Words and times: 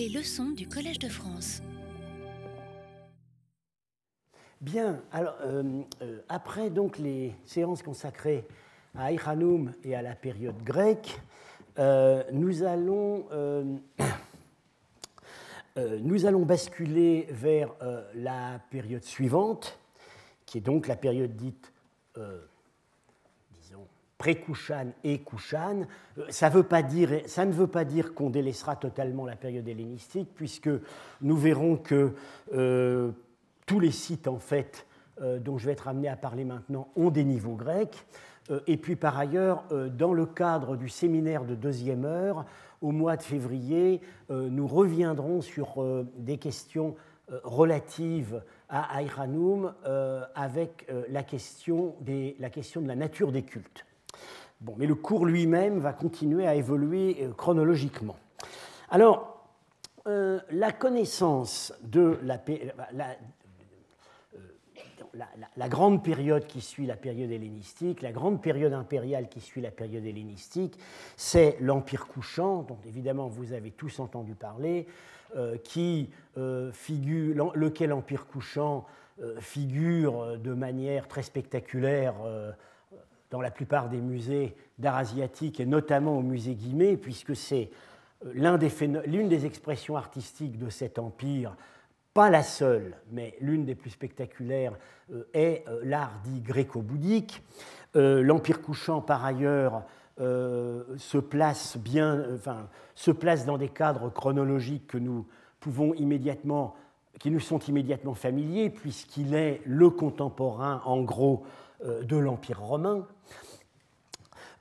Les 0.00 0.08
leçons 0.08 0.48
du 0.52 0.66
Collège 0.66 0.98
de 0.98 1.10
France. 1.10 1.60
Bien, 4.62 5.02
alors 5.12 5.34
euh, 5.42 5.82
euh, 6.00 6.20
après 6.30 6.70
donc 6.70 6.96
les 6.96 7.34
séances 7.44 7.82
consacrées 7.82 8.46
à 8.94 9.12
Iranum 9.12 9.74
et 9.84 9.94
à 9.94 10.00
la 10.00 10.14
période 10.14 10.56
grecque, 10.62 11.20
euh, 11.78 12.24
nous 12.32 12.64
allons 12.64 13.26
basculer 16.46 17.26
vers 17.28 17.68
la 18.14 18.58
période 18.70 19.04
suivante, 19.04 19.78
qui 20.46 20.56
est 20.56 20.62
donc 20.62 20.86
la 20.88 20.96
période 20.96 21.36
dite 21.36 21.74
pré-Kushan 24.20 24.92
et 25.02 25.20
pas 26.62 26.82
dire, 26.82 27.10
ça 27.26 27.44
ne 27.44 27.52
veut 27.52 27.66
pas 27.66 27.84
dire 27.84 28.14
qu'on 28.14 28.30
délaissera 28.30 28.76
totalement 28.76 29.26
la 29.26 29.34
période 29.34 29.66
hellénistique, 29.66 30.28
puisque 30.34 30.70
nous 31.20 31.36
verrons 31.36 31.76
que 31.76 32.14
tous 33.70 33.78
les 33.78 33.92
sites, 33.92 34.26
en 34.26 34.40
fait, 34.40 34.84
euh, 35.22 35.38
dont 35.38 35.58
je 35.58 35.66
vais 35.66 35.72
être 35.72 35.86
amené 35.86 36.08
à 36.08 36.16
parler 36.16 36.44
maintenant, 36.44 36.88
ont 36.96 37.10
des 37.10 37.22
niveaux 37.22 37.54
grecs. 37.54 38.04
Euh, 38.50 38.58
et 38.66 38.76
puis, 38.76 38.96
par 38.96 39.16
ailleurs, 39.16 39.62
euh, 39.70 39.88
dans 39.88 40.12
le 40.12 40.26
cadre 40.26 40.76
du 40.76 40.88
séminaire 40.88 41.44
de 41.44 41.54
deuxième 41.54 42.04
heure, 42.04 42.46
au 42.80 42.90
mois 42.90 43.16
de 43.16 43.22
février, 43.22 44.00
nous 44.30 44.66
reviendrons 44.66 45.42
sur 45.42 45.84
des 46.16 46.38
questions 46.38 46.96
relatives 47.44 48.42
à 48.70 48.96
Aïranoum 48.96 49.74
avec 50.34 50.90
la 51.10 51.22
question 51.22 51.94
de 52.00 52.88
la 52.88 52.96
nature 52.96 53.32
des 53.32 53.42
cultes. 53.42 53.84
Bon, 54.60 54.74
mais 54.76 54.86
le 54.86 54.94
cours 54.94 55.26
lui-même 55.26 55.78
va 55.78 55.92
continuer 55.92 56.46
à 56.46 56.54
évoluer 56.54 57.28
chronologiquement. 57.36 58.16
Alors, 58.90 59.46
la 60.06 60.72
connaissance 60.72 61.72
de 61.82 62.18
la, 62.22 62.38
la, 62.92 63.16
la, 65.56 65.68
grande 65.68 66.02
période 66.02 66.46
qui 66.46 66.60
suit 66.60 66.86
la 66.86 66.96
période 66.96 67.30
hellénistique, 67.30 68.02
la 68.02 68.12
grande 68.12 68.40
période 68.42 68.72
impériale 68.72 69.28
qui 69.28 69.40
suit 69.40 69.60
la 69.60 69.70
période 69.70 70.04
hellénistique, 70.04 70.78
c'est 71.16 71.56
l'Empire 71.60 72.06
couchant, 72.06 72.62
dont 72.62 72.78
évidemment 72.86 73.28
vous 73.28 73.52
avez 73.52 73.70
tous 73.70 73.98
entendu 74.00 74.34
parler, 74.34 74.86
euh, 75.36 75.56
qui, 75.58 76.10
euh, 76.38 76.72
figure, 76.72 77.52
lequel 77.54 77.92
Empire 77.92 78.26
couchant 78.26 78.86
euh, 79.22 79.40
figure 79.40 80.38
de 80.38 80.54
manière 80.54 81.08
très 81.08 81.22
spectaculaire 81.22 82.14
dans 83.30 83.40
la 83.40 83.50
plupart 83.50 83.88
des 83.88 84.00
musées 84.00 84.54
d'art 84.78 84.96
asiatique 84.96 85.60
et 85.60 85.66
notamment 85.66 86.18
au 86.18 86.22
musée 86.22 86.54
Guimet, 86.54 86.96
puisque 86.96 87.36
c'est 87.36 87.70
l'une 88.34 89.28
des, 89.28 89.46
expressions 89.46 89.96
artistiques 89.96 90.58
de 90.58 90.68
cet 90.68 90.98
empire 90.98 91.56
pas 92.12 92.28
la 92.28 92.42
seule, 92.42 92.96
mais 93.12 93.36
l'une 93.40 93.64
des 93.64 93.74
plus 93.74 93.90
spectaculaires 93.90 94.76
euh, 95.12 95.24
est 95.32 95.64
euh, 95.68 95.80
l'art 95.84 96.20
dit 96.24 96.40
gréco-bouddhique. 96.40 97.42
Euh, 97.96 98.22
L'Empire 98.22 98.62
couchant, 98.62 99.00
par 99.00 99.24
ailleurs, 99.24 99.84
se, 100.18 101.16
place 101.16 101.78
bien, 101.78 102.22
enfin, 102.34 102.68
se 102.94 103.10
place 103.10 103.46
dans 103.46 103.56
des 103.56 103.70
cadres 103.70 104.10
chronologiques 104.10 104.86
que 104.86 104.98
nous 104.98 105.26
pouvons 105.60 105.94
immédiatement, 105.94 106.74
qui 107.18 107.30
nous 107.30 107.40
sont 107.40 107.58
immédiatement 107.60 108.12
familiers, 108.12 108.68
puisqu'il 108.68 109.32
est 109.34 109.62
le 109.64 109.88
contemporain, 109.88 110.82
en 110.84 111.00
gros, 111.00 111.44
de 111.84 112.16
l'Empire 112.16 112.60
romain. 112.60 113.06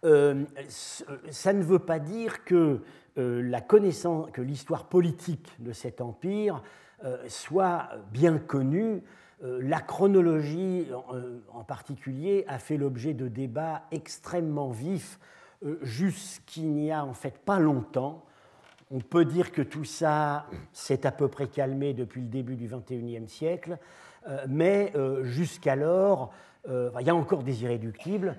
ça 0.02 1.53
ne 1.53 1.64
veut 1.64 1.80
pas 1.80 2.00
dire 2.00 2.45
que 2.45 2.81
la 3.16 3.61
connaissance, 3.61 4.30
que 4.31 4.42
l'histoire 4.42 4.86
politique 4.86 5.52
de 5.59 5.73
cet 5.73 6.02
empire 6.02 6.61
euh, 7.06 7.17
soit 7.30 7.88
bien 8.11 8.38
connue. 8.38 9.02
Euh, 9.42 9.61
la 9.64 9.80
chronologie 9.80 10.86
euh, 11.14 11.39
en 11.53 11.64
particulier 11.64 12.44
a 12.50 12.59
fait 12.59 12.76
l'objet 12.76 13.14
de 13.14 13.30
débats 13.30 13.83
extrêmement 13.92 14.70
vifs 14.70 15.17
jusqu'il 15.82 16.71
n'y 16.73 16.92
a 16.92 17.05
en 17.05 17.14
fait 17.14 17.38
pas 17.38 17.60
longtemps. 17.60 18.26
On 18.92 18.99
peut 18.99 19.23
dire 19.23 19.54
que 19.54 19.61
tout 19.61 19.86
ça 19.86 20.45
s'est 20.73 21.05
à 21.05 21.11
peu 21.11 21.30
près 21.30 21.48
calmé 21.48 21.94
depuis 21.94 22.21
le 22.21 22.27
début 22.27 22.55
du 22.55 22.67
XXIe 22.67 23.27
siècle, 23.27 23.77
mais 24.48 24.94
jusqu'alors, 25.23 26.33
il 26.67 27.05
y 27.05 27.09
a 27.09 27.15
encore 27.15 27.43
des 27.43 27.64
irréductibles, 27.64 28.36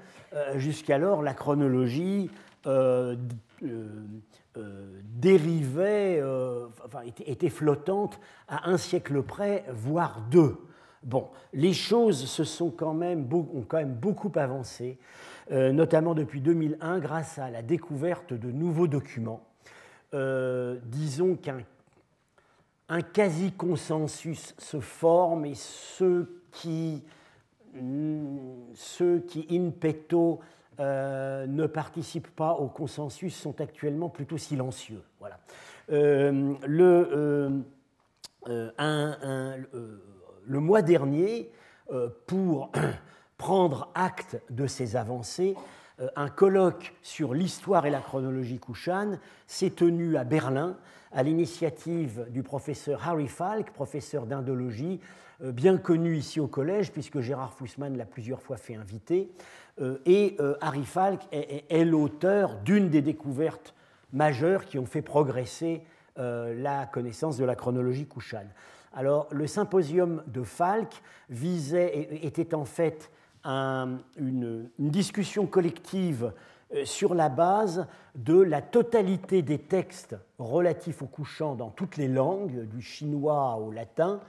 jusqu'alors 0.57 1.23
la 1.23 1.35
chronologie 1.35 2.31
euh, 4.57 4.97
dérivait, 5.05 6.19
euh, 6.21 6.67
était, 7.25 7.51
flottante 7.51 8.19
à 8.49 8.69
un 8.69 8.79
siècle 8.79 9.23
près, 9.23 9.65
voire 9.69 10.23
deux. 10.29 10.57
Bon, 11.05 11.29
les 11.53 11.73
choses 11.73 12.25
se 12.25 12.43
sont 12.43 12.71
quand 12.71 12.93
même, 12.93 13.33
ont 13.33 13.65
quand 13.69 13.77
même 13.77 13.95
beaucoup 13.95 14.33
avancé, 14.35 14.99
euh, 15.53 15.71
notamment 15.71 16.15
depuis 16.15 16.41
2001 16.41 16.99
grâce 16.99 17.39
à 17.39 17.49
la 17.49 17.63
découverte 17.63 18.33
de 18.33 18.51
nouveaux 18.51 18.89
documents. 18.89 19.47
disons 20.13 21.37
qu'un 21.37 21.61
un 22.89 23.03
quasi-consensus 23.03 24.57
se 24.59 24.81
forme 24.81 25.45
et 25.45 25.55
ceux 25.55 26.43
qui, 26.51 27.05
ceux 28.75 29.21
qui 29.21 29.47
in 29.51 29.71
petto 29.71 30.41
euh, 30.81 31.47
ne 31.47 31.67
participent 31.67 32.35
pas 32.35 32.53
au 32.53 32.69
consensus 32.69 33.37
sont 33.37 33.61
actuellement 33.61 34.09
plutôt 34.09 34.39
silencieux. 34.39 35.03
Voilà. 35.19 35.39
Euh, 35.93 36.55
le, 36.67 37.63
euh, 38.49 39.59
le, 40.47 40.61
mois 40.61 40.81
dernier, 40.81 41.51
pour 42.27 42.71
prendre 43.37 43.91
acte 43.95 44.41
de 44.49 44.67
ces 44.67 44.97
avancées, 44.97 45.55
un 46.17 46.29
colloque 46.29 46.95
sur 47.03 47.35
l'histoire 47.35 47.85
et 47.85 47.91
la 47.91 48.01
chronologie 48.01 48.59
Kushan 48.59 49.19
s'est 49.47 49.71
tenu 49.71 50.17
à 50.17 50.25
Berlin 50.25 50.79
à 51.13 51.23
l'initiative 51.23 52.27
du 52.31 52.43
professeur 52.43 53.07
Harry 53.07 53.29
Falk, 53.29 53.71
professeur 53.73 54.25
d'indologie, 54.25 55.01
bien 55.43 55.79
connu 55.79 56.17
ici 56.17 56.41
au 56.41 56.47
collège, 56.47 56.93
puisque 56.93 57.21
Gérard 57.21 57.55
Fussman 57.55 57.97
l'a 57.97 58.05
plusieurs 58.05 58.43
fois 58.43 58.57
fait 58.57 58.75
inviter, 58.75 59.31
euh, 59.81 59.99
et 60.07 60.37
euh, 60.41 60.55
Harry 60.61 60.85
Falk 60.85 61.23
est, 61.33 61.85
l'auteur 61.85 62.57
d'une 62.57 62.89
des 62.89 63.03
découvertes 63.03 63.75
majeures 64.13 64.65
qui 64.65 64.79
ont 64.79 64.87
fait 64.87 65.03
progresser 65.03 65.83
euh, 66.19 66.55
la 66.61 66.87
connaissance 66.87 67.37
de 67.37 67.45
la 67.45 67.55
chronologie 67.55 68.07
Kushan. 68.07 68.47
Alors, 68.93 69.29
le 69.31 69.47
symposium 69.47 70.23
de 70.27 70.43
Falk 70.43 71.03
visait, 71.29 72.09
était 72.23 72.55
en 72.55 72.65
fait 72.65 73.11
une, 73.45 74.69
discussion 74.79 75.47
collective 75.47 76.33
sur 76.85 77.15
la 77.15 77.29
base 77.29 77.87
de 78.17 78.39
la 78.41 78.61
totalité 78.61 79.43
des 79.43 79.59
textes 79.59 80.17
relatifs 80.39 81.03
au 81.03 81.07
couchant 81.07 81.55
dans 81.55 81.71
toutes 81.71 81.97
les 81.97 82.09
langues, 82.09 82.69
du 82.69 82.83
chinois 82.83 83.57
au 83.57 83.71
latin, 83.71 84.21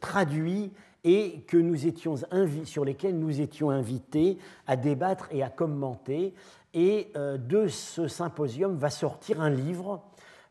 traduits 0.00 0.72
et 1.04 1.40
que 1.46 1.56
nous 1.56 1.86
étions 1.86 2.16
sur 2.64 2.84
lesquels 2.84 3.18
nous 3.18 3.40
étions 3.40 3.70
invités 3.70 4.38
à 4.66 4.76
débattre 4.76 5.28
et 5.30 5.42
à 5.42 5.48
commenter. 5.48 6.34
Et 6.74 7.10
euh, 7.16 7.36
de 7.36 7.66
ce 7.68 8.06
symposium 8.06 8.76
va 8.76 8.90
sortir 8.90 9.40
un 9.40 9.50
livre, 9.50 10.02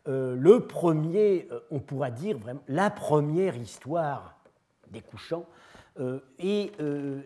euh, 0.08 0.36
le 0.36 0.68
premier, 0.68 1.48
euh, 1.52 1.60
on 1.72 1.80
pourra 1.80 2.12
dire 2.12 2.38
vraiment, 2.38 2.62
la 2.68 2.90
première 2.90 3.56
histoire 3.56 4.38
des 4.92 5.02
couchants. 5.02 5.46
et 6.40 6.72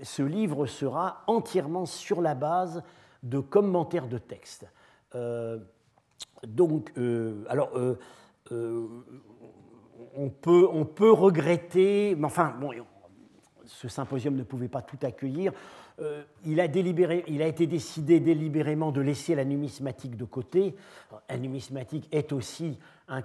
ce 0.01 0.23
livre 0.23 0.65
sera 0.65 1.23
entièrement 1.27 1.85
sur 1.85 2.21
la 2.21 2.33
base 2.33 2.81
de 3.21 3.39
commentaires 3.39 4.07
de 4.07 4.17
textes. 4.17 4.65
donc, 6.43 6.91
alors, 7.47 7.71
on 10.15 10.29
peut, 10.29 10.67
on 10.71 10.85
peut 10.85 11.11
regretter, 11.11 12.15
mais 12.15 12.25
enfin, 12.25 12.53
bon, 12.59 12.71
ce 13.65 13.87
symposium 13.87 14.35
ne 14.35 14.43
pouvait 14.43 14.67
pas 14.67 14.81
tout 14.81 14.99
accueillir. 15.01 15.51
Euh, 15.99 16.23
il, 16.45 16.59
a 16.59 16.67
délibéré, 16.67 17.23
il, 17.27 17.41
a 17.41 17.47
été 17.47 17.67
décidé 17.67 18.19
délibérément 18.19 18.91
de 18.91 19.01
laisser 19.01 19.35
la 19.35 19.45
numismatique 19.45 20.17
de 20.17 20.25
côté. 20.25 20.75
La 21.29 21.37
numismatique 21.37 22.07
est 22.11 22.31
aussi 22.31 22.79
un, 23.07 23.21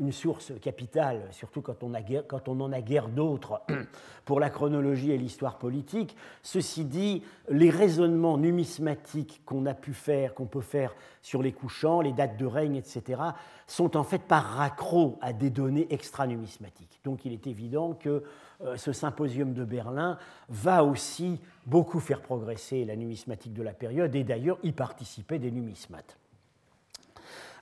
une 0.00 0.12
source 0.12 0.52
capitale, 0.60 1.22
surtout 1.30 1.62
quand 1.62 1.82
on, 1.82 1.94
a, 1.94 2.00
en 2.00 2.72
a 2.72 2.80
guère 2.80 3.08
d'autres 3.08 3.62
pour 4.24 4.40
la 4.40 4.50
chronologie 4.50 5.10
et 5.10 5.18
l'histoire 5.18 5.58
politique. 5.58 6.16
Ceci 6.42 6.84
dit, 6.84 7.22
les 7.48 7.70
raisonnements 7.70 8.36
numismatiques 8.36 9.42
qu'on 9.44 9.66
a 9.66 9.74
pu 9.74 9.94
faire, 9.94 10.34
qu'on 10.34 10.46
peut 10.46 10.60
faire 10.60 10.94
sur 11.22 11.42
les 11.42 11.52
couchants, 11.52 12.00
les 12.00 12.12
dates 12.12 12.36
de 12.36 12.46
règne, 12.46 12.76
etc., 12.76 13.20
sont 13.66 13.96
en 13.96 14.04
fait 14.04 14.20
par 14.20 14.44
raccro 14.44 15.18
à 15.22 15.32
des 15.32 15.50
données 15.50 15.86
extra-numismatiques. 15.90 17.00
Donc 17.04 17.24
il 17.24 17.32
est 17.32 17.46
évident 17.46 17.94
que 17.94 18.22
euh, 18.62 18.76
ce 18.76 18.92
symposium 18.92 19.54
de 19.54 19.64
Berlin 19.64 20.18
va 20.48 20.84
aussi 20.84 21.40
beaucoup 21.66 22.00
faire 22.00 22.20
progresser 22.20 22.84
la 22.84 22.96
numismatique 22.96 23.54
de 23.54 23.62
la 23.62 23.72
période 23.72 24.14
et 24.14 24.24
d'ailleurs 24.24 24.58
y 24.62 24.72
participer 24.72 25.38
des 25.38 25.50
numismates. 25.50 26.18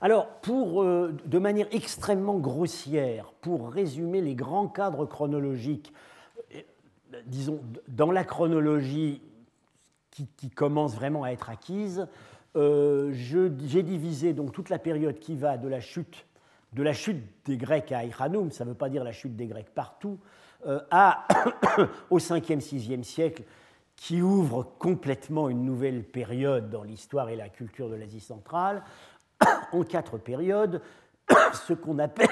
Alors, 0.02 0.28
pour, 0.40 0.84
de 0.84 1.38
manière 1.38 1.68
extrêmement 1.70 2.38
grossière, 2.38 3.32
pour 3.40 3.70
résumer 3.70 4.20
les 4.20 4.34
grands 4.34 4.68
cadres 4.68 5.06
chronologiques, 5.06 5.92
disons, 7.26 7.60
dans 7.88 8.10
la 8.10 8.24
chronologie 8.24 9.22
qui, 10.10 10.50
commence 10.50 10.94
vraiment 10.94 11.22
à 11.22 11.30
être 11.30 11.48
acquise, 11.48 12.08
j'ai 12.56 13.82
divisé 13.82 14.32
donc 14.32 14.52
toute 14.52 14.70
la 14.70 14.80
période 14.80 15.20
qui 15.20 15.36
va 15.36 15.56
de 15.56 15.68
la 15.68 15.80
chute 15.80 16.26
de 16.72 16.82
la 16.82 16.92
chute 16.92 17.22
des 17.44 17.56
Grecs 17.56 17.92
à 17.92 18.04
Iranum, 18.04 18.50
ça 18.50 18.64
ne 18.64 18.70
veut 18.70 18.76
pas 18.76 18.88
dire 18.88 19.04
la 19.04 19.12
chute 19.12 19.36
des 19.36 19.46
Grecs 19.46 19.70
partout, 19.74 20.18
euh, 20.66 20.80
à, 20.90 21.26
au 22.10 22.18
5e, 22.18 22.60
6e 22.60 23.02
siècle, 23.02 23.42
qui 23.96 24.22
ouvre 24.22 24.64
complètement 24.78 25.48
une 25.48 25.64
nouvelle 25.64 26.02
période 26.02 26.70
dans 26.70 26.82
l'histoire 26.82 27.28
et 27.28 27.36
la 27.36 27.48
culture 27.48 27.88
de 27.88 27.94
l'Asie 27.94 28.20
centrale, 28.20 28.82
en 29.72 29.82
quatre 29.82 30.18
périodes, 30.18 30.80
ce 31.66 31.72
qu'on 31.72 31.98
appelle 31.98 32.28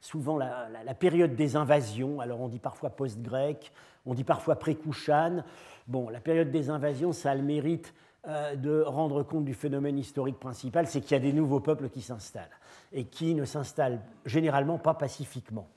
souvent 0.00 0.38
la, 0.38 0.94
période 0.98 1.34
des 1.34 1.56
invasions. 1.56 2.20
Alors 2.20 2.40
on 2.40 2.48
dit 2.48 2.58
parfois 2.58 2.90
post-grec, 2.90 3.72
on 4.06 4.14
dit 4.14 4.24
parfois 4.24 4.56
pré-Kushan. 4.56 5.44
Bon, 5.86 6.08
la 6.08 6.20
période 6.20 6.50
des 6.50 6.70
invasions, 6.70 7.12
ça 7.12 7.32
a 7.32 7.34
le 7.34 7.42
mérite 7.42 7.92
euh, 8.28 8.54
de 8.54 8.82
rendre 8.82 9.22
compte 9.22 9.44
du 9.44 9.54
phénomène 9.54 9.98
historique 9.98 10.38
principal, 10.38 10.86
c'est 10.86 11.00
qu'il 11.00 11.12
y 11.12 11.14
a 11.14 11.20
des 11.20 11.32
nouveaux 11.32 11.60
peuples 11.60 11.88
qui 11.88 12.02
s'installent 12.02 12.50
et 12.92 13.04
qui 13.04 13.34
ne 13.34 13.44
s'installent 13.44 14.00
généralement 14.26 14.78
pas 14.78 14.94
pacifiquement. 14.94 15.68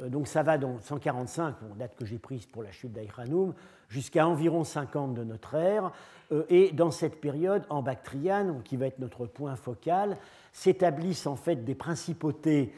Euh, 0.00 0.08
donc 0.08 0.28
ça 0.28 0.42
va 0.42 0.58
dans 0.58 0.78
145, 0.80 1.56
date 1.76 1.96
que 1.96 2.04
j'ai 2.04 2.18
prise 2.18 2.46
pour 2.46 2.62
la 2.62 2.72
chute 2.72 2.92
d'Aïranoum, 2.92 3.54
jusqu'à 3.88 4.26
environ 4.26 4.64
50 4.64 5.14
de 5.14 5.24
notre 5.24 5.54
ère. 5.54 5.92
Euh, 6.32 6.44
et 6.48 6.72
dans 6.72 6.90
cette 6.90 7.20
période, 7.20 7.64
en 7.68 7.82
Bactriane, 7.82 8.62
qui 8.64 8.76
va 8.76 8.86
être 8.86 8.98
notre 8.98 9.26
point 9.26 9.56
focal, 9.56 10.16
s'établissent 10.52 11.26
en 11.26 11.36
fait 11.36 11.64
des 11.64 11.74
principautés 11.74 12.72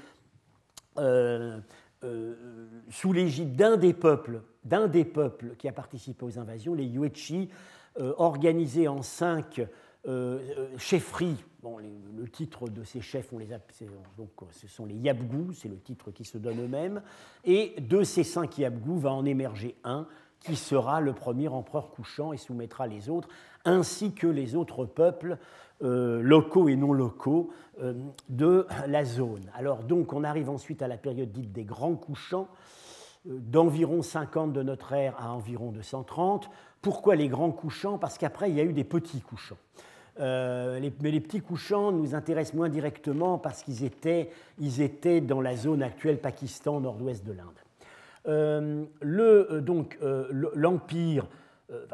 sous 2.91 3.12
l'égide 3.12 3.55
d'un 3.55 3.76
des 3.76 3.94
peuples, 3.94 4.43
d'un 4.65 4.88
des 4.88 5.05
peuples 5.05 5.55
qui 5.56 5.69
a 5.69 5.73
participé 5.73 6.25
aux 6.25 6.37
invasions, 6.41 6.75
les 6.75 6.87
Yuechi, 6.87 7.49
euh, 8.00 8.12
organisés 8.19 8.87
en 8.87 9.03
cinq 9.03 9.61
euh, 10.08 10.38
euh, 10.56 10.78
chefferies. 10.78 11.37
Bon, 11.62 11.76
le 11.78 12.28
titre 12.28 12.69
de 12.69 12.82
ces 12.82 13.00
chefs, 13.00 13.32
on 13.32 13.38
les 13.38 13.49
donc, 14.16 14.31
ce 14.52 14.66
sont 14.66 14.87
les 14.87 14.94
Yabgou, 14.94 15.52
c'est 15.52 15.69
le 15.69 15.78
titre 15.78 16.10
qui 16.12 16.25
se 16.25 16.38
donne 16.38 16.64
eux-mêmes. 16.64 17.02
Et 17.44 17.75
de 17.81 18.02
ces 18.05 18.25
cinq 18.25 18.58
Yabgou 18.58 18.99
va 18.99 19.12
en 19.12 19.26
émerger 19.26 19.76
un 19.84 20.06
qui 20.40 20.56
sera 20.56 21.00
le 21.00 21.12
premier 21.12 21.49
empereur 21.49 21.90
couchant 21.90 22.32
et 22.32 22.37
soumettra 22.37 22.87
les 22.87 23.10
autres, 23.10 23.28
ainsi 23.64 24.12
que 24.12 24.28
les 24.28 24.55
autres 24.55 24.84
peuples 24.87 25.37
locaux 25.81 26.69
et 26.69 26.76
non 26.76 26.93
locaux 26.93 27.50
de 28.28 28.66
la 28.87 29.05
zone. 29.05 29.50
Alors 29.55 29.82
donc 29.82 30.12
on 30.12 30.22
arrive 30.22 30.49
ensuite 30.49 30.81
à 30.81 30.88
la 30.88 30.96
période 30.96 31.32
dite 31.32 31.52
des 31.52 31.64
grands 31.64 31.96
couchants, 31.96 32.49
d'environ 33.25 34.02
50 34.02 34.52
de 34.52 34.62
notre 34.62 34.93
ère 34.93 35.16
à 35.19 35.32
environ 35.32 35.72
230, 35.72 36.49
pourquoi 36.81 37.16
les 37.16 37.28
grands 37.28 37.50
couchants? 37.50 37.99
Parce 37.99 38.19
qu'après, 38.19 38.50
il 38.50 38.56
y 38.56 38.60
a 38.60 38.64
eu 38.64 38.72
des 38.72 38.84
petits 38.84 39.20
couchants. 39.20 39.58
Euh, 40.20 40.81
mais 41.00 41.11
les 41.11 41.20
petits 41.20 41.41
couchants 41.41 41.93
nous 41.93 42.15
intéressent 42.15 42.55
moins 42.55 42.69
directement 42.69 43.38
parce 43.38 43.62
qu'ils 43.62 43.85
étaient, 43.85 44.31
ils 44.59 44.81
étaient 44.81 45.20
dans 45.20 45.41
la 45.41 45.56
zone 45.56 45.82
actuelle 45.82 46.19
Pakistan, 46.19 46.81
nord-ouest 46.81 47.25
de 47.25 47.32
l'Inde. 47.32 47.47
Euh, 48.26 48.85
le, 49.00 49.53
euh, 49.53 49.61
donc, 49.61 49.99
l'empire, 50.55 51.29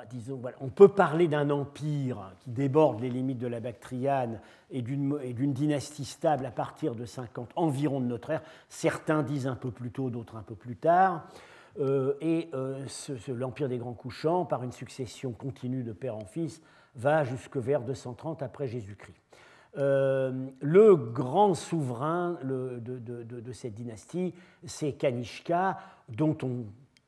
disons, 0.08 0.40
on 0.60 0.68
peut 0.68 0.88
parler 0.88 1.28
d'un 1.28 1.50
empire 1.50 2.32
qui 2.40 2.50
déborde 2.50 3.00
les 3.00 3.10
limites 3.10 3.38
de 3.38 3.48
la 3.48 3.60
Bactriane 3.60 4.40
et 4.70 4.82
d'une 4.82 5.52
dynastie 5.52 6.04
stable 6.04 6.46
à 6.46 6.50
partir 6.50 6.94
de 6.94 7.04
50 7.04 7.50
environ 7.56 8.00
de 8.00 8.06
notre 8.06 8.30
ère. 8.30 8.42
Certains 8.68 9.22
disent 9.22 9.48
un 9.48 9.56
peu 9.56 9.70
plus 9.70 9.90
tôt, 9.90 10.10
d'autres 10.10 10.36
un 10.36 10.42
peu 10.42 10.54
plus 10.54 10.76
tard. 10.76 11.26
Et 12.20 12.50
l'Empire 13.28 13.68
des 13.68 13.78
Grands 13.78 13.94
Couchants, 13.94 14.44
par 14.44 14.62
une 14.62 14.70
succession 14.70 15.32
continue 15.32 15.82
de 15.82 15.92
père 15.92 16.16
en 16.16 16.24
fils, 16.24 16.62
va 16.96 17.24
jusque 17.24 17.56
vers 17.56 17.80
230 17.80 18.42
après 18.42 18.68
Jésus-Christ. 18.68 19.16
Euh, 19.76 20.46
le 20.60 20.94
grand 20.94 21.54
souverain 21.54 22.38
de, 22.44 23.52
cette 23.52 23.74
dynastie, 23.74 24.34
c'est 24.64 24.92
Kanishka, 24.92 25.78
dont 26.08 26.36
on 26.42 26.66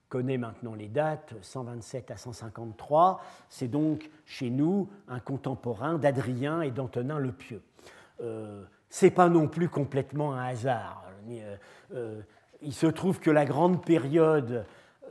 connaît 0.09 0.39
maintenant 0.39 0.75
les 0.75 0.89
dates, 0.89 1.35
127 1.41 2.11
à 2.11 2.17
153. 2.17 3.21
C'est 3.49 3.69
donc 3.69 4.11
chez 4.25 4.51
nous 4.51 4.89
un 5.09 5.21
contemporain 5.21 5.99
d'Adrien 5.99 6.63
et 6.63 6.71
d'Antonin 6.71 7.19
le 7.19 7.33
Pieux. 7.33 7.63
Euh, 8.21 8.65
c'est 8.89 9.11
pas 9.11 9.29
non 9.29 9.47
plus 9.47 9.69
complètement 9.69 10.33
un 10.35 10.47
hasard 10.47 11.05
il 12.63 12.75
se 12.75 12.87
trouve 12.87 13.21
que 13.21 13.31
la 13.31 13.45
grande 13.45 13.85
période, 13.85 14.65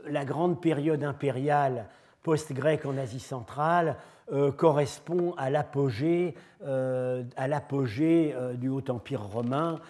la 0.06 0.24
grande 0.24 0.60
période 0.60 1.02
impériale 1.04 1.86
post-grecque 2.22 2.86
en 2.86 2.96
Asie 2.98 3.20
centrale 3.20 3.96
euh, 4.32 4.50
correspond 4.50 5.34
à 5.38 5.50
l'apogée, 5.50 6.34
euh, 6.64 7.22
à 7.36 7.46
l'apogée 7.46 8.32
euh, 8.34 8.54
du 8.54 8.68
Haut 8.68 8.82
Empire 8.88 9.22
romain. 9.22 9.80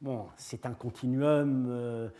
bon, 0.00 0.26
c'est 0.36 0.66
un 0.66 0.72
continuum, 0.72 2.10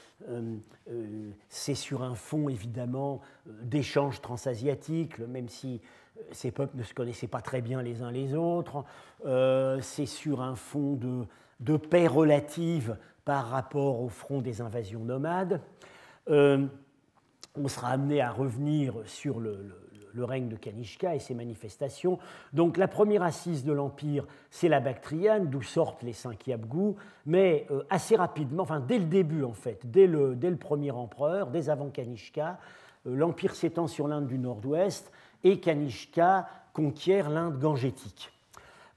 c'est 1.49 1.75
sur 1.75 2.05
un 2.05 2.15
fond 2.15 2.49
évidemment 2.49 3.23
d'échanges 3.47 4.21
transasiatiques, 4.21 5.19
même 5.19 5.49
si 5.49 5.81
ces 6.31 6.53
peuples 6.53 6.77
ne 6.77 6.85
se 6.85 6.95
connaissaient 6.95 7.27
pas 7.27 7.43
très 7.43 7.61
bien 7.61 7.83
les 7.83 8.01
uns 8.03 8.13
les 8.13 8.35
autres. 8.35 8.85
c'est 9.83 10.07
sur 10.07 10.43
un 10.43 10.55
fond 10.55 10.95
de, 10.95 11.25
de 11.59 11.77
paix 11.77 12.07
relative 12.07 12.97
par 13.25 13.49
rapport 13.49 14.01
au 14.01 14.09
front 14.09 14.41
des 14.41 14.61
invasions 14.61 15.01
nomades. 15.01 15.61
On 16.29 17.69
sera 17.69 17.89
amené 17.89 18.21
à 18.21 18.31
revenir 18.31 18.95
sur 19.07 19.41
le, 19.41 19.85
règne 20.23 20.49
de 20.49 20.57
Kanishka 20.57 21.15
et 21.15 21.19
ses 21.19 21.35
manifestations. 21.35 22.19
Donc 22.53 22.77
la 22.77 22.89
première 22.89 23.23
assise 23.23 23.65
de 23.65 23.73
l'Empire, 23.73 24.27
c'est 24.51 24.69
la 24.69 24.81
Bactriane, 24.81 25.49
d'où 25.49 25.63
sortent 25.63 26.03
les 26.03 26.13
cinq 26.13 26.47
Yabgou, 26.47 26.97
mais 27.27 27.67
euh, 27.71 27.83
assez 27.91 28.17
rapidement, 28.17 28.63
enfin 28.63 28.81
dès 28.81 28.99
le 28.99 29.07
début 29.07 29.43
en 29.45 29.53
fait, 29.53 29.81
dès 29.85 30.07
le, 30.07 30.37
dès 30.37 30.51
le 30.51 30.57
premier 30.57 30.91
empereur, 30.91 31.49
dès 31.49 31.71
avant 31.71 31.91
Kanishka, 31.91 32.59
euh, 33.07 33.17
l'Empire 33.17 33.55
s'étend 33.55 33.87
sur 33.87 34.09
l'Inde 34.09 34.27
du 34.27 34.39
Nord-Ouest 34.39 35.11
et 35.43 35.61
Kanishka 35.61 36.49
conquiert 36.73 37.31
l'Inde 37.31 37.59
gangétique. 37.59 38.31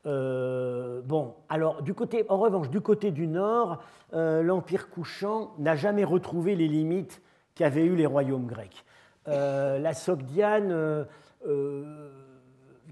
Euh, 0.05 1.01
bon, 1.01 1.33
alors 1.49 1.81
du 1.81 1.93
côté, 1.93 2.25
en 2.29 2.37
revanche, 2.37 2.69
du 2.69 2.79
côté 2.79 3.11
du 3.11 3.27
nord, 3.27 3.83
l'Empire 4.13 4.89
couchant 4.89 5.51
n'a 5.57 5.75
jamais 5.75 6.05
retrouvé 6.05 6.55
les 6.55 6.69
limites 6.69 7.21
qu'avaient 7.55 7.83
eu 7.83 7.95
les 7.95 8.05
royaumes 8.05 8.45
grecs. 8.45 8.85
Euh, 9.27 9.79
la 9.79 9.93
Sogdiane, 9.93 11.05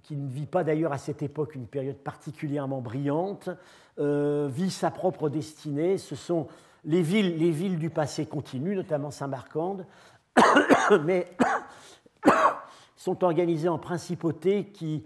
qui 0.04 0.16
ne 0.16 0.30
vit 0.30 0.46
pas 0.46 0.64
d'ailleurs 0.64 0.94
à 0.94 0.98
cette 0.98 1.24
époque 1.24 1.56
une 1.56 1.68
période 1.68 1.98
particulièrement 1.98 2.82
brillante, 2.82 3.50
vit 3.98 4.72
sa 4.72 4.92
propre 4.92 5.30
destinée. 5.30 5.98
Ce 5.98 6.16
sont 6.16 6.48
les 6.84 7.02
villes, 7.02 7.38
les 7.38 7.52
villes 7.52 7.80
du 7.80 7.90
passé 7.90 8.26
continuent, 8.26 8.76
notamment 8.76 9.12
Saint-Marcande, 9.12 9.86
mais 11.04 11.28
sont 12.96 13.24
organisées 13.24 13.70
en 13.70 13.80
principautés 13.80 14.66
qui 14.68 15.04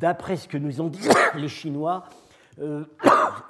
d'après 0.00 0.36
ce 0.36 0.48
que 0.48 0.58
nous 0.58 0.80
ont 0.80 0.88
dit 0.88 1.06
les 1.34 1.48
Chinois, 1.48 2.04
euh, 2.60 2.84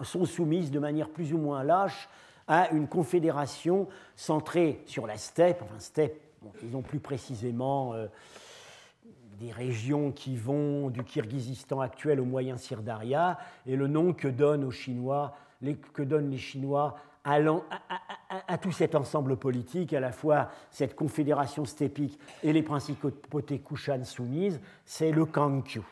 sont 0.03 0.25
soumises 0.25 0.71
de 0.71 0.79
manière 0.79 1.09
plus 1.09 1.33
ou 1.33 1.39
moins 1.39 1.63
lâche 1.63 2.09
à 2.47 2.71
une 2.71 2.89
confédération 2.89 3.89
centrée 4.17 4.83
sur 4.87 5.07
la 5.07 5.17
steppe, 5.17 5.63
enfin 5.63 5.79
steppe, 5.79 6.21
disons 6.63 6.83
plus 6.83 7.01
précisément 7.01 7.95
euh, 7.95 8.07
des 9.39 9.51
régions 9.51 10.13
qui 10.13 10.37
vont 10.37 10.91
du 10.91 11.03
Kirghizistan 11.05 11.81
actuel 11.81 12.21
au 12.21 12.25
moyen 12.25 12.57
Sirdaria, 12.57 13.39
et 13.67 13.77
le 13.77 13.87
nom 13.87 14.13
que 14.13 14.29
donnent 14.29 14.65
aux 14.65 14.71
Chinois, 14.71 15.35
les, 15.63 15.79
Chinois 16.39 16.97
à, 17.25 18.59
tout 18.59 18.73
cet 18.73 18.95
ensemble 18.95 19.37
politique, 19.37 19.93
à 19.93 20.01
la 20.01 20.13
fois 20.13 20.51
cette 20.71 20.95
confédération 20.95 21.65
steppique 21.65 22.19
et 22.43 22.53
les 22.53 22.63
principautés 22.63 23.61
Kushan 23.61 24.05
soumises, 24.05 24.61
c'est 24.85 25.13
le 25.13 25.25
Kangkyu. 25.25 25.83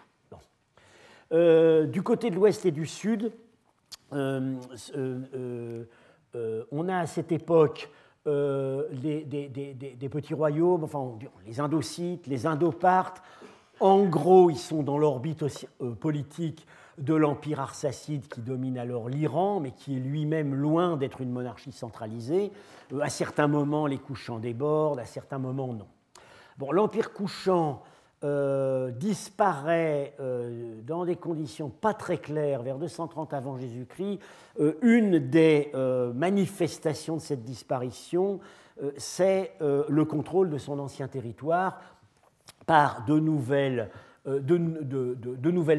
Euh, 1.31 1.87
du 1.87 2.03
côté 2.03 2.31
de 2.31 2.37
l'ouest 2.37 2.65
et 2.65 2.71
du 2.71 2.87
sud, 2.87 3.33
euh, 4.15 4.57
on 6.71 6.89
a 6.89 6.99
à 6.99 7.07
cette 7.07 7.33
époque 7.33 7.91
des, 8.27 10.09
petits 10.11 10.35
royaumes, 10.35 10.85
enfin, 10.85 11.19
les 11.47 11.61
Indocites, 11.61 12.27
les 12.27 12.47
Indopartes. 12.47 13.23
En 13.81 14.05
gros, 14.05 14.51
ils 14.51 14.59
sont 14.59 14.83
dans 14.83 14.99
l'orbite 14.99 15.45
politique 16.01 16.67
de 16.99 17.15
l'empire 17.15 17.61
arsacide 17.61 18.29
qui 18.29 18.41
domine 18.41 18.77
alors 18.77 19.09
l'Iran, 19.09 19.61
mais 19.61 19.71
qui 19.71 19.97
est 19.97 20.01
lui-même 20.01 20.55
loin 20.55 20.97
d'être 20.97 21.21
une 21.21 21.31
monarchie 21.31 21.73
centralisée. 21.73 22.51
à 23.01 23.09
certains 23.09 23.47
moments, 23.47 23.87
les 23.87 23.99
couchants 23.99 24.39
débordent, 24.39 24.99
à 24.99 25.05
certains 25.05 25.39
moments, 25.39 25.73
non. 25.73 25.87
Bon, 26.59 26.73
l'empire 26.73 27.13
couchant 27.13 27.83
disparaît 28.99 30.15
dans 30.87 31.05
des 31.05 31.17
conditions 31.17 31.69
pas 31.69 31.95
très 31.95 32.19
claires 32.19 32.63
vers 32.63 32.79
230 32.79 33.33
avant 33.33 33.57
Jésus-Christ. 33.57 34.19
une 34.83 35.19
des 35.19 35.71
manifestations 36.15 37.17
de 37.17 37.21
cette 37.21 37.45
disparition, 37.45 38.41
c'est 38.97 39.53
le 39.61 40.05
contrôle 40.05 40.51
de 40.51 40.59
son 40.59 40.79
ancien 40.81 41.07
territoire 41.07 41.81
par 42.67 43.05
de 43.05 43.19
nouvelles, 43.21 43.91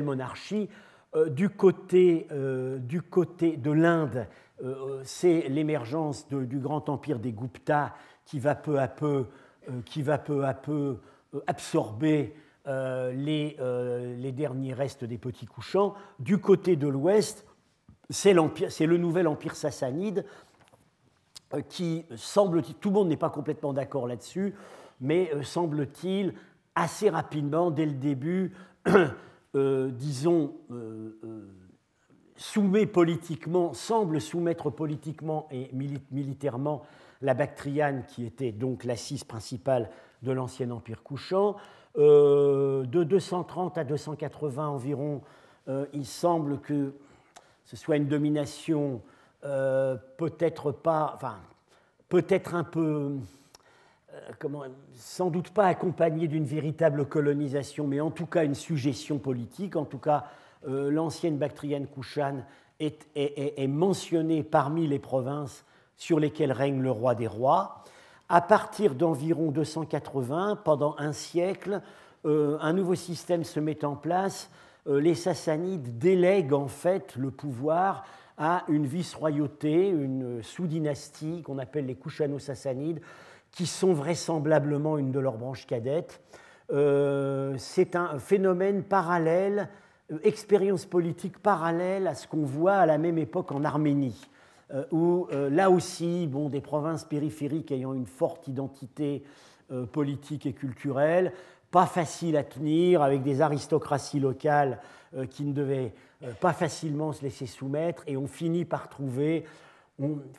monarchies 0.03 0.69
euh, 1.15 1.27
du, 1.27 1.49
côté, 1.49 2.27
euh, 2.31 2.77
de 2.77 3.71
l'Inde, 3.71 4.27
euh, 4.63 5.01
c'est 5.03 5.49
l'émergence 5.49 6.27
du 6.29 6.59
grand 6.59 6.87
empire 6.87 7.17
des 7.17 7.31
Gupta 7.31 7.95
qui 8.25 8.39
va 8.39 8.53
peu, 8.53 8.77
à 8.77 8.87
peu 8.87 9.25
absorber 11.47 12.33
les, 12.65 13.57
les, 14.17 14.31
derniers 14.31 14.73
restes 14.73 15.03
des 15.03 15.17
petits 15.17 15.47
couchants. 15.47 15.95
Du 16.19 16.37
côté 16.37 16.75
de 16.75 16.87
l'Ouest, 16.87 17.45
c'est 18.09 18.33
le 18.33 18.97
nouvel 18.97 19.27
empire 19.27 19.55
sassanide 19.55 20.25
qui 21.67 22.05
semble-t-il, 22.15 22.75
tout 22.75 22.89
le 22.89 22.95
monde 22.95 23.07
n'est 23.07 23.17
pas 23.17 23.31
complètement 23.31 23.73
d'accord 23.73 24.07
là-dessus, 24.07 24.53
mais 25.01 25.31
semble-t-il 25.41 26.35
assez 26.75 27.09
rapidement, 27.09 27.71
dès 27.71 27.87
le 27.87 27.93
début, 27.93 28.53
Euh, 29.55 29.89
disons, 29.89 30.53
euh, 30.69 31.17
euh, 31.23 31.47
soumet 32.35 32.85
politiquement, 32.85 33.73
semble 33.73 34.21
soumettre 34.21 34.69
politiquement 34.69 35.47
et 35.49 35.71
militairement 36.11 36.83
la 37.21 37.33
Bactriane, 37.33 38.05
qui 38.07 38.25
était 38.25 38.51
donc 38.51 38.83
l'assise 38.83 39.23
principale 39.23 39.89
de 40.23 40.31
l'ancien 40.31 40.71
empire 40.71 41.03
couchant. 41.03 41.55
de 41.95 43.03
230 43.03 43.77
à 43.77 43.83
280 43.83 44.67
environ, 44.67 45.21
il 45.93 46.05
semble 46.05 46.59
que 46.59 46.93
ce 47.65 47.75
soit 47.75 47.97
une 47.97 48.07
domination 48.07 49.01
peut-être 49.41 50.71
pas, 50.71 51.13
enfin, 51.15 51.37
peut-être 52.09 52.55
un 52.55 52.63
peu 52.63 53.17
euh, 54.13 54.67
sans 54.95 55.29
doute 55.29 55.51
pas 55.51 55.67
accompagné 55.67 56.27
d'une 56.27 56.45
véritable 56.45 57.05
colonisation, 57.05 57.85
mais 57.87 58.01
en 58.01 58.11
tout 58.11 58.25
cas 58.25 58.43
une 58.43 58.55
suggestion 58.55 59.19
politique. 59.19 59.75
En 59.75 59.85
tout 59.85 59.99
cas, 59.99 60.25
euh, 60.67 60.89
l'ancienne 60.89 61.37
Bactriane 61.37 61.87
Kushan 61.87 62.43
est, 62.79 63.67
mentionnée 63.67 64.41
parmi 64.43 64.87
les 64.87 64.99
provinces 64.99 65.65
sur 65.97 66.19
lesquelles 66.19 66.51
règne 66.51 66.81
le 66.81 66.91
roi 66.91 67.13
des 67.13 67.27
rois. 67.27 67.83
À 68.29 68.41
partir 68.41 68.95
d'environ 68.95 69.51
280, 69.51 70.61
pendant 70.63 70.95
un 70.99 71.11
siècle, 71.11 71.81
euh, 72.25 72.57
un 72.61 72.73
nouveau 72.73 72.95
système 72.95 73.43
se 73.43 73.59
met 73.59 73.83
en 73.83 73.95
place. 73.95 74.49
les 74.85 75.15
Sassanides 75.15 75.99
délèguent 75.99 76.53
en 76.53 76.67
fait 76.67 77.15
le 77.15 77.31
pouvoir 77.31 78.05
à 78.37 78.63
une 78.69 78.85
vice-royauté, 78.85 79.89
une 79.89 80.41
sous-dynastie 80.41 81.41
qu'on 81.43 81.59
appelle 81.59 81.85
les 81.85 81.95
Kushano-Sassanides, 81.95 83.01
qui 83.51 83.65
sont 83.65 83.93
vraisemblablement 83.93 84.97
une 84.97 85.11
de 85.11 85.19
leurs 85.19 85.37
branches 85.37 85.67
cadettes. 85.67 86.21
Euh, 86.71 87.55
c'est 87.57 87.95
un 87.95 88.19
phénomène 88.19 88.83
parallèle, 88.83 89.69
euh, 90.11 90.19
expérience 90.23 90.85
politique 90.85 91.39
parallèle 91.39 92.07
à 92.07 92.15
ce 92.15 92.27
qu'on 92.27 92.45
voit 92.45 92.75
à 92.75 92.85
la 92.85 92.97
même 92.97 93.17
époque 93.17 93.51
en 93.51 93.63
Arménie, 93.63 94.21
euh, 94.21 94.38
où 94.91 95.27
là 95.31 95.69
aussi, 95.69 96.27
bon, 96.27 96.49
des 96.49 96.61
provinces 96.61 97.03
périphériques 97.03 97.71
ayant 97.71 97.93
une 97.93 98.05
forte 98.05 98.47
identité 98.47 99.23
politique 99.91 100.45
et 100.45 100.53
culturelle, 100.53 101.33
pas 101.71 101.85
facile 101.85 102.37
à 102.37 102.43
tenir, 102.43 103.01
avec 103.01 103.21
des 103.21 103.41
aristocraties 103.41 104.19
locales 104.19 104.79
qui 105.29 105.43
ne 105.43 105.53
devaient 105.53 105.93
pas 106.39 106.53
facilement 106.53 107.13
se 107.13 107.23
laisser 107.23 107.45
soumettre, 107.45 108.03
et 108.07 108.17
on 108.17 108.27
finit 108.27 108.65
par 108.65 108.89
trouver 108.89 109.45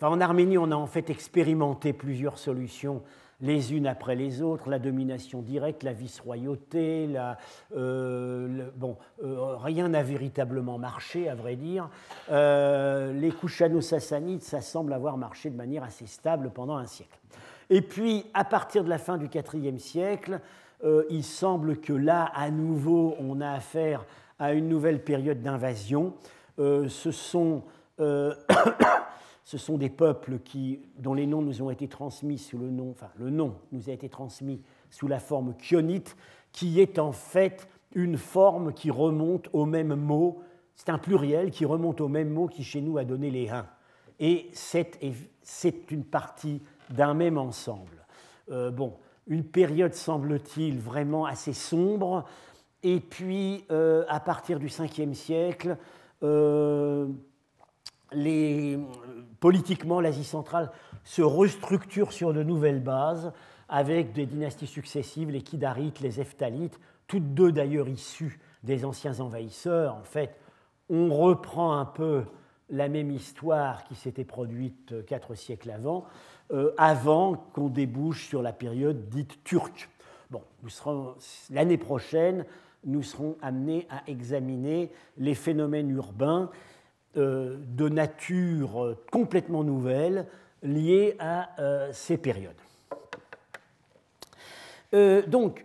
en 0.00 0.20
Arménie, 0.20 0.58
on 0.58 0.70
a 0.70 0.76
en 0.76 0.86
fait 0.86 1.10
expérimenté 1.10 1.92
plusieurs 1.92 2.38
solutions 2.38 3.02
les 3.42 3.74
unes 3.74 3.86
après 3.86 4.14
les 4.14 4.42
autres, 4.42 4.68
la 4.68 4.78
domination 4.78 5.40
directe, 5.40 5.82
la 5.82 5.92
vice-royauté, 5.92 7.08
euh, 7.16 7.34
euh, 7.76 9.56
rien 9.56 9.88
n'a 9.88 10.02
véritablement 10.02 10.78
marché, 10.78 11.28
à 11.28 11.34
vrai 11.34 11.56
dire. 11.56 11.88
Euh, 12.30 13.12
les 13.12 13.30
Kushano-Sassanides, 13.30 14.42
ça 14.42 14.60
semble 14.60 14.92
avoir 14.92 15.16
marché 15.16 15.50
de 15.50 15.56
manière 15.56 15.84
assez 15.84 16.06
stable 16.06 16.50
pendant 16.50 16.76
un 16.76 16.86
siècle. 16.86 17.18
Et 17.70 17.82
puis, 17.82 18.26
à 18.34 18.44
partir 18.44 18.84
de 18.84 18.88
la 18.88 18.98
fin 18.98 19.16
du 19.16 19.26
IVe 19.26 19.78
siècle, 19.78 20.40
il 21.10 21.22
semble 21.22 21.76
que 21.76 21.92
là, 21.92 22.32
à 22.34 22.50
nouveau, 22.50 23.14
on 23.20 23.40
a 23.42 23.50
affaire 23.50 24.06
à 24.38 24.54
une 24.54 24.66
nouvelle 24.68 25.04
période 25.04 25.42
d'invasion. 25.42 26.14
ce 26.58 27.10
sont 27.12 27.62
ce 29.44 29.58
sont 29.58 29.78
des 29.78 29.90
peuples 29.90 30.38
qui, 30.38 30.80
dont 30.98 31.14
les 31.14 31.26
noms 31.26 31.42
nous 31.42 31.62
ont 31.62 31.70
été 31.70 31.88
transmis 31.88 32.38
sous 32.38 32.58
le 32.58 32.70
nom, 32.70 32.90
enfin 32.90 33.10
le 33.16 33.30
nom 33.30 33.56
nous 33.72 33.88
a 33.90 33.92
été 33.92 34.08
transmis 34.08 34.62
sous 34.90 35.08
la 35.08 35.18
forme 35.18 35.54
kionite, 35.54 36.16
qui 36.52 36.80
est 36.80 36.98
en 36.98 37.12
fait 37.12 37.68
une 37.94 38.16
forme 38.16 38.72
qui 38.72 38.90
remonte 38.90 39.48
au 39.52 39.66
même 39.66 39.94
mot, 39.94 40.42
c'est 40.74 40.90
un 40.90 40.98
pluriel 40.98 41.50
qui 41.50 41.64
remonte 41.64 42.00
au 42.00 42.08
même 42.08 42.30
mot 42.30 42.46
qui 42.46 42.64
chez 42.64 42.80
nous 42.80 42.98
a 42.98 43.04
donné 43.04 43.30
les 43.30 43.50
uns. 43.50 43.66
Et 44.18 44.50
c'est 44.52 45.90
une 45.90 46.04
partie 46.04 46.62
d'un 46.90 47.14
même 47.14 47.38
ensemble. 47.38 48.06
Euh, 48.50 48.70
bon, 48.70 48.94
une 49.26 49.44
période 49.44 49.94
semble-t-il 49.94 50.78
vraiment 50.78 51.24
assez 51.24 51.52
sombre, 51.52 52.24
et 52.82 53.00
puis 53.00 53.64
euh, 53.70 54.04
à 54.08 54.20
partir 54.20 54.58
du 54.58 54.68
5e 54.68 55.14
siècle, 55.14 55.76
euh, 56.22 57.08
politiquement, 59.40 60.00
l'Asie 60.00 60.24
centrale 60.24 60.70
se 61.04 61.22
restructure 61.22 62.12
sur 62.12 62.32
de 62.32 62.42
nouvelles 62.42 62.82
bases 62.82 63.32
avec 63.68 64.12
des 64.12 64.26
dynasties 64.26 64.66
successives, 64.66 65.30
les 65.30 65.42
Kidarites, 65.42 66.00
les 66.00 66.20
Eftalites, 66.20 66.78
toutes 67.06 67.34
deux 67.34 67.52
d'ailleurs 67.52 67.88
issues 67.88 68.40
des 68.62 68.84
anciens 68.84 69.20
envahisseurs. 69.20 69.94
En 69.94 70.04
fait, 70.04 70.36
on 70.88 71.14
reprend 71.14 71.76
un 71.78 71.84
peu 71.84 72.24
la 72.68 72.88
même 72.88 73.10
histoire 73.10 73.84
qui 73.84 73.94
s'était 73.94 74.24
produite 74.24 75.04
quatre 75.06 75.34
siècles 75.34 75.70
avant, 75.70 76.04
euh, 76.52 76.72
avant 76.78 77.34
qu'on 77.34 77.68
débouche 77.68 78.28
sur 78.28 78.42
la 78.42 78.52
période 78.52 79.08
dite 79.08 79.42
turque. 79.44 79.88
Bon, 80.30 80.42
l'année 81.50 81.78
prochaine, 81.78 82.44
nous 82.84 83.02
serons 83.02 83.36
amenés 83.42 83.86
à 83.90 84.02
examiner 84.08 84.90
les 85.16 85.34
phénomènes 85.34 85.90
urbains 85.90 86.50
euh, 86.50 86.54
de 87.16 87.88
nature 87.88 88.84
euh, 88.84 88.98
complètement 89.10 89.64
nouvelle 89.64 90.26
liée 90.62 91.16
à 91.18 91.50
euh, 91.60 91.90
ces 91.92 92.16
périodes. 92.16 92.54
donc, 95.28 95.64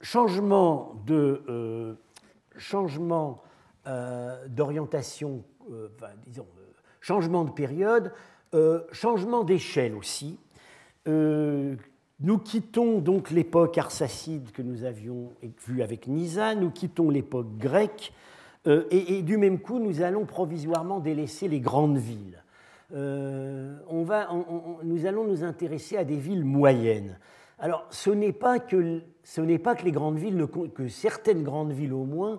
changement 0.00 0.94
de 1.04 1.96
changement 2.56 3.42
d'orientation, 4.46 5.42
disons, 6.24 6.46
changement 7.00 7.44
de 7.44 7.50
période, 7.50 8.12
changement 8.92 9.42
d'échelle 9.42 9.96
aussi. 9.96 10.38
nous 11.06 12.38
quittons 12.38 13.00
donc 13.00 13.32
l'époque 13.32 13.76
arsacide 13.76 14.52
que 14.52 14.62
nous 14.62 14.84
avions 14.84 15.32
vue 15.66 15.82
avec 15.82 16.06
Nisa, 16.06 16.54
nous 16.54 16.70
quittons 16.70 17.10
l'époque 17.10 17.58
grecque 17.58 18.12
euh, 18.66 18.84
et, 18.90 19.22
du 19.22 19.38
même 19.38 19.58
coup, 19.58 19.78
nous 19.78 20.02
allons 20.02 20.26
provisoirement 20.26 21.00
délaisser 21.00 21.48
les 21.48 21.60
grandes 21.60 21.98
villes. 21.98 22.42
Euh, 22.92 23.78
on 23.88 24.02
va, 24.02 24.28
nous 24.82 25.06
allons 25.06 25.24
nous 25.24 25.44
intéresser 25.44 25.96
à 25.96 26.04
des 26.04 26.16
villes 26.16 26.44
moyennes. 26.44 27.18
Alors, 27.58 27.86
ce 27.90 28.10
n'est 28.10 28.32
pas 28.32 28.58
que, 28.58 29.02
ce 29.22 29.40
n'est 29.40 29.58
pas 29.58 29.74
que 29.74 29.84
les 29.84 29.92
grandes 29.92 30.18
villes, 30.18 30.46
que 30.74 30.88
certaines 30.88 31.42
grandes 31.42 31.72
villes 31.72 31.92
au 31.92 32.04
moins, 32.04 32.38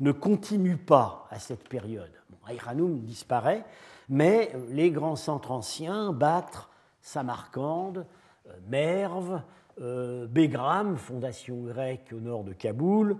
ne 0.00 0.12
continuent 0.12 0.78
pas 0.78 1.26
à 1.30 1.38
cette 1.38 1.68
période. 1.68 2.10
Bon, 2.30 2.96
disparaît, 3.04 3.64
mais 4.08 4.52
les 4.70 4.90
grands 4.90 5.16
centres 5.16 5.52
anciens, 5.52 6.12
Bactre, 6.12 6.70
Samarcande, 7.02 8.06
euh, 8.48 8.52
Merv, 8.68 9.42
Begram, 9.80 10.96
fondation 10.96 11.62
grecque 11.62 12.12
au 12.12 12.20
nord 12.20 12.44
de 12.44 12.52
Kaboul, 12.52 13.16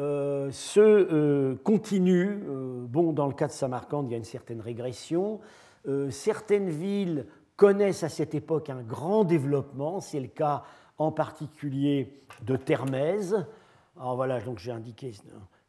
euh, 0.00 0.50
se 0.50 0.80
euh, 0.80 1.54
continue. 1.62 2.42
Euh, 2.48 2.84
bon, 2.84 3.12
dans 3.12 3.28
le 3.28 3.32
cas 3.32 3.46
de 3.46 3.52
Samarcande, 3.52 4.08
il 4.08 4.12
y 4.12 4.14
a 4.14 4.18
une 4.18 4.24
certaine 4.24 4.60
régression. 4.60 5.40
certaines 6.10 6.70
villes 6.70 7.26
connaissent 7.56 8.02
à 8.02 8.08
cette 8.08 8.34
époque 8.34 8.70
un 8.70 8.82
grand 8.82 9.24
développement. 9.24 10.00
C'est 10.00 10.18
le 10.18 10.28
cas 10.28 10.64
en 10.98 11.12
particulier 11.12 12.22
de 12.42 12.56
Termèse. 12.56 13.46
Alors 13.96 14.16
voilà, 14.16 14.40
donc 14.40 14.58
j'ai 14.58 14.72
indiqué 14.72 15.12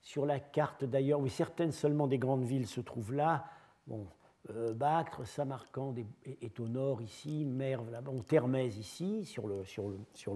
sur 0.01 0.25
la 0.25 0.39
carte 0.39 0.85
d'ailleurs, 0.85 1.19
oui, 1.19 1.29
certaines 1.29 1.71
seulement 1.71 2.07
des 2.07 2.17
grandes 2.17 2.45
villes 2.45 2.67
se 2.67 2.81
trouvent 2.81 3.13
là. 3.13 3.45
Bon, 3.87 4.07
Bactre, 4.73 5.25
Samarcande 5.25 5.99
est, 6.41 6.59
au 6.59 6.67
nord 6.67 7.01
ici, 7.01 7.45
Merve 7.45 7.89
là, 7.91 8.01
bon, 8.01 8.21
Termèse 8.21 8.77
ici, 8.77 9.25
sur 9.25 9.47
l'Oxus. 9.47 9.81
Sur 10.13 10.35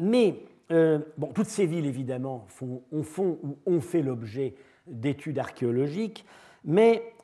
mais 0.00 0.44
bon, 0.68 1.32
toutes 1.34 1.48
ces 1.48 1.66
villes, 1.66 1.86
évidemment, 1.86 2.46
ont 2.92 3.80
fait 3.80 4.02
l'objet 4.02 4.54
d'études 4.86 5.38
archéologiques, 5.38 6.24
mais 6.64 7.14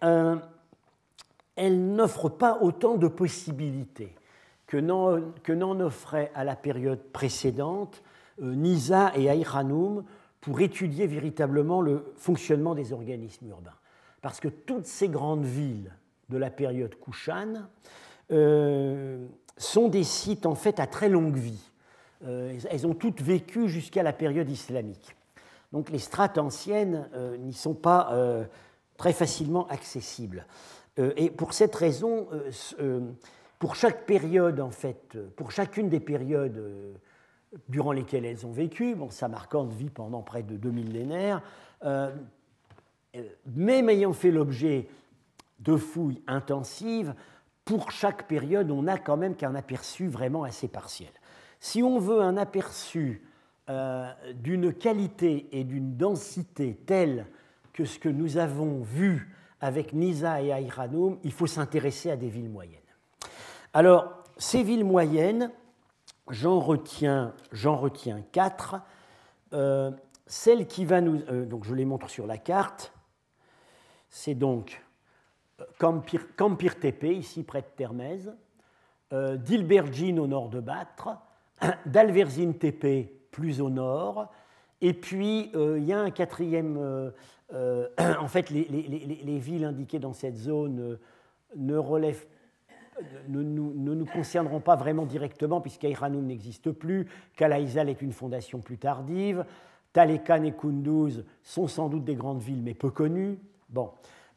elles 1.57 1.95
n'offrent 1.95 2.31
pas 2.31 2.59
autant 2.61 2.97
de 2.97 3.09
possibilités 3.09 4.15
que 4.67 4.79
n'en 4.79 5.81
offrait 5.81 6.33
à 6.35 6.43
la 6.43 6.57
période 6.57 7.03
précédente 7.13 8.03
Nisa 8.41 9.13
et 9.17 9.31
Aïranoum 9.31 10.05
pour 10.41 10.61
étudier 10.61 11.07
véritablement 11.07 11.81
le 11.81 12.13
fonctionnement 12.17 12.75
des 12.75 12.93
organismes 12.93 13.49
urbains. 13.49 13.71
Parce 14.23 14.41
que 14.41 14.49
toutes 14.49 14.87
ces 14.87 15.09
grandes 15.09 15.45
villes 15.45 15.93
de 16.29 16.37
la 16.37 16.51
période 16.51 16.95
Kushan 16.99 17.69
euh, 18.33 19.27
sont 19.57 19.89
des 19.89 20.05
sites 20.05 20.47
en 20.47 20.55
fait 20.55 20.81
à 20.81 20.87
très 20.87 21.09
longue 21.09 21.37
vie. 21.37 21.71
Euh, 22.25 22.59
elles 22.71 22.87
ont 22.87 22.95
toutes 22.95 23.23
vécu 23.23 23.69
jusqu'à 23.69 24.03
la 24.03 24.13
période 24.13 24.51
islamique. 24.51 25.17
Donc 25.73 25.91
les 25.91 25.99
strates 25.99 26.39
anciennes 26.39 27.09
euh, 27.15 27.37
n'y 27.37 27.53
sont 27.53 27.75
pas 27.75 28.13
très 28.97 29.13
facilement 29.13 29.67
accessibles. 29.69 30.47
et 30.99 31.31
pour 31.31 31.53
cette 31.53 31.75
raison, 31.75 32.29
pour 33.59 33.75
chaque 33.75 34.07
période, 34.07 34.61
en 34.61 34.71
fait, 34.71 35.19
pour 35.37 35.53
chacune 35.53 35.91
des 35.91 36.01
périodes 36.01 36.63
durant 37.69 37.93
lesquelles 37.93 38.25
elles 38.25 38.47
ont 38.47 38.53
vécu, 38.53 38.95
bon, 38.95 39.11
ça 39.11 39.29
marquant 39.29 39.65
vie 39.65 39.91
pendant 39.91 40.23
près 40.23 40.43
de 40.43 40.57
deux 40.57 40.71
millénaires, 40.71 41.43
même 43.47 43.89
ayant 43.89 44.13
fait 44.13 44.31
l'objet 44.31 44.89
de 45.61 45.77
fouilles 45.77 46.23
intensives, 46.27 47.15
pour 47.65 47.91
chaque 47.91 48.29
période, 48.29 48.71
on 48.71 48.83
n'a 48.83 48.97
quand 48.97 49.17
même 49.17 49.35
qu'un 49.35 49.55
aperçu 49.55 50.07
vraiment 50.07 50.45
assez 50.45 50.69
partiel. 50.69 51.11
Si 51.59 51.83
on 51.83 51.99
veut 51.99 52.21
un 52.21 52.37
aperçu 52.37 53.23
euh, 53.69 54.09
d'une 54.35 54.73
qualité 54.73 55.49
et 55.51 55.65
d'une 55.65 55.97
densité 55.97 56.79
telle 56.87 57.27
que 57.73 57.85
ce 57.85 57.99
que 57.99 58.09
nous 58.09 58.39
avons 58.39 58.83
vu 58.83 59.35
avec 59.61 59.93
Nisa 59.93 60.41
et 60.43 60.53
Aïranoum, 60.53 61.19
il 61.25 61.33
faut 61.33 61.49
s'intéresser 61.49 62.11
à 62.11 62.17
des 62.17 62.29
villes 62.29 62.49
moyennes. 62.49 62.81
Alors, 63.75 64.23
ces 64.37 64.63
villes 64.63 64.85
moyennes, 64.85 65.51
j'en 66.31 66.61
retiens, 66.61 67.35
retiens 67.53 68.23
quatre. 68.31 68.77
Euh, 69.53 69.91
celle 70.27 70.67
qui 70.67 70.85
va 70.85 71.01
nous. 71.01 71.21
Euh, 71.29 71.45
donc, 71.45 71.65
je 71.65 71.75
les 71.75 71.85
montre 71.85 72.09
sur 72.11 72.27
la 72.27 72.39
carte. 72.39 72.93
C'est 74.09 74.35
donc 74.35 74.83
Campir, 75.79 76.79
Tepe, 76.81 77.05
ici 77.05 77.43
près 77.43 77.63
de 77.63 77.67
Termez, 77.77 78.21
euh, 79.13 79.37
Dilbergine 79.37 80.19
au 80.21 80.27
nord 80.27 80.49
de 80.49 80.61
Batre, 80.61 81.19
d'Alverzine 81.87 82.55
Tepe 82.55 83.31
plus 83.31 83.61
au 83.61 83.71
nord, 83.71 84.33
et 84.81 84.93
puis 84.93 85.51
euh, 85.55 85.79
il 85.79 85.85
y 85.85 85.93
a 85.93 86.01
un 86.01 86.11
quatrième. 86.11 86.77
Euh, 87.53 87.89
en 88.21 88.29
fait, 88.29 88.51
les, 88.51 89.39
villes 89.39 89.65
indiquées 89.65 89.99
dans 89.99 90.13
cette 90.13 90.37
zone 90.37 90.99
ne 91.57 91.81
nous 93.35 94.07
concerneront 94.07 94.61
pas 94.61 94.77
vraiment 94.77 95.07
directement, 95.07 95.61
puisqu'Aïranoum 95.61 96.27
n'existe 96.27 96.73
plus, 96.73 97.07
Kalaïzal 97.37 97.89
est 97.89 98.03
une 98.03 98.13
fondation 98.13 98.59
plus 98.59 98.79
tardive, 98.79 99.45
Talekan 99.93 100.43
et 100.43 100.53
Kunduz 100.53 101.25
sont 101.43 101.69
sans 101.69 101.89
doute 101.89 102.05
des 102.05 102.17
grandes 102.17 102.43
villes, 102.43 102.63
mais 102.63 102.75
peu 102.75 102.91
connues. 102.91 103.39
Bon. 103.69 103.91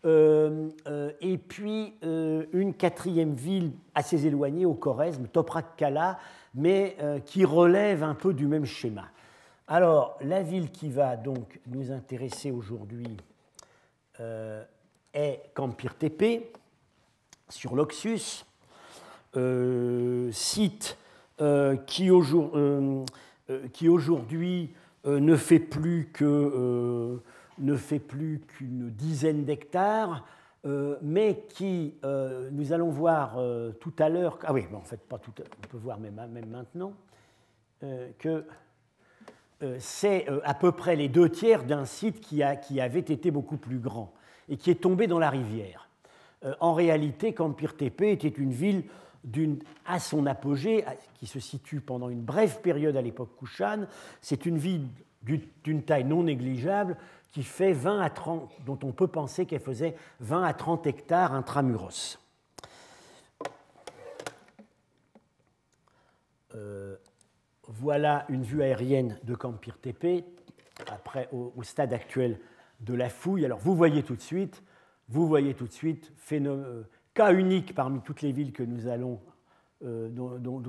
Euh, 0.05 0.69
euh, 0.87 1.11
et 1.19 1.37
puis 1.37 1.93
euh, 2.05 2.45
une 2.53 2.73
quatrième 2.73 3.33
ville 3.33 3.73
assez 3.93 4.25
éloignée 4.25 4.65
au 4.65 4.73
Khorezm, 4.73 5.27
Toprak 5.27 5.75
Kala, 5.75 6.19
mais 6.55 6.97
qui 7.25 7.45
relève 7.45 8.03
un 8.03 8.15
peu 8.15 8.33
du 8.33 8.47
même 8.47 8.65
schéma. 8.65 9.05
Alors, 9.67 10.17
la 10.21 10.41
ville 10.41 10.71
qui 10.71 10.89
va 10.89 11.15
donc 11.15 11.59
nous 11.67 11.91
intéresser 11.91 12.49
aujourd'hui 12.49 13.17
est 15.13 15.41
Kampir 15.53 15.93
Tepe, 15.93 16.57
sur 17.49 17.75
l'Oxus, 17.75 18.45
site 20.31 20.97
qui 21.85 22.09
aujourd'hui 22.09 24.73
ne 25.05 25.35
fait 25.35 25.59
plus 25.59 26.09
que 26.13 27.21
ne 27.59 27.75
fait 27.75 27.99
plus 27.99 28.41
qu'une 28.47 28.89
dizaine 28.89 29.45
d'hectares, 29.45 30.25
euh, 30.65 30.97
mais 31.01 31.45
qui, 31.47 31.95
euh, 32.03 32.49
nous 32.51 32.73
allons 32.73 32.89
voir 32.89 33.37
euh, 33.37 33.71
tout 33.71 33.93
à 33.97 34.09
l'heure, 34.09 34.39
ah 34.43 34.51
oui, 34.51 34.65
en 34.73 34.81
fait 34.81 34.99
pas 34.99 35.17
tout, 35.17 35.31
on 35.39 35.67
peut 35.67 35.77
voir 35.77 35.99
même, 35.99 36.19
maintenant, 36.49 36.93
que 38.17 38.43
c'est 39.77 40.27
à 40.43 40.53
peu 40.53 40.73
près 40.73 40.97
les 40.97 41.07
deux 41.07 41.29
tiers 41.29 41.63
d'un 41.63 41.85
site 41.85 42.19
qui, 42.19 42.43
a, 42.43 42.57
qui, 42.57 42.81
avait 42.81 42.99
été 42.99 43.31
beaucoup 43.31 43.55
plus 43.55 43.79
grand 43.79 44.13
et 44.49 44.57
qui 44.57 44.69
est 44.69 44.81
tombé 44.81 45.07
dans 45.07 45.19
la 45.19 45.29
rivière. 45.29 45.87
en 46.59 46.73
réalité, 46.73 47.33
Kampir 47.33 47.77
Tepe 47.77 48.01
était 48.01 48.27
une 48.27 48.51
ville 48.51 48.83
à 49.85 49.99
son 49.99 50.25
apogée, 50.25 50.83
qui 51.15 51.25
se 51.25 51.39
situe 51.39 51.79
pendant 51.79 52.09
une 52.09 52.21
brève 52.21 52.59
période 52.59 52.97
à 52.97 53.01
l'époque 53.01 53.31
Kushan. 53.39 53.85
C'est 54.19 54.45
une 54.45 54.57
ville 54.57 54.87
d'une 55.63 55.83
taille 55.83 56.05
non 56.05 56.23
négligeable 56.23 56.97
qui 57.31 57.43
fait 57.43 57.73
20 57.73 57.99
à 58.01 58.09
30, 58.09 58.51
dont 58.65 58.79
on 58.83 58.91
peut 58.91 59.07
penser 59.07 59.45
qu'elle 59.45 59.61
faisait 59.61 59.95
20 60.19 60.43
à 60.43 60.53
30 60.53 60.87
hectares 60.87 61.33
intramuros. 61.33 62.19
Euh, 66.55 66.95
voilà 67.67 68.25
une 68.29 68.41
vue 68.41 68.63
aérienne 68.63 69.19
de 69.23 69.35
Campir 69.35 69.77
Tepe, 69.77 70.25
après 70.87 71.29
au, 71.31 71.53
stade 71.61 71.93
actuel 71.93 72.39
de 72.79 72.95
la 72.95 73.09
fouille. 73.09 73.45
Alors 73.45 73.59
vous 73.59 73.75
voyez 73.75 74.01
tout 74.01 74.15
de 74.15 74.21
suite, 74.21 74.63
vous 75.07 75.27
voyez 75.27 75.53
tout 75.53 75.67
de 75.67 75.73
suite, 75.73 76.11
euh, 76.31 76.83
cas 77.13 77.33
unique 77.33 77.75
parmi 77.75 78.01
toutes 78.01 78.23
les 78.23 78.31
villes 78.31 78.53
que 78.53 78.63
nous 78.63 78.87
allons, 78.87 79.19
euh, 79.83 80.09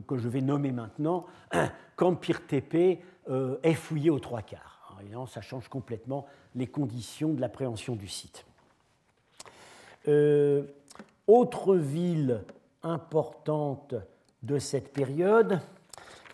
que 0.06 0.18
je 0.18 0.28
vais 0.28 0.42
nommer 0.42 0.72
maintenant, 0.72 1.26
Campir 1.96 2.46
Tepe 2.46 2.74
est 2.74 3.74
fouillé 3.74 4.10
aux 4.10 4.20
trois 4.20 4.42
quarts 4.42 4.79
ça 5.26 5.40
change 5.40 5.68
complètement 5.68 6.26
les 6.54 6.66
conditions 6.66 7.32
de 7.32 7.40
l'appréhension 7.40 7.96
du 7.96 8.08
site. 8.08 8.44
Euh, 10.08 10.62
autre 11.26 11.76
ville 11.76 12.42
importante 12.82 13.94
de 14.42 14.58
cette 14.58 14.92
période, 14.92 15.60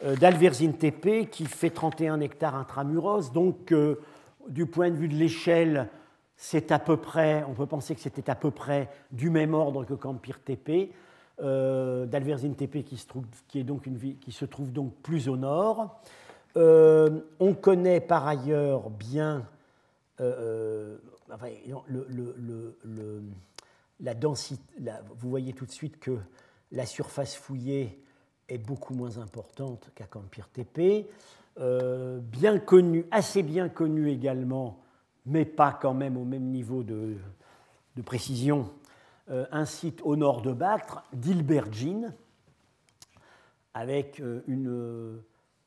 euh, 0.05 0.15
d'Alverzine 0.17 0.75
Tepe, 0.75 1.29
qui 1.31 1.45
fait 1.47 1.71
31 1.71 2.21
hectares 2.21 2.55
intramuros. 2.55 3.33
Donc, 3.33 3.73
euh, 3.73 4.01
du 4.49 4.67
point 4.67 4.91
de 4.91 4.97
vue 4.97 5.09
de 5.09 5.17
l'échelle, 5.17 5.89
c'est 6.37 6.71
à 6.71 6.79
peu 6.79 6.97
près, 6.97 7.45
on 7.49 7.55
peut 7.55 7.67
penser 7.67 7.95
que 7.95 8.01
c'était 8.01 8.31
à 8.31 8.37
peu 8.37 8.51
près 8.51 8.89
du 9.11 9.31
même 9.31 9.55
ordre 9.55 9.85
que 9.85 9.95
Campir 9.95 10.41
Tepe. 10.41 10.93
D'Alverzine 11.39 12.55
Tepe, 12.55 12.83
qui 12.83 12.97
se, 12.97 13.07
trouve, 13.07 13.25
qui, 13.47 13.63
qui 14.21 14.33
se 14.33 14.47
trouve 14.47 14.73
donc 14.73 14.95
plus 15.03 15.29
au 15.29 15.37
nord. 15.37 16.01
Euh, 16.57 17.21
on 17.39 17.53
connaît 17.53 18.01
par 18.01 18.27
ailleurs 18.27 18.89
bien 18.89 19.47
euh, 20.21 20.97
euh, 21.31 23.21
la 24.01 24.15
densité. 24.15 24.63
vous 25.19 25.29
voyez 25.29 25.53
tout 25.53 25.67
de 25.67 25.71
suite 25.71 25.99
que 26.01 26.17
la 26.73 26.87
surface 26.87 27.37
fouillée 27.37 28.03
est 28.49 28.59
beaucoup 28.59 28.95
moins 28.95 29.19
importante 29.19 29.91
qu'à 29.95 30.07
Campir 30.07 30.49
TP. 30.49 31.07
bien 31.59 32.59
connu, 32.59 33.07
assez 33.11 33.43
bien 33.43 33.69
connu 33.69 34.11
également, 34.11 34.81
mais 35.27 35.45
pas 35.45 35.73
quand 35.81 35.95
même 35.95 36.17
au 36.17 36.25
même 36.25 36.45
niveau 36.45 36.83
de, 36.83 37.17
précision, 38.05 38.71
un 39.29 39.65
site 39.65 40.01
au 40.05 40.17
nord 40.17 40.43
de 40.43 40.53
Bactre, 40.53 41.03
d'Ilbergine, 41.13 42.15
avec 43.75 44.23
une 44.47 45.21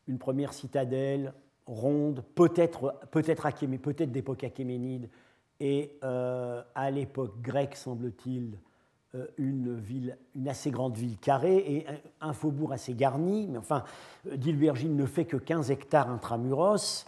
une 0.10 0.18
première 0.18 0.52
citadelle 0.52 1.34
ronde, 1.66 2.24
peut-être 2.36 3.00
peut-être 3.12 3.48
peut 3.82 3.94
d'époque 3.94 4.44
achéménide, 4.44 5.10
et 5.60 5.98
euh, 6.04 6.62
à 6.76 6.92
l'époque 6.92 7.42
grecque, 7.42 7.76
semble-t-il, 7.76 8.58
euh, 9.16 9.28
une, 9.38 9.76
ville, 9.76 10.18
une 10.36 10.48
assez 10.48 10.72
grande 10.72 10.96
ville 10.96 11.18
carrée 11.18 11.58
et 11.58 11.86
un, 12.22 12.34
faubourg 12.34 12.72
assez 12.72 12.94
garni. 12.94 13.48
Mais 13.48 13.58
enfin, 13.58 13.84
Dilbergine 14.36 14.96
ne 14.96 15.06
fait 15.06 15.26
que 15.26 15.38
15 15.38 15.72
hectares 15.72 16.10
intramuros. 16.10 17.06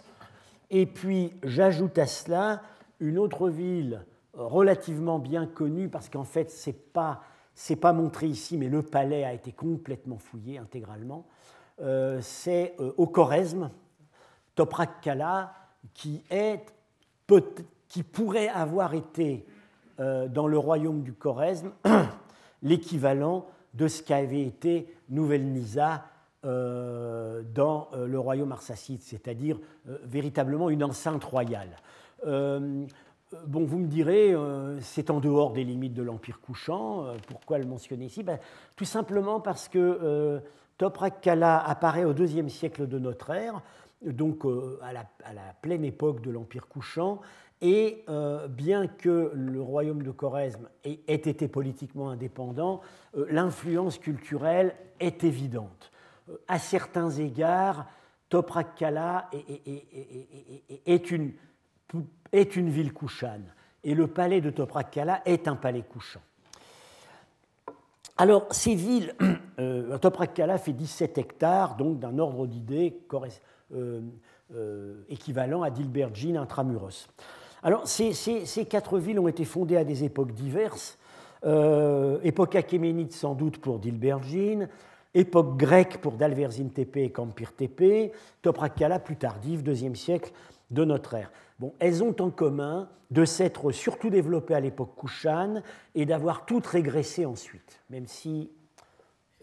Et 0.70 0.86
puis, 0.86 1.32
j'ajoute 1.42 1.98
à 1.98 2.06
cela 2.06 2.62
une 3.00 3.18
autre 3.18 3.48
ville 3.48 4.04
relativement 4.34 5.18
bien 5.18 5.46
connue, 5.46 5.88
parce 5.88 6.08
qu'en 6.08 6.24
fait, 6.24 6.50
ce 6.50 6.70
n'est 6.70 6.76
pas, 6.76 7.22
pas 7.80 7.92
montré 7.92 8.26
ici, 8.26 8.56
mais 8.58 8.68
le 8.68 8.82
palais 8.82 9.24
a 9.24 9.32
été 9.32 9.52
complètement 9.52 10.18
fouillé 10.18 10.58
intégralement. 10.58 11.26
Euh, 11.80 12.18
c'est 12.20 12.74
euh, 12.80 12.92
au 12.96 13.06
Khorezm, 13.06 13.70
Toprak 14.54 15.00
Kala, 15.00 15.54
qui, 15.94 16.22
est, 16.30 16.60
qui 17.88 18.02
pourrait 18.02 18.48
avoir 18.48 18.94
été 18.94 19.46
euh, 20.00 20.28
dans 20.28 20.46
le 20.46 20.58
royaume 20.58 21.02
du 21.02 21.12
Khorezm 21.12 21.72
l'équivalent 22.62 23.46
de 23.74 23.88
ce 23.88 24.02
qu'avait 24.02 24.42
été 24.42 24.94
Nouvelle 25.08 25.46
Nisa 25.46 26.04
dans 26.44 27.88
le 27.94 28.18
royaume 28.18 28.50
arsacide, 28.50 29.00
c'est-à-dire 29.00 29.60
véritablement 30.02 30.70
une 30.70 30.82
enceinte 30.82 31.22
royale. 31.22 31.68
Bon, 32.26 33.64
vous 33.64 33.78
me 33.78 33.86
direz, 33.86 34.34
c'est 34.80 35.10
en 35.10 35.20
dehors 35.20 35.52
des 35.52 35.62
limites 35.62 35.94
de 35.94 36.02
l'Empire 36.02 36.40
couchant. 36.40 37.14
pourquoi 37.28 37.58
le 37.58 37.66
mentionner 37.66 38.06
ici? 38.06 38.24
Ben, 38.24 38.40
Tout 38.74 38.84
simplement 38.84 39.38
parce 39.38 39.68
que 39.68 40.42
Toprak 40.82 41.20
Kala 41.20 41.64
apparaît 41.64 42.04
au 42.04 42.12
deuxième 42.12 42.48
siècle 42.48 42.88
de 42.88 42.98
notre 42.98 43.30
ère, 43.30 43.62
donc 44.04 44.42
à 44.82 44.92
la, 44.92 45.04
pleine 45.62 45.84
époque 45.84 46.20
de 46.22 46.32
l'Empire 46.32 46.66
couchant, 46.66 47.20
et 47.60 48.02
euh, 48.08 48.48
bien 48.48 48.88
que 48.88 49.30
le 49.32 49.62
royaume 49.62 50.02
de 50.02 50.10
Choresme 50.10 50.68
ait, 50.82 50.98
été 51.06 51.46
politiquement 51.46 52.10
indépendant, 52.10 52.80
euh, 53.16 53.26
l'influence 53.30 53.96
culturelle 53.98 54.74
est 54.98 55.22
évidente. 55.22 55.92
Euh, 56.28 56.36
à 56.48 56.58
certains 56.58 57.10
égards, 57.10 57.86
Toprak 58.28 58.74
Kala 58.74 59.30
est, 60.84 61.10
une, 61.12 61.30
ville 62.70 62.92
couchane, 62.92 63.54
et 63.84 63.94
le 63.94 64.08
palais 64.08 64.40
de 64.40 64.50
Toprak 64.50 64.90
Kala 64.90 65.22
est 65.26 65.46
un 65.46 65.54
palais 65.54 65.84
couchant. 65.88 66.22
Alors, 68.22 68.46
ces 68.52 68.76
villes, 68.76 69.16
Kala 70.34 70.56
fait 70.56 70.72
17 70.72 71.18
hectares, 71.18 71.74
donc 71.74 71.98
d'un 71.98 72.20
ordre 72.20 72.46
d'idées 72.46 72.96
équivalent 75.08 75.62
à 75.62 75.70
Dilbergine 75.70 76.36
intramuros. 76.36 77.08
Alors, 77.64 77.88
ces, 77.88 78.14
quatre 78.70 79.00
villes 79.00 79.18
ont 79.18 79.26
été 79.26 79.44
fondées 79.44 79.76
à 79.76 79.82
des 79.82 80.04
époques 80.04 80.30
diverses. 80.34 80.98
Euh, 81.44 82.20
époque 82.22 82.54
achéménide 82.54 83.10
sans 83.10 83.34
doute 83.34 83.58
pour 83.58 83.80
Dilbergine, 83.80 84.68
époque 85.14 85.56
grecque 85.56 86.00
pour 86.00 86.12
Dalverzine 86.12 86.70
Tepe 86.70 86.98
et 86.98 87.10
Campir 87.10 87.52
Tepe, 87.56 88.14
Toprakala 88.40 89.00
plus 89.00 89.16
tardive, 89.16 89.64
deuxième 89.64 89.96
siècle 89.96 90.30
de 90.72 90.84
notre 90.84 91.14
ère. 91.14 91.30
Bon, 91.58 91.74
elles 91.78 92.02
ont 92.02 92.16
en 92.20 92.30
commun 92.30 92.88
de 93.10 93.24
s'être 93.24 93.70
surtout 93.72 94.10
développées 94.10 94.54
à 94.54 94.60
l'époque 94.60 94.94
Kushan 94.98 95.62
et 95.94 96.06
d'avoir 96.06 96.46
toutes 96.46 96.66
régressé 96.66 97.26
ensuite, 97.26 97.80
même 97.90 98.06
si 98.06 98.50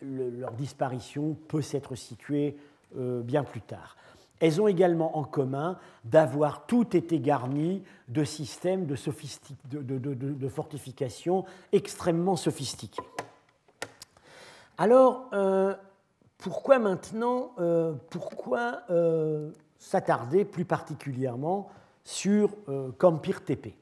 leur 0.01 0.51
disparition 0.53 1.37
peut 1.47 1.61
s'être 1.61 1.95
située 1.95 2.57
euh, 2.97 3.21
bien 3.21 3.43
plus 3.43 3.61
tard. 3.61 3.95
Elles 4.39 4.61
ont 4.61 4.67
également 4.67 5.17
en 5.17 5.23
commun 5.23 5.77
d'avoir 6.05 6.65
toutes 6.65 6.95
été 6.95 7.19
garnies 7.19 7.83
de 8.07 8.23
systèmes 8.23 8.85
de, 8.85 10.47
fortification 10.47 11.45
extrêmement 11.73 12.37
sophistiqués. 12.37 13.03
Alors, 14.77 15.27
euh, 15.33 15.75
pourquoi 16.37 16.79
maintenant, 16.79 17.51
euh, 17.59 17.93
pourquoi 18.09 18.83
s'attarder 19.79 20.45
plus 20.45 20.65
particulièrement 20.65 21.69
sur 22.03 22.51
Campir 22.97 23.43
Tepe 23.43 23.73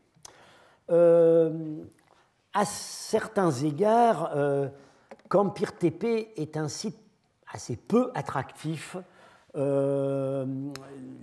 À 0.89 2.65
certains 2.65 3.51
égards, 3.51 4.31
Campir 5.27 5.77
Tepe 5.77 6.05
est 6.35 6.55
un 6.55 6.67
site 6.69 6.97
assez 7.51 7.75
peu 7.75 8.11
attractif 8.13 8.95
euh, 9.57 10.45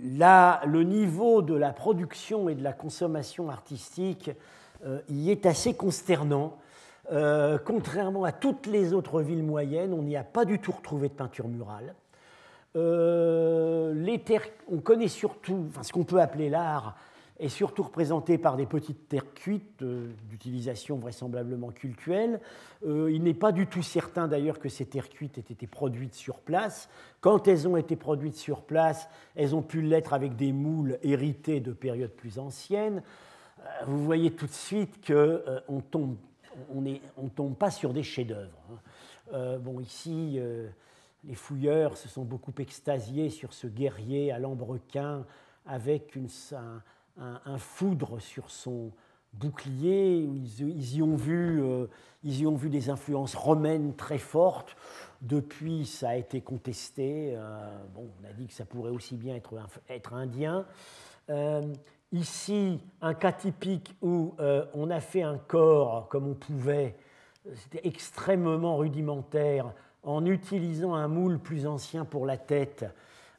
le 0.01 0.83
niveau 0.83 1.41
de 1.41 1.53
la 1.53 1.71
production 1.71 2.49
et 2.49 2.55
de 2.55 2.63
la 2.63 2.73
consommation 2.73 3.49
artistique 3.49 4.31
euh, 4.85 4.99
y 5.09 5.31
est 5.31 5.45
assez 5.45 5.73
consternant. 5.73 6.57
Euh, 7.11 7.57
contrairement 7.63 8.23
à 8.23 8.31
toutes 8.31 8.65
les 8.65 8.93
autres 8.93 9.21
villes 9.21 9.43
moyennes, 9.43 9.93
on 9.93 10.01
n'y 10.01 10.17
a 10.17 10.23
pas 10.23 10.43
du 10.43 10.59
tout 10.59 10.71
retrouvé 10.71 11.07
de 11.07 11.13
peinture 11.13 11.47
murale. 11.47 11.93
Les 12.75 14.21
on 14.67 14.77
connaît 14.79 15.07
surtout 15.07 15.67
ce 15.81 15.91
qu'on 15.93 16.03
peut 16.03 16.19
appeler 16.19 16.49
l'art 16.49 16.95
est 17.39 17.49
surtout 17.49 17.83
représenté 17.83 18.37
par 18.37 18.55
des 18.55 18.65
petites 18.65 19.09
terres 19.09 19.33
cuites 19.33 19.81
euh, 19.81 20.11
d'utilisation 20.29 20.97
vraisemblablement 20.97 21.71
cultuelle. 21.71 22.39
Euh, 22.85 23.11
il 23.11 23.23
n'est 23.23 23.33
pas 23.33 23.51
du 23.51 23.67
tout 23.67 23.83
certain 23.83 24.27
d'ailleurs 24.27 24.59
que 24.59 24.69
ces 24.69 24.85
terres 24.85 25.09
cuites 25.09 25.37
aient 25.37 25.41
été 25.41 25.67
produites 25.67 26.13
sur 26.13 26.39
place. 26.39 26.89
Quand 27.19 27.47
elles 27.47 27.67
ont 27.67 27.75
été 27.75 27.97
produites 27.97 28.37
sur 28.37 28.61
place, 28.61 29.09
elles 29.35 29.53
ont 29.53 29.61
pu 29.61 29.81
l'être 29.81 30.13
avec 30.13 30.35
des 30.37 30.53
moules 30.53 30.97
hérités 31.03 31.59
de 31.59 31.73
périodes 31.73 32.11
plus 32.11 32.39
anciennes. 32.39 33.03
Euh, 33.59 33.63
vous 33.87 34.03
voyez 34.05 34.31
tout 34.31 34.47
de 34.47 34.51
suite 34.51 35.05
qu'on 35.05 35.81
tombe, 35.81 36.15
on 36.73 36.81
ne 36.81 36.95
on 37.17 37.27
tombe 37.27 37.55
pas 37.55 37.71
sur 37.71 37.91
des 37.91 38.03
chefs-d'œuvre. 38.03 38.61
Hein. 39.33 39.57
bon, 39.59 39.81
ici, 39.81 40.39
les 41.27 41.35
fouilleurs 41.35 41.97
se 41.97 42.07
sont 42.07 42.23
beaucoup 42.23 42.53
extasiés 42.59 43.29
sur 43.29 43.53
ce 43.53 43.67
guerrier 43.67 44.31
à 44.31 44.39
lambrequin 44.39 45.25
avec 45.65 46.15
une, 46.15 46.27
un, 47.17 47.57
foudre 47.57 48.19
sur 48.19 48.51
son 48.51 48.91
bouclier. 49.33 50.17
Ils, 50.17 50.95
y 50.95 51.01
ont 51.01 51.15
vu, 51.15 51.63
euh, 51.63 51.87
ils 52.23 52.41
y 52.41 52.47
ont 52.47 52.55
vu 52.55 52.69
des 52.69 52.89
influences 52.89 53.35
romaines 53.35 53.95
très 53.95 54.19
fortes. 54.19 54.75
Depuis, 55.21 55.85
ça 55.85 56.09
a 56.09 56.15
été 56.15 56.41
contesté. 56.41 57.33
Euh, 57.35 57.77
on 57.95 58.29
a 58.29 58.33
dit 58.33 58.47
que 58.47 58.53
ça 58.53 58.65
pourrait 58.65 58.91
aussi 58.91 59.15
bien 59.15 59.35
être, 59.35 59.55
être 59.89 60.13
indien. 60.13 60.65
Euh, 61.31 61.63
ici, 62.11 62.79
un 63.01 63.15
cas 63.15 63.31
typique 63.31 63.95
où 64.01 64.35
on 64.73 64.91
a 64.91 64.99
fait 64.99 65.23
un 65.23 65.37
corps 65.37 66.07
comme 66.09 66.27
on 66.27 66.35
pouvait. 66.35 66.95
C'était 67.55 67.87
extrêmement 67.87 68.77
rudimentaire 68.77 69.73
en 70.05 70.25
utilisant 70.25 70.93
un 70.93 71.07
moule 71.07 71.39
plus 71.39 71.67
ancien 71.67 72.05
pour 72.05 72.25
la 72.25 72.37
tête. 72.37 72.85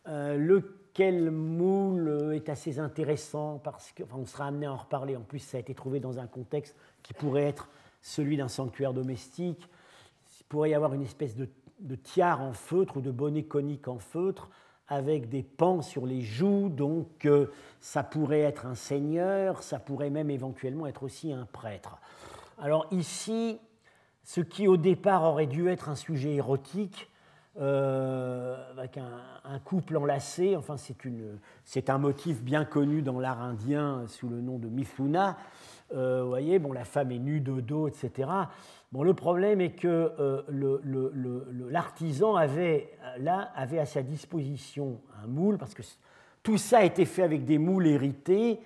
le 0.07 0.77
quel 0.97 1.31
moule 1.31 2.33
est 2.35 2.49
assez 2.49 2.79
intéressant 2.79 3.61
parce 3.63 3.93
que, 3.93 4.03
on 4.15 4.25
sera 4.25 4.47
amené 4.47 4.65
à 4.65 4.73
en 4.73 4.77
reparler. 4.77 5.15
En 5.15 5.21
plus, 5.21 5.41
ça 5.41 5.59
a 5.59 5.61
été 5.61 5.75
trouvé 5.75 6.01
dans 6.01 6.19
un 6.19 6.27
contexte 6.27 6.75
qui 7.03 7.13
pourrait 7.13 7.43
être 7.43 7.69
celui 8.01 8.39
d'un 8.39 8.49
sanctuaire 8.49 8.95
domestique. 8.95 9.69
Il 10.41 10.45
pourrait 10.45 10.71
y 10.71 10.75
avoir 10.75 10.95
une 10.95 11.03
espèce 11.03 11.37
de, 11.37 11.49
tiare 11.97 12.41
en 12.41 12.55
feutre 12.55 12.97
ou 12.97 13.01
de 13.03 13.11
bonnet 13.11 13.43
conique 13.43 13.89
en 13.89 13.99
feutre 13.99 14.49
avec 14.89 15.29
des 15.29 15.43
pans 15.43 15.83
sur 15.83 16.07
les 16.07 16.23
joues, 16.23 16.71
donc 16.71 17.27
euh, 17.27 17.49
ça 17.83 18.03
pourrait 18.03 18.41
être 18.41 18.65
un 18.65 18.75
seigneur, 18.75 19.63
ça 19.63 19.79
pourrait 19.79 20.09
même 20.09 20.31
éventuellement 20.31 20.87
être 20.87 21.03
aussi 21.03 21.31
un 21.31 21.45
prêtre. 21.45 21.99
Alors 22.59 22.87
ici, 22.91 23.59
ce 24.27 24.41
qui 24.41 24.67
au 24.67 24.77
départ 24.77 25.23
aurait 25.23 25.47
dû 25.47 25.69
être 25.69 25.89
un 25.89 25.95
sujet 25.95 26.35
érotique 26.35 27.09
euh, 27.61 28.57
avec 28.73 28.99
un, 28.99 29.59
couple 29.61 29.97
enlacé. 29.97 30.57
Enfin, 30.57 30.75
c'est 31.65 31.91
un 31.91 31.99
motif 31.99 32.43
bien 32.43 32.65
connu 32.65 33.03
dans 33.03 33.21
l'art 33.21 33.41
indien 33.41 34.03
sous 34.09 34.29
le 34.29 34.41
nom 34.41 34.59
de 34.59 34.67
Mithuna. 34.67 35.39
Euh, 35.95 36.23
vous 36.25 36.29
voyez, 36.29 36.59
bon, 36.59 36.73
la 36.73 36.85
femme 36.85 37.13
est 37.13 37.21
nue 37.21 37.41
de 37.41 37.61
dos, 37.61 37.87
etc. 37.87 38.29
Bon, 38.91 39.05
le 39.05 39.15
problème 39.15 39.61
est 39.61 39.71
que 39.71 40.13
euh, 40.19 40.43
l'artisan 41.71 42.35
avait, 42.35 42.91
là, 43.21 43.53
avait 43.55 43.79
à 43.79 43.87
sa 43.87 44.03
disposition 44.03 45.01
un 45.23 45.29
moule, 45.29 45.57
parce 45.57 45.73
que 45.73 45.83
tout 46.43 46.59
ça 46.59 46.85
été 46.85 47.05
fait 47.05 47.23
avec 47.23 47.45
des 47.45 47.59
moules 47.59 47.87
hérités. 47.87 48.59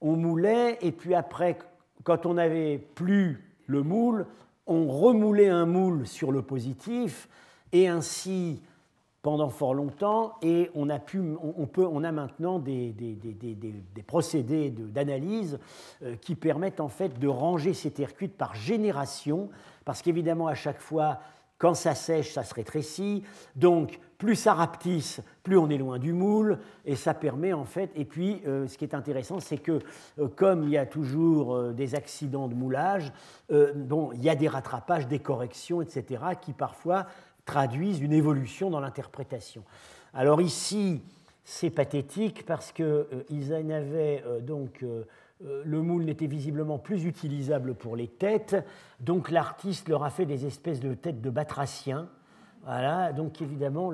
On 0.00 0.16
moulait, 0.16 0.78
et 0.80 0.90
puis 0.90 1.14
après, 1.14 1.58
quand 2.02 2.24
on 2.24 2.34
n'avait 2.34 2.78
plus 2.78 3.44
le 3.66 3.82
moule, 3.82 4.26
on 4.66 4.86
remoulait 4.88 5.48
un 5.48 5.66
moule 5.66 6.06
sur 6.06 6.32
le 6.32 6.42
positif, 6.42 7.28
et 7.72 7.88
ainsi 7.88 8.62
pendant 9.22 9.50
fort 9.50 9.74
longtemps, 9.74 10.34
et 10.42 10.68
on 10.74 10.90
a, 10.90 10.98
pu, 10.98 11.20
on, 11.40 11.66
peut, 11.66 11.86
on 11.86 12.02
a 12.02 12.10
maintenant 12.10 12.58
des, 12.58 12.92
des, 12.92 13.14
des, 13.14 13.54
des 13.54 14.02
procédés 14.02 14.70
d'analyse 14.70 15.60
euh, 16.02 16.16
qui 16.16 16.34
permettent 16.34 16.80
en 16.80 16.88
fait 16.88 17.20
de 17.20 17.28
ranger 17.28 17.72
ces 17.72 17.92
terres 17.92 18.14
cuites 18.14 18.36
par 18.36 18.56
génération, 18.56 19.48
parce 19.84 20.02
qu'évidemment 20.02 20.48
à 20.48 20.54
chaque 20.54 20.80
fois, 20.80 21.20
quand 21.58 21.74
ça 21.74 21.94
sèche, 21.94 22.32
ça 22.32 22.42
se 22.42 22.52
rétrécit, 22.52 23.22
donc 23.54 24.00
plus 24.22 24.36
ça 24.36 24.54
rapetisse, 24.54 25.20
plus 25.42 25.58
on 25.58 25.68
est 25.68 25.78
loin 25.78 25.98
du 25.98 26.12
moule, 26.12 26.58
et 26.84 26.96
ça 26.96 27.14
permet 27.14 27.52
en 27.52 27.64
fait, 27.64 27.90
et 27.94 28.04
puis 28.04 28.40
euh, 28.46 28.66
ce 28.68 28.78
qui 28.78 28.84
est 28.84 28.94
intéressant, 28.94 29.40
c'est 29.40 29.58
que 29.58 29.80
euh, 30.18 30.28
comme 30.28 30.62
il 30.62 30.70
y 30.70 30.78
a 30.78 30.86
toujours 30.86 31.72
des 31.72 31.94
accidents 31.94 32.48
de 32.48 32.54
moulage, 32.54 33.12
bon, 33.50 34.12
il 34.14 34.22
y 34.22 34.30
a 34.30 34.34
des 34.34 34.48
rattrapages, 34.48 35.06
des 35.08 35.18
corrections, 35.18 35.82
etc., 35.82 36.22
qui 36.40 36.52
parfois 36.52 37.06
traduisent 37.44 38.00
une 38.00 38.12
évolution 38.12 38.70
dans 38.70 38.80
l'interprétation. 38.80 39.64
Alors 40.14 40.40
ici, 40.40 41.02
c'est 41.44 41.70
pathétique 41.70 42.44
parce 42.46 42.72
qu'ils 42.72 42.84
euh, 42.84 43.62
en 43.64 43.70
avaient 43.70 44.22
euh, 44.26 44.40
donc 44.40 44.82
euh, 44.82 45.04
le 45.64 45.82
moule 45.82 46.04
n'était 46.04 46.26
visiblement 46.26 46.78
plus 46.78 47.04
utilisable 47.04 47.74
pour 47.74 47.96
les 47.96 48.06
têtes, 48.06 48.56
donc 49.00 49.30
l'artiste 49.30 49.88
leur 49.88 50.04
a 50.04 50.10
fait 50.10 50.24
des 50.26 50.46
espèces 50.46 50.78
de 50.78 50.94
têtes 50.94 51.20
de 51.20 51.30
batraciens. 51.30 52.08
Voilà, 52.64 53.12
donc 53.12 53.42
évidemment, 53.42 53.92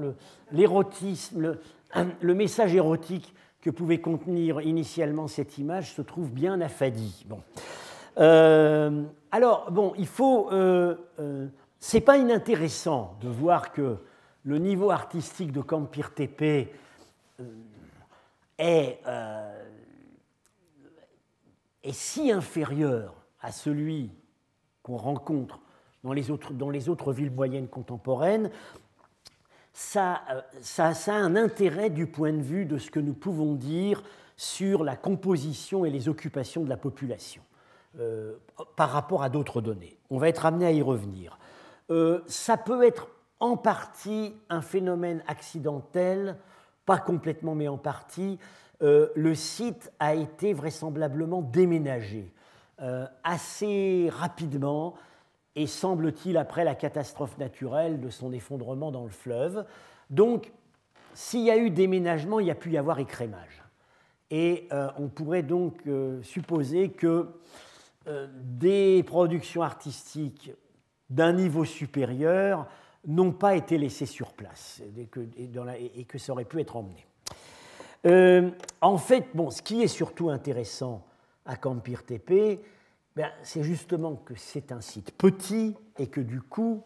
l'érotisme, 0.53 1.57
le, 2.21 2.35
message 2.35 2.75
érotique 2.75 3.35
que 3.63 3.71
pouvait 3.71 4.01
contenir 4.01 4.61
initialement 4.61 5.27
cette 5.27 5.59
image 5.59 5.95
se 5.95 6.03
trouve 6.03 6.31
bien 6.31 6.61
affadi. 6.61 7.27
Bon. 7.27 7.41
alors, 9.33 9.71
bon, 9.71 9.95
il 9.99 10.07
faut 10.07 10.51
c'est 11.81 12.01
pas 12.01 12.19
inintéressant 12.19 13.17
de 13.21 13.29
voir 13.29 13.73
que 13.73 13.99
le 14.45 14.59
niveau 14.59 14.91
artistique 14.91 15.53
de 15.53 15.61
Campir 15.61 16.13
Tepe 16.13 16.43
est, 16.43 16.71
est 21.83 21.93
si 21.93 22.31
inférieur 22.31 23.15
à 23.41 23.53
celui 23.53 24.11
qu'on 24.83 24.97
rencontre 24.97 25.61
dans 26.09 26.71
les, 26.71 26.89
autres, 26.89 27.13
villes 27.13 27.31
moyennes 27.31 27.69
contemporaines, 27.69 28.51
ça, 29.73 30.23
ça, 30.61 30.93
a 31.07 31.13
un 31.13 31.37
intérêt 31.37 31.91
du 31.91 32.07
point 32.07 32.33
de 32.33 32.43
vue 32.43 32.65
de 32.65 32.79
ce 32.79 32.91
que 32.91 33.01
nous 33.01 33.15
pouvons 33.15 33.55
dire 33.55 34.03
sur 34.37 34.85
la 34.85 34.97
composition 34.97 35.85
et 35.85 35.91
les 35.91 36.09
occupations 36.09 36.63
de 36.63 36.69
la 36.69 36.77
population 36.77 37.43
euh, 37.99 38.37
par 38.77 38.91
rapport 38.91 39.23
à 39.23 39.29
d'autres 39.29 39.61
données. 39.61 39.99
On 40.11 40.19
va 40.19 40.29
être 40.29 40.47
amené 40.47 40.67
à 40.67 40.73
y 40.73 40.83
revenir. 40.83 41.39
Euh, 41.91 42.21
ça 42.27 42.57
peut 42.57 42.85
être 42.85 43.09
en 43.41 43.57
partie 43.57 44.35
un 44.49 44.63
phénomène 44.63 45.23
accidentel, 45.27 46.37
pas 46.87 46.99
complètement 46.99 47.55
mais 47.55 47.67
en 47.67 47.77
partie. 47.77 48.39
Euh, 48.83 49.09
le 49.17 49.35
site 49.35 49.93
a 49.99 50.15
été 50.15 50.53
vraisemblablement 50.53 51.43
déménagé 51.43 52.33
assez 53.25 54.09
rapidement 54.13 54.95
et 55.59 55.67
semble-t-il 55.67 56.37
après 56.37 56.63
la 56.63 56.77
catastrophe 56.77 57.37
naturelle 57.37 58.01
de 58.01 58.11
son 58.11 58.33
effondrement 58.33 58.93
dans 58.93 59.03
le 59.03 59.11
fleuve. 59.11 59.65
Donc, 60.09 60.53
s'il 61.15 61.41
y 61.41 61.51
a 61.51 61.59
eu 61.59 61.69
déménagement, 61.71 62.39
il 62.39 62.47
y 62.47 62.51
a 62.53 62.55
pu 62.55 62.71
y 62.71 62.79
avoir 62.79 63.01
écrémage. 63.01 63.65
Et 64.31 64.69
euh, 64.73 64.89
on 64.99 65.09
pourrait 65.09 65.43
donc 65.43 65.81
euh, 65.89 66.23
supposer 66.23 66.91
que 66.91 67.27
euh, 68.07 68.29
des 68.33 69.03
productions 69.03 69.63
artistiques 69.63 70.53
d'un 71.11 71.33
niveau 71.33 71.65
supérieur 71.65 72.69
n'ont 73.05 73.33
pas 73.33 73.57
été 73.57 73.79
laissées 73.79 74.07
sur 74.07 74.35
place 74.35 74.81
et 74.97 75.07
que, 75.07 76.19
ça 76.19 76.33
aurait 76.33 76.45
pu 76.45 76.61
être 76.61 76.77
emmené. 76.77 77.05
en 78.81 78.99
fait, 78.99 79.27
bon, 79.35 79.51
ce 79.51 79.61
qui 79.61 79.83
est 79.83 79.89
surtout 79.89 80.31
intéressant 80.31 81.05
à 81.47 81.57
Campir 81.57 82.05
Tepe, 82.05 82.61
ben, 83.19 83.33
c'est 83.43 83.65
justement 83.65 84.15
que 84.15 84.37
c'est 84.37 84.71
un 84.71 84.81
site 84.81 85.11
petit 85.11 85.75
et 85.99 86.07
que 86.07 86.21
du 86.21 86.41
coup, 86.41 86.85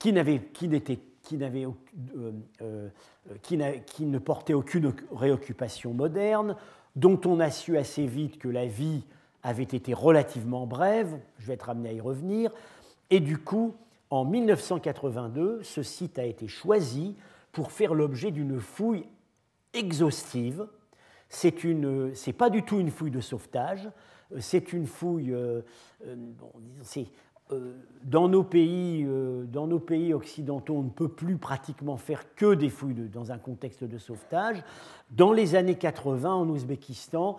qui 0.00 0.12
n'était 0.12 0.98
qui, 1.22 1.38
euh, 1.40 2.32
euh, 2.62 2.88
qui, 3.42 3.56
qui, 3.86 4.06
ne 4.06 4.18
portait 4.18 4.54
aucune 4.54 4.92
réoccupation 5.12 5.94
moderne, 5.94 6.56
dont 6.96 7.20
on 7.26 7.38
a 7.38 7.52
su 7.52 7.78
assez 7.78 8.06
vite 8.06 8.40
que 8.40 8.48
la 8.48 8.66
vie 8.66 9.04
avait 9.44 9.62
été 9.62 9.94
relativement 9.94 10.66
brève, 10.66 11.16
je 11.38 11.46
vais 11.46 11.54
être 11.54 11.70
amené 11.70 11.90
à 11.90 11.92
y 11.92 12.00
revenir, 12.00 12.50
et 13.10 13.20
du 13.20 13.38
coup, 13.38 13.76
en 14.10 14.24
1982, 14.24 15.62
ce 15.62 15.84
site 15.84 16.18
a 16.18 16.24
été 16.24 16.48
choisi 16.48 17.14
pour 17.52 17.70
faire 17.70 17.94
l'objet 17.94 18.32
d'une 18.32 18.58
fouille 18.58 19.06
exhaustive. 19.74 20.66
C'est 21.28 21.62
une, 21.62 22.16
c'est 22.16 22.32
pas 22.32 22.50
du 22.50 22.64
tout 22.64 22.80
une 22.80 22.90
fouille 22.90 23.12
de 23.12 23.20
sauvetage, 23.20 23.88
c'est 24.38 24.72
une 24.72 24.86
fouille, 24.86 25.32
euh, 25.32 25.62
bon, 26.04 26.52
c'est 26.82 27.06
euh, 27.52 27.76
dans 28.02 28.28
nos, 28.28 28.42
pays, 28.42 29.04
euh, 29.04 29.44
dans 29.44 29.68
nos 29.68 29.78
pays 29.78 30.12
occidentaux, 30.12 30.74
on 30.74 30.82
ne 30.82 30.90
peut 30.90 31.08
plus 31.08 31.36
pratiquement 31.36 31.96
faire 31.96 32.34
que 32.34 32.54
des 32.54 32.70
fouilles 32.70 33.08
dans 33.08 33.30
un 33.30 33.38
contexte 33.38 33.84
de 33.84 33.98
sauvetage. 33.98 34.64
Dans 35.12 35.32
les 35.32 35.54
années 35.54 35.76
80, 35.76 36.32
en 36.32 36.48
Ouzbékistan, 36.48 37.36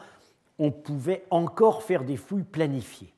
on 0.59 0.71
pouvait 0.71 1.25
encore 1.29 1.83
faire 1.83 2.05
des 2.05 2.15
fouilles 2.15 2.43
planifiées. 2.43 3.13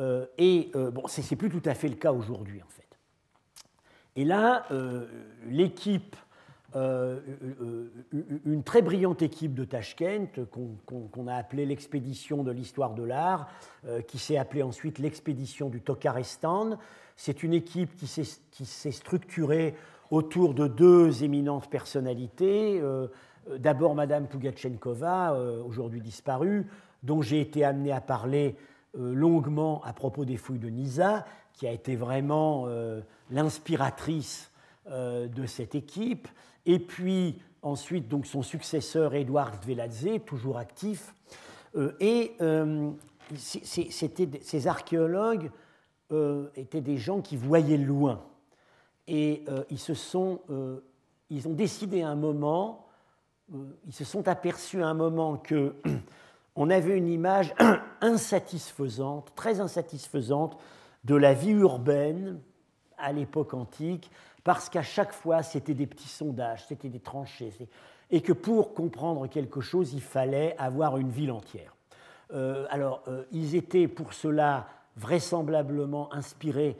Euh, 0.00 0.26
et 0.38 0.72
bon, 0.74 1.06
ce 1.06 1.20
n'est 1.20 1.36
plus 1.36 1.50
tout 1.50 1.62
à 1.64 1.74
fait 1.74 1.88
le 1.88 1.94
cas 1.94 2.12
aujourd'hui, 2.12 2.62
en 2.62 2.68
fait. 2.68 2.98
Et 4.16 4.24
là, 4.24 4.66
l'équipe 5.46 6.16
euh, 6.76 7.18
euh, 7.62 7.90
une 8.44 8.62
très 8.62 8.82
brillante 8.82 9.22
équipe 9.22 9.54
de 9.54 9.64
Tashkent 9.64 10.44
qu'on 10.84 11.26
a 11.26 11.34
appelée 11.34 11.64
l'expédition 11.64 12.42
de 12.42 12.50
l'histoire 12.50 12.92
de 12.92 13.02
l'art, 13.02 13.48
euh, 13.86 14.02
qui 14.02 14.18
s'est 14.18 14.36
appelée 14.36 14.62
ensuite 14.62 14.98
l'expédition 14.98 15.70
du 15.70 15.80
Tokarestan. 15.80 16.78
C'est 17.16 17.42
une 17.42 17.54
équipe 17.54 17.96
qui 17.96 18.06
s'est 18.06 18.92
structurée 18.92 19.74
autour 20.10 20.52
de 20.52 20.68
deux 20.68 21.24
éminentes 21.24 21.68
personnalités. 21.68 22.80
D'abord 23.58 23.96
Madame 23.96 24.28
Pugachenkova, 24.28 25.36
aujourd'hui 25.66 26.00
disparue, 26.00 26.68
dont 27.02 27.20
j'ai 27.20 27.40
été 27.40 27.64
amené 27.64 27.90
à 27.90 28.00
parler 28.00 28.54
longuement 28.94 29.82
à 29.84 29.92
propos 29.92 30.24
des 30.24 30.36
fouilles 30.36 30.60
de 30.60 30.68
Nisa, 30.68 31.26
qui 31.54 31.66
a 31.66 31.72
été 31.72 31.96
vraiment 31.96 32.68
l'inspiratrice 33.32 34.52
de 34.90 35.46
cette 35.46 35.74
équipe 35.74 36.28
et 36.64 36.78
puis 36.78 37.38
ensuite 37.62 38.08
donc 38.08 38.26
son 38.26 38.42
successeur 38.42 39.14
Édouard 39.14 39.52
Veladze, 39.66 40.20
toujours 40.26 40.58
actif. 40.58 41.14
Euh, 41.76 41.92
et 42.00 42.34
euh, 42.40 42.90
ces 43.36 44.66
archéologues 44.66 45.50
euh, 46.12 46.48
étaient 46.56 46.80
des 46.80 46.96
gens 46.96 47.20
qui 47.20 47.36
voyaient 47.36 47.76
loin. 47.76 48.22
Et 49.06 49.44
ils, 49.70 49.78
se 49.78 49.94
sont, 49.94 50.40
ils 51.30 51.48
ont 51.48 51.54
décidé 51.54 52.02
un 52.02 52.14
moment, 52.14 52.88
ils 53.86 53.94
se 53.94 54.04
sont 54.04 54.28
aperçus 54.28 54.82
à 54.82 54.88
un 54.88 54.92
moment 54.92 55.38
que 55.38 55.74
on 56.56 56.68
avait 56.68 56.94
une 56.94 57.08
image 57.08 57.54
insatisfaisante, 58.02 59.32
très 59.34 59.60
insatisfaisante 59.60 60.58
de 61.04 61.14
la 61.14 61.32
vie 61.32 61.52
urbaine 61.52 62.38
à 62.98 63.12
l'époque 63.12 63.54
antique, 63.54 64.10
parce 64.44 64.68
qu'à 64.68 64.82
chaque 64.82 65.12
fois, 65.12 65.42
c'était 65.42 65.74
des 65.74 65.86
petits 65.86 66.08
sondages, 66.08 66.66
c'était 66.66 66.88
des 66.88 67.00
tranchées, 67.00 67.52
et 68.10 68.20
que 68.20 68.32
pour 68.32 68.74
comprendre 68.74 69.26
quelque 69.26 69.60
chose, 69.60 69.92
il 69.92 70.02
fallait 70.02 70.56
avoir 70.58 70.96
une 70.96 71.10
ville 71.10 71.32
entière. 71.32 71.74
Euh, 72.32 72.66
alors, 72.70 73.02
euh, 73.08 73.24
ils 73.32 73.54
étaient 73.54 73.88
pour 73.88 74.12
cela 74.12 74.68
vraisemblablement 74.96 76.12
inspirés 76.12 76.76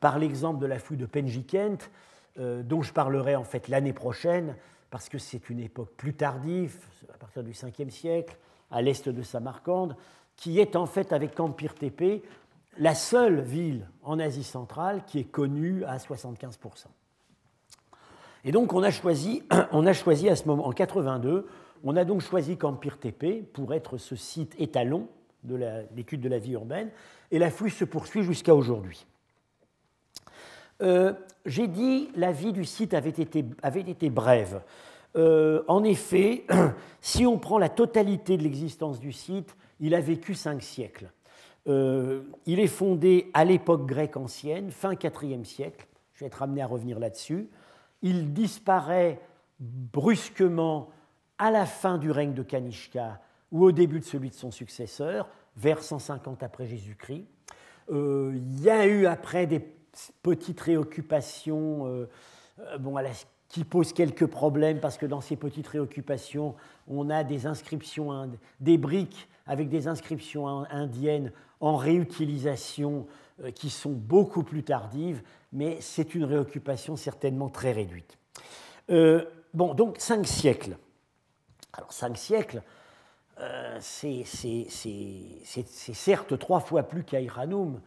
par 0.00 0.18
l'exemple 0.18 0.60
de 0.60 0.66
la 0.66 0.78
fouille 0.78 0.96
de 0.96 1.06
Penjikent, 1.06 1.90
euh, 2.38 2.62
dont 2.62 2.82
je 2.82 2.92
parlerai 2.92 3.36
en 3.36 3.44
fait 3.44 3.68
l'année 3.68 3.92
prochaine, 3.92 4.56
parce 4.90 5.08
que 5.08 5.18
c'est 5.18 5.48
une 5.48 5.60
époque 5.60 5.90
plus 5.96 6.14
tardive, 6.14 6.76
à 7.12 7.18
partir 7.18 7.42
du 7.42 7.52
5e 7.52 7.90
siècle, 7.90 8.36
à 8.70 8.82
l'est 8.82 9.08
de 9.08 9.22
Samarcande, 9.22 9.96
qui 10.36 10.58
est 10.60 10.76
en 10.76 10.86
fait, 10.86 11.12
avec 11.12 11.34
Kampir 11.34 11.74
Tepe, 11.74 12.24
la 12.78 12.94
seule 12.94 13.40
ville 13.40 13.88
en 14.02 14.18
Asie 14.18 14.44
centrale 14.44 15.04
qui 15.06 15.18
est 15.18 15.24
connue 15.24 15.84
à 15.84 15.98
75%. 15.98 16.86
Et 18.44 18.52
donc 18.52 18.72
on 18.72 18.82
a 18.82 18.90
choisi, 18.90 19.42
on 19.72 19.86
a 19.86 19.92
choisi 19.92 20.28
à 20.28 20.36
ce 20.36 20.46
moment, 20.46 20.66
en 20.66 20.72
82, 20.72 21.46
on 21.84 21.96
a 21.96 22.04
donc 22.04 22.20
choisi 22.20 22.56
Campir 22.56 22.98
Tepe 22.98 23.52
pour 23.52 23.74
être 23.74 23.98
ce 23.98 24.16
site 24.16 24.54
étalon 24.58 25.08
de 25.44 25.58
l'étude 25.96 26.20
de 26.20 26.28
la 26.28 26.38
vie 26.38 26.52
urbaine, 26.52 26.90
et 27.30 27.38
la 27.38 27.50
fouille 27.50 27.70
se 27.70 27.84
poursuit 27.84 28.22
jusqu'à 28.22 28.54
aujourd'hui. 28.54 29.06
Euh, 30.82 31.12
j'ai 31.46 31.66
dit 31.66 32.10
la 32.14 32.32
vie 32.32 32.52
du 32.52 32.64
site 32.64 32.94
avait 32.94 33.10
été, 33.10 33.44
avait 33.62 33.80
été 33.80 34.10
brève. 34.10 34.62
Euh, 35.16 35.62
en 35.68 35.82
effet, 35.84 36.44
si 37.00 37.26
on 37.26 37.38
prend 37.38 37.58
la 37.58 37.68
totalité 37.68 38.36
de 38.36 38.42
l'existence 38.42 39.00
du 39.00 39.12
site, 39.12 39.56
il 39.80 39.94
a 39.94 40.00
vécu 40.00 40.34
cinq 40.34 40.62
siècles. 40.62 41.10
Euh, 41.68 42.22
il 42.46 42.60
est 42.60 42.68
fondé 42.68 43.30
à 43.34 43.44
l'époque 43.44 43.86
grecque 43.86 44.16
ancienne, 44.16 44.70
fin 44.70 44.94
4e 44.94 45.44
siècle. 45.44 45.86
Je 46.14 46.20
vais 46.20 46.26
être 46.26 46.42
amené 46.42 46.62
à 46.62 46.66
revenir 46.66 46.98
là-dessus 46.98 47.48
il 48.02 48.32
disparaît 48.32 49.20
brusquement 49.58 50.90
à 51.38 51.50
la 51.50 51.66
fin 51.66 51.98
du 51.98 52.10
règne 52.10 52.34
de 52.34 52.42
Kanishka 52.42 53.20
ou 53.50 53.64
au 53.64 53.72
début 53.72 54.00
de 54.00 54.04
celui 54.04 54.30
de 54.30 54.34
son 54.34 54.50
successeur, 54.50 55.28
vers 55.56 55.82
150 55.82 56.42
après 56.42 56.66
Jésus-Christ. 56.66 57.26
Euh, 57.90 58.32
il 58.34 58.60
y 58.60 58.70
a 58.70 58.86
eu 58.86 59.06
après 59.06 59.46
des 59.46 59.60
petites 60.22 60.60
réoccupations 60.60 61.86
euh, 61.86 62.08
euh, 62.60 62.78
bon, 62.78 62.96
qui 63.48 63.64
posent 63.64 63.92
quelques 63.92 64.26
problèmes 64.26 64.80
parce 64.80 64.96
que 64.96 65.06
dans 65.06 65.20
ces 65.20 65.36
petites 65.36 65.68
réoccupations, 65.68 66.54
on 66.88 67.10
a 67.10 67.24
des 67.24 67.46
inscriptions, 67.46 68.30
des 68.60 68.78
briques 68.78 69.28
avec 69.46 69.68
des 69.68 69.88
inscriptions 69.88 70.64
indiennes 70.70 71.32
en 71.60 71.76
réutilisation 71.76 73.06
qui 73.54 73.70
sont 73.70 73.90
beaucoup 73.90 74.44
plus 74.44 74.62
tardives 74.62 75.22
mais 75.52 75.78
c'est 75.80 76.14
une 76.14 76.24
réoccupation 76.24 76.96
certainement 76.96 77.48
très 77.48 77.72
réduite. 77.72 78.18
Euh, 78.90 79.24
bon, 79.54 79.74
donc 79.74 79.96
cinq 79.98 80.26
siècles. 80.26 80.76
Alors 81.72 81.92
cinq 81.92 82.16
siècles, 82.16 82.62
euh, 83.38 83.78
c'est 83.80 84.24
certes 85.66 86.38
trois 86.38 86.60
fois 86.60 86.82
plus 86.82 87.04
qu'Aïranoum, 87.04 87.80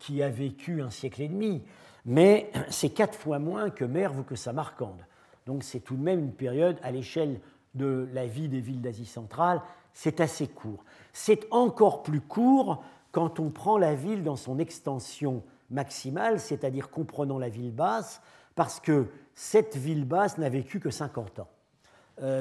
qui 0.00 0.22
a 0.22 0.28
vécu 0.28 0.82
un 0.82 0.90
siècle 0.90 1.22
et 1.22 1.28
demi, 1.28 1.62
mais 2.04 2.50
c'est 2.70 2.90
quatre 2.90 3.16
fois 3.16 3.38
moins 3.38 3.70
que 3.70 3.84
Merv 3.84 4.18
ou 4.18 4.22
que 4.22 4.36
Samarcande. 4.36 5.04
Donc 5.46 5.62
c'est 5.62 5.80
tout 5.80 5.96
de 5.96 6.02
même 6.02 6.20
une 6.20 6.32
période 6.32 6.78
à 6.82 6.90
l'échelle 6.90 7.40
de 7.74 8.08
la 8.12 8.26
vie 8.26 8.48
des 8.48 8.60
villes 8.60 8.80
d'Asie 8.80 9.06
centrale, 9.06 9.60
c'est 9.92 10.20
assez 10.20 10.48
court. 10.48 10.84
C'est 11.12 11.46
encore 11.50 12.02
plus 12.02 12.20
court 12.20 12.82
quand 13.12 13.38
on 13.38 13.50
prend 13.50 13.78
la 13.78 13.94
ville 13.94 14.24
dans 14.24 14.36
son 14.36 14.58
extension 14.58 15.42
maximale, 15.70 16.40
c'est-à-dire 16.40 16.90
comprenant 16.90 17.38
la 17.38 17.48
ville 17.48 17.72
basse, 17.72 18.20
parce 18.54 18.80
que 18.80 19.06
cette 19.34 19.76
ville 19.76 20.04
basse 20.04 20.38
n'a 20.38 20.48
vécu 20.48 20.80
que 20.80 20.90
50 20.90 21.40
ans, 21.40 21.48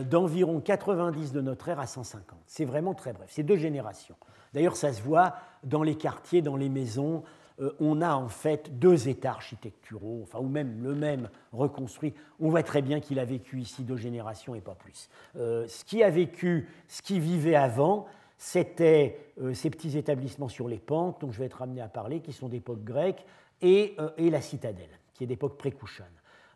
d'environ 0.10 0.62
90 0.62 1.34
de 1.34 1.42
notre 1.42 1.68
ère 1.68 1.82
à 1.82 1.88
150. 1.88 2.40
C'est 2.48 2.64
vraiment 2.64 2.94
très 2.94 3.12
bref, 3.12 3.28
c'est 3.30 3.44
deux 3.44 3.58
générations. 3.58 4.16
D'ailleurs, 4.56 4.78
ça 4.78 4.94
se 4.94 5.02
voit 5.02 5.36
dans 5.66 5.84
les 5.84 5.96
quartiers, 5.96 6.42
dans 6.42 6.56
les 6.56 6.70
maisons. 6.70 7.24
Euh, 7.60 7.72
on 7.82 8.02
a 8.02 8.16
en 8.16 8.30
fait 8.30 8.80
deux 8.80 9.10
états 9.10 9.32
architecturaux, 9.32 10.22
enfin, 10.24 10.40
ou 10.40 10.48
même 10.48 10.82
le 10.82 10.96
même 10.96 11.30
reconstruit. 11.52 12.14
On 12.40 12.50
voit 12.50 12.64
très 12.64 12.82
bien 12.82 13.02
qu'il 13.02 13.20
a 13.20 13.26
vécu 13.26 13.60
ici 13.60 13.84
deux 13.84 13.98
générations 13.98 14.56
et 14.56 14.62
pas 14.62 14.76
plus. 14.76 15.10
Euh, 15.36 15.68
ce 15.68 15.84
qui 15.84 16.04
a 16.04 16.10
vécu, 16.10 16.70
ce 16.88 17.02
qui 17.02 17.20
vivait 17.20 17.56
avant, 17.56 18.08
c'était 18.38 19.32
euh, 19.42 19.54
ces 19.54 19.70
petits 19.70 19.98
établissements 19.98 20.50
sur 20.50 20.68
les 20.68 20.80
pentes, 20.80 21.22
dont 21.22 21.32
je 21.32 21.40
vais 21.40 21.46
être 21.46 21.62
amené 21.62 21.82
à 21.82 21.88
parler, 21.88 22.20
qui 22.22 22.34
sont 22.34 22.50
d'époque 22.50 22.84
grecque, 22.84 23.26
et, 23.62 23.96
la 24.20 24.42
citadelle, 24.42 25.00
qui 25.14 25.24
est 25.24 25.28
d'époque 25.28 25.58
pré 25.58 25.74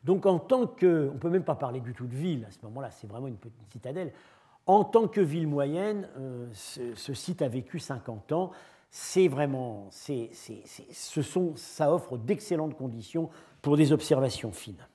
Donc 0.03 0.25
en 0.25 0.37
tant 0.37 0.67
que, 0.67 1.07
on 1.09 1.13
ne 1.13 1.19
peut 1.19 1.29
même 1.29 1.45
pas 1.45 1.55
parler 1.55 1.79
du 1.79 1.93
tout 1.93 2.05
de 2.05 2.15
ville 2.15 2.45
à 2.47 2.51
ce 2.51 2.57
moment-là, 2.63 2.91
c'est 2.91 3.07
vraiment 3.07 3.27
une 3.27 3.37
petite 3.37 3.71
citadelle. 3.71 4.11
En 4.65 4.83
tant 4.83 5.07
que 5.07 5.21
ville 5.21 5.47
moyenne, 5.47 6.07
ce, 6.51 7.13
site 7.13 7.41
a 7.41 7.47
vécu 7.47 7.79
50 7.79 8.33
ans 8.33 8.51
c'est 8.91 9.27
vraiment, 9.27 9.87
ce 9.91 11.21
sont, 11.21 11.55
ça 11.55 11.93
offre 11.93 12.17
d'excellentes 12.17 12.75
conditions 12.75 13.29
pour 13.61 13.77
des 13.77 13.91
observations 13.91 14.51
fines. 14.51 14.87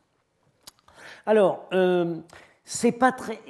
Alors, 1.26 1.68
euh, 1.72 2.20
pas 2.98 3.12
très, 3.12 3.40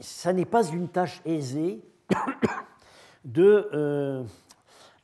ça 0.00 0.32
n'est 0.32 0.44
pas 0.44 0.66
une 0.66 0.88
tâche 0.88 1.20
aisée 1.24 1.80
de, 3.24 3.68
euh, 3.72 4.22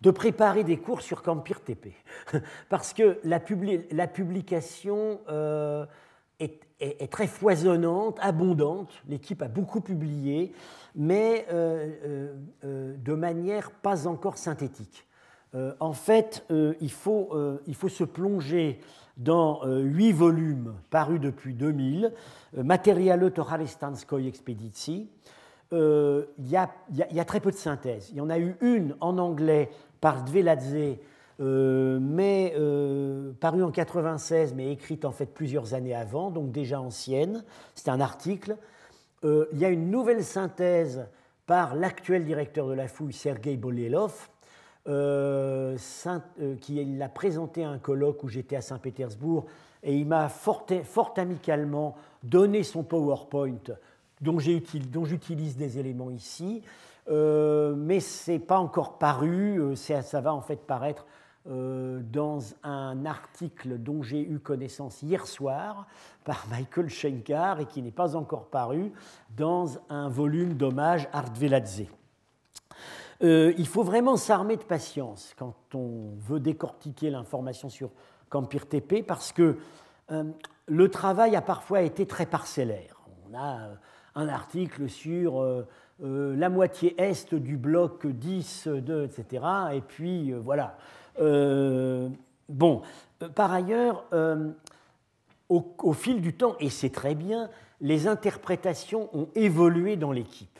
de 0.00 0.10
préparer 0.10 0.64
des 0.64 0.76
cours 0.78 1.02
sur 1.02 1.22
Campir 1.22 1.60
TP, 1.60 1.92
parce 2.68 2.92
que 2.92 3.18
la, 3.24 3.40
publication 3.40 5.20
euh, 5.28 5.86
est, 6.38 7.10
très 7.10 7.26
foisonnante, 7.26 8.18
abondante. 8.20 8.90
L'équipe 9.08 9.42
a 9.42 9.48
beaucoup 9.48 9.80
publié, 9.80 10.52
mais 10.94 11.46
euh, 11.52 12.34
de 12.62 13.14
manière 13.14 13.70
pas 13.70 14.06
encore 14.06 14.38
synthétique. 14.38 15.06
en 15.80 15.92
fait, 15.92 16.46
il 16.80 16.92
faut, 16.92 17.30
se 17.88 18.04
plonger 18.04 18.80
dans 19.16 19.66
huit 19.66 20.12
volumes 20.12 20.74
parus 20.88 21.20
depuis 21.20 21.52
2000, 21.52 22.12
Materiale 22.56 23.30
Toralestanskoj 23.30 24.26
Expedici. 24.26 25.10
Il 25.72 26.48
y, 26.48 26.56
a, 26.56 26.70
y, 26.92 27.20
a 27.20 27.24
très 27.24 27.40
peu 27.40 27.50
de 27.50 27.56
synthèse. 27.56 28.10
Il 28.10 28.16
y 28.16 28.20
en 28.20 28.30
a 28.30 28.38
eu 28.38 28.56
une 28.60 28.96
en 29.00 29.18
anglais 29.18 29.70
par 30.00 30.24
Dveladze 30.24 30.98
euh, 31.40 31.98
mais 32.00 32.52
euh, 32.58 33.32
paru 33.40 33.62
en 33.62 33.70
96, 33.70 34.52
mais 34.54 34.72
écrite 34.72 35.06
en 35.06 35.10
fait 35.10 35.26
plusieurs 35.26 35.72
années 35.72 35.94
avant, 35.94 36.30
donc 36.30 36.52
déjà 36.52 36.80
ancienne. 36.80 37.44
C'est 37.74 37.88
un 37.88 38.00
article. 38.00 38.56
Euh, 39.24 39.46
il 39.52 39.58
y 39.58 39.64
a 39.64 39.70
une 39.70 39.90
nouvelle 39.90 40.22
synthèse 40.22 41.06
par 41.46 41.74
l'actuel 41.74 42.24
directeur 42.24 42.68
de 42.68 42.74
la 42.74 42.88
fouille, 42.88 43.14
Sergei 43.14 43.56
Bolelov, 43.56 44.28
qui 46.60 46.84
l'a 46.84 47.08
présenté 47.08 47.64
à 47.64 47.70
un 47.70 47.78
colloque 47.78 48.22
où 48.22 48.28
j'étais 48.28 48.56
à 48.56 48.60
Saint-Pétersbourg, 48.60 49.46
et 49.82 49.96
il 49.96 50.06
m'a 50.06 50.28
fort, 50.28 50.66
amicalement 51.16 51.96
donné 52.22 52.62
son 52.62 52.82
PowerPoint, 52.82 53.58
dont 54.20 54.38
j'utilise 54.38 55.56
des 55.56 55.78
éléments 55.78 56.10
ici. 56.10 56.62
mais 57.08 58.00
ce 58.00 58.30
n'est 58.30 58.38
pas 58.38 58.58
encore 58.58 58.98
paru, 58.98 59.60
ça 59.76 60.20
va 60.20 60.34
en 60.34 60.42
fait 60.42 60.60
paraître 60.66 61.06
euh, 61.48 62.02
dans 62.12 62.40
un 62.62 63.06
article 63.06 63.78
dont 63.78 64.02
j'ai 64.02 64.20
eu 64.20 64.38
connaissance 64.40 65.00
hier 65.00 65.26
soir 65.26 65.86
par 66.24 66.46
Michael 66.50 66.90
Schenkar 66.90 67.60
et 67.60 67.64
qui 67.66 67.80
n'est 67.80 67.90
pas 67.90 68.14
encore 68.14 68.50
paru 68.50 68.92
dans 69.38 69.78
un 69.88 70.10
volume 70.10 70.52
d'hommage 70.52 71.08
Ardveladze. 71.14 71.84
Euh, 73.22 73.54
il 73.56 73.66
faut 73.66 73.82
vraiment 73.82 74.18
s'armer 74.18 74.58
de 74.58 74.64
patience 74.64 75.34
quand 75.38 75.54
on 75.74 76.10
veut 76.18 76.40
décortiquer 76.40 77.08
l'information 77.08 77.70
sur 77.70 77.90
Campir 78.28 78.66
TP 78.66 79.02
parce 79.02 79.32
que 79.32 79.56
euh, 80.10 80.24
le 80.66 80.90
travail 80.90 81.36
a 81.36 81.42
parfois 81.42 81.80
été 81.80 82.04
très 82.04 82.26
parcellaire. 82.26 83.00
On 83.30 83.34
a 83.34 83.70
un 84.14 84.28
article 84.28 84.88
sur 84.88 85.44
la 86.02 86.48
moitié 86.48 86.94
est 87.00 87.34
du 87.34 87.56
bloc 87.56 88.06
10, 88.06 88.68
2, 88.68 89.04
etc. 89.04 89.44
Et 89.74 89.80
puis 89.80 90.32
voilà. 90.32 90.76
Euh, 91.20 92.08
bon, 92.48 92.82
euh, 93.22 93.28
par 93.28 93.52
ailleurs, 93.52 94.04
euh, 94.12 94.50
au, 95.48 95.92
fil 95.92 96.20
du 96.20 96.34
temps, 96.34 96.54
et 96.60 96.70
c'est 96.70 96.90
très 96.90 97.14
bien, 97.14 97.50
les 97.80 98.06
interprétations 98.06 99.08
ont 99.12 99.28
évolué 99.34 99.96
dans 99.96 100.12
l'équipe. 100.12 100.58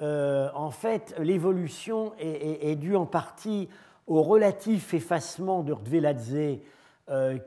en 0.00 0.70
fait, 0.70 1.14
l'évolution 1.18 2.12
est, 2.18 2.76
due 2.76 2.96
en 2.96 3.06
partie 3.06 3.68
au 4.06 4.22
relatif 4.22 4.94
effacement 4.94 5.62
de 5.62 5.72
Rdveladze, 5.72 6.58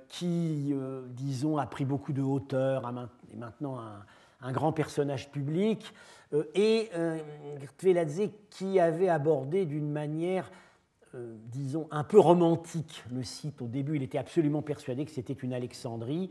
qui, 0.10 0.74
disons, 1.12 1.58
a 1.58 1.66
pris 1.66 1.86
beaucoup 1.86 2.12
de 2.12 2.22
hauteur, 2.22 2.84
est 3.32 3.38
maintenant 3.38 3.80
un, 3.80 4.04
grand 4.52 4.72
personnage 4.72 5.32
public, 5.32 5.94
et 6.54 6.90
Rdveladze 6.94 8.30
qui 8.50 8.80
avait 8.80 9.10
abordé 9.10 9.66
d'une 9.66 9.90
manière 9.90 10.50
euh, 11.16 11.36
disons, 11.46 11.88
un 11.92 12.04
peu 12.04 12.20
romantique 12.20 13.06
le 13.14 13.24
site. 13.24 13.62
Au 13.62 13.68
début, 13.68 13.96
il 13.96 14.04
était 14.04 14.18
absolument 14.18 14.62
persuadé 14.62 15.06
que 15.06 15.12
c'était 15.12 15.34
une 15.34 15.54
Alexandrie. 15.54 16.30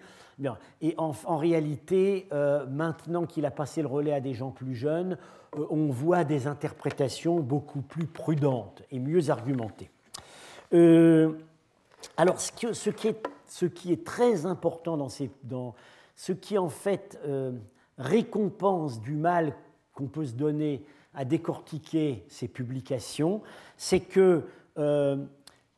Et 0.83 0.95
en, 0.99 1.37
réalité, 1.38 2.29
euh, 2.33 2.67
maintenant 2.67 3.25
qu'il 3.25 3.47
a 3.47 3.51
passé 3.51 3.81
le 3.81 3.88
relais 3.88 4.12
à 4.12 4.21
des 4.21 4.35
gens 4.35 4.51
plus 4.51 4.75
jeunes, 4.75 5.17
euh, 5.57 5.67
on 5.71 5.87
voit 5.87 6.25
des 6.25 6.47
interprétations 6.47 7.40
beaucoup 7.40 7.81
plus 7.81 8.07
prudentes 8.07 8.83
et 8.90 8.99
mieux 8.99 9.31
argumentées. 9.31 9.90
alors, 12.17 12.38
ce, 12.38 12.53
qui 12.53 12.67
est, 12.67 12.75
ce, 13.47 13.64
qui 13.67 13.93
est, 13.93 14.05
très 14.05 14.45
important 14.45 14.99
dans, 14.99 15.09
ces, 15.09 15.31
dans 15.45 15.75
ce 16.14 16.33
qui, 16.33 16.59
en 16.59 16.69
fait, 16.69 17.19
récompense 17.98 19.00
du 19.00 19.14
mal 19.14 19.54
qu'on 19.92 20.07
peut 20.07 20.26
se 20.26 20.33
donner 20.33 20.85
à 21.14 21.24
décortiquer 21.24 22.24
ces 22.28 22.48
publications, 22.48 23.42
c'est 23.76 24.00
que 24.00 24.44
euh, 24.78 25.16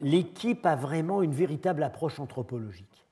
l'équipe 0.00 0.64
a 0.64 0.76
vraiment 0.76 1.22
une 1.22 1.34
véritable 1.34 1.82
approche 1.82 2.18
anthropologique, 2.18 3.06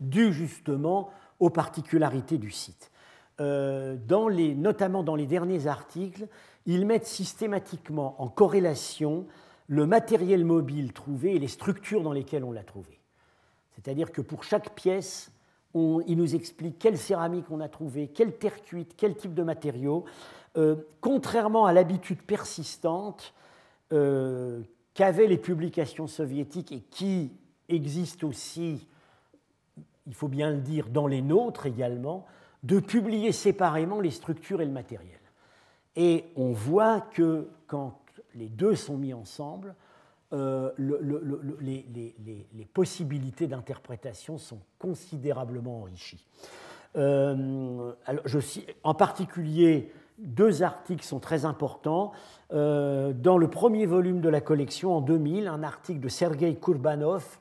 due 0.00 0.32
justement 0.32 1.10
aux 1.38 1.50
particularités 1.50 2.38
du 2.38 2.50
site. 2.50 2.90
Euh, 3.40 3.96
dans 4.06 4.28
les, 4.28 4.54
notamment 4.54 5.02
dans 5.02 5.14
les 5.14 5.26
derniers 5.26 5.66
articles, 5.66 6.26
ils 6.66 6.86
mettent 6.86 7.06
systématiquement 7.06 8.20
en 8.20 8.28
corrélation 8.28 9.26
le 9.68 9.86
matériel 9.86 10.44
mobile 10.44 10.92
trouvé 10.92 11.34
et 11.34 11.38
les 11.38 11.48
structures 11.48 12.02
dans 12.02 12.12
lesquelles 12.12 12.44
on 12.44 12.52
l'a 12.52 12.62
trouvé. 12.62 13.00
C'est-à-dire 13.74 14.12
que 14.12 14.20
pour 14.20 14.44
chaque 14.44 14.74
pièce, 14.74 15.32
il 15.74 16.16
nous 16.16 16.34
explique 16.34 16.78
quelle 16.78 16.98
céramique 16.98 17.46
on 17.50 17.60
a 17.60 17.68
trouvé, 17.68 18.08
quelle 18.08 18.36
terre 18.36 18.62
cuite, 18.62 18.94
quel 18.96 19.14
type 19.16 19.34
de 19.34 19.42
matériaux, 19.42 20.04
euh, 20.56 20.76
contrairement 21.00 21.66
à 21.66 21.72
l'habitude 21.72 22.22
persistante 22.22 23.34
qu'avaient 24.94 25.26
les 25.26 25.36
publications 25.36 26.06
soviétiques 26.06 26.72
et 26.72 26.80
qui 26.80 27.30
existent 27.68 28.26
aussi, 28.26 28.86
il 30.06 30.14
faut 30.14 30.28
bien 30.28 30.50
le 30.50 30.60
dire, 30.60 30.88
dans 30.88 31.06
les 31.06 31.20
nôtres 31.20 31.66
également, 31.66 32.24
de 32.62 32.80
publier 32.80 33.32
séparément 33.32 34.00
les 34.00 34.10
structures 34.10 34.60
et 34.60 34.64
le 34.64 34.72
matériel. 34.72 35.20
Et 35.96 36.24
on 36.36 36.52
voit 36.52 37.00
que 37.00 37.48
quand 37.66 37.98
les 38.34 38.48
deux 38.48 38.74
sont 38.74 38.96
mis 38.96 39.12
ensemble, 39.12 39.74
euh, 40.32 40.70
les, 41.60 42.64
possibilités 42.72 43.46
d'interprétation 43.46 44.38
sont 44.38 44.60
considérablement 44.78 45.80
enrichies. 45.80 46.26
Euh, 46.96 47.92
en 48.82 48.94
particulier, 48.94 49.92
deux 50.18 50.62
articles 50.62 51.04
sont 51.04 51.20
très 51.20 51.44
importants. 51.44 52.12
Euh, 52.52 53.12
dans 53.12 53.36
le 53.36 53.48
premier 53.48 53.86
volume 53.86 54.20
de 54.20 54.28
la 54.28 54.40
collection, 54.40 54.96
en 54.96 55.00
2000, 55.00 55.48
un 55.48 55.62
article 55.62 56.00
de 56.00 56.08
Sergei 56.08 56.54
Kurbanov. 56.54 57.38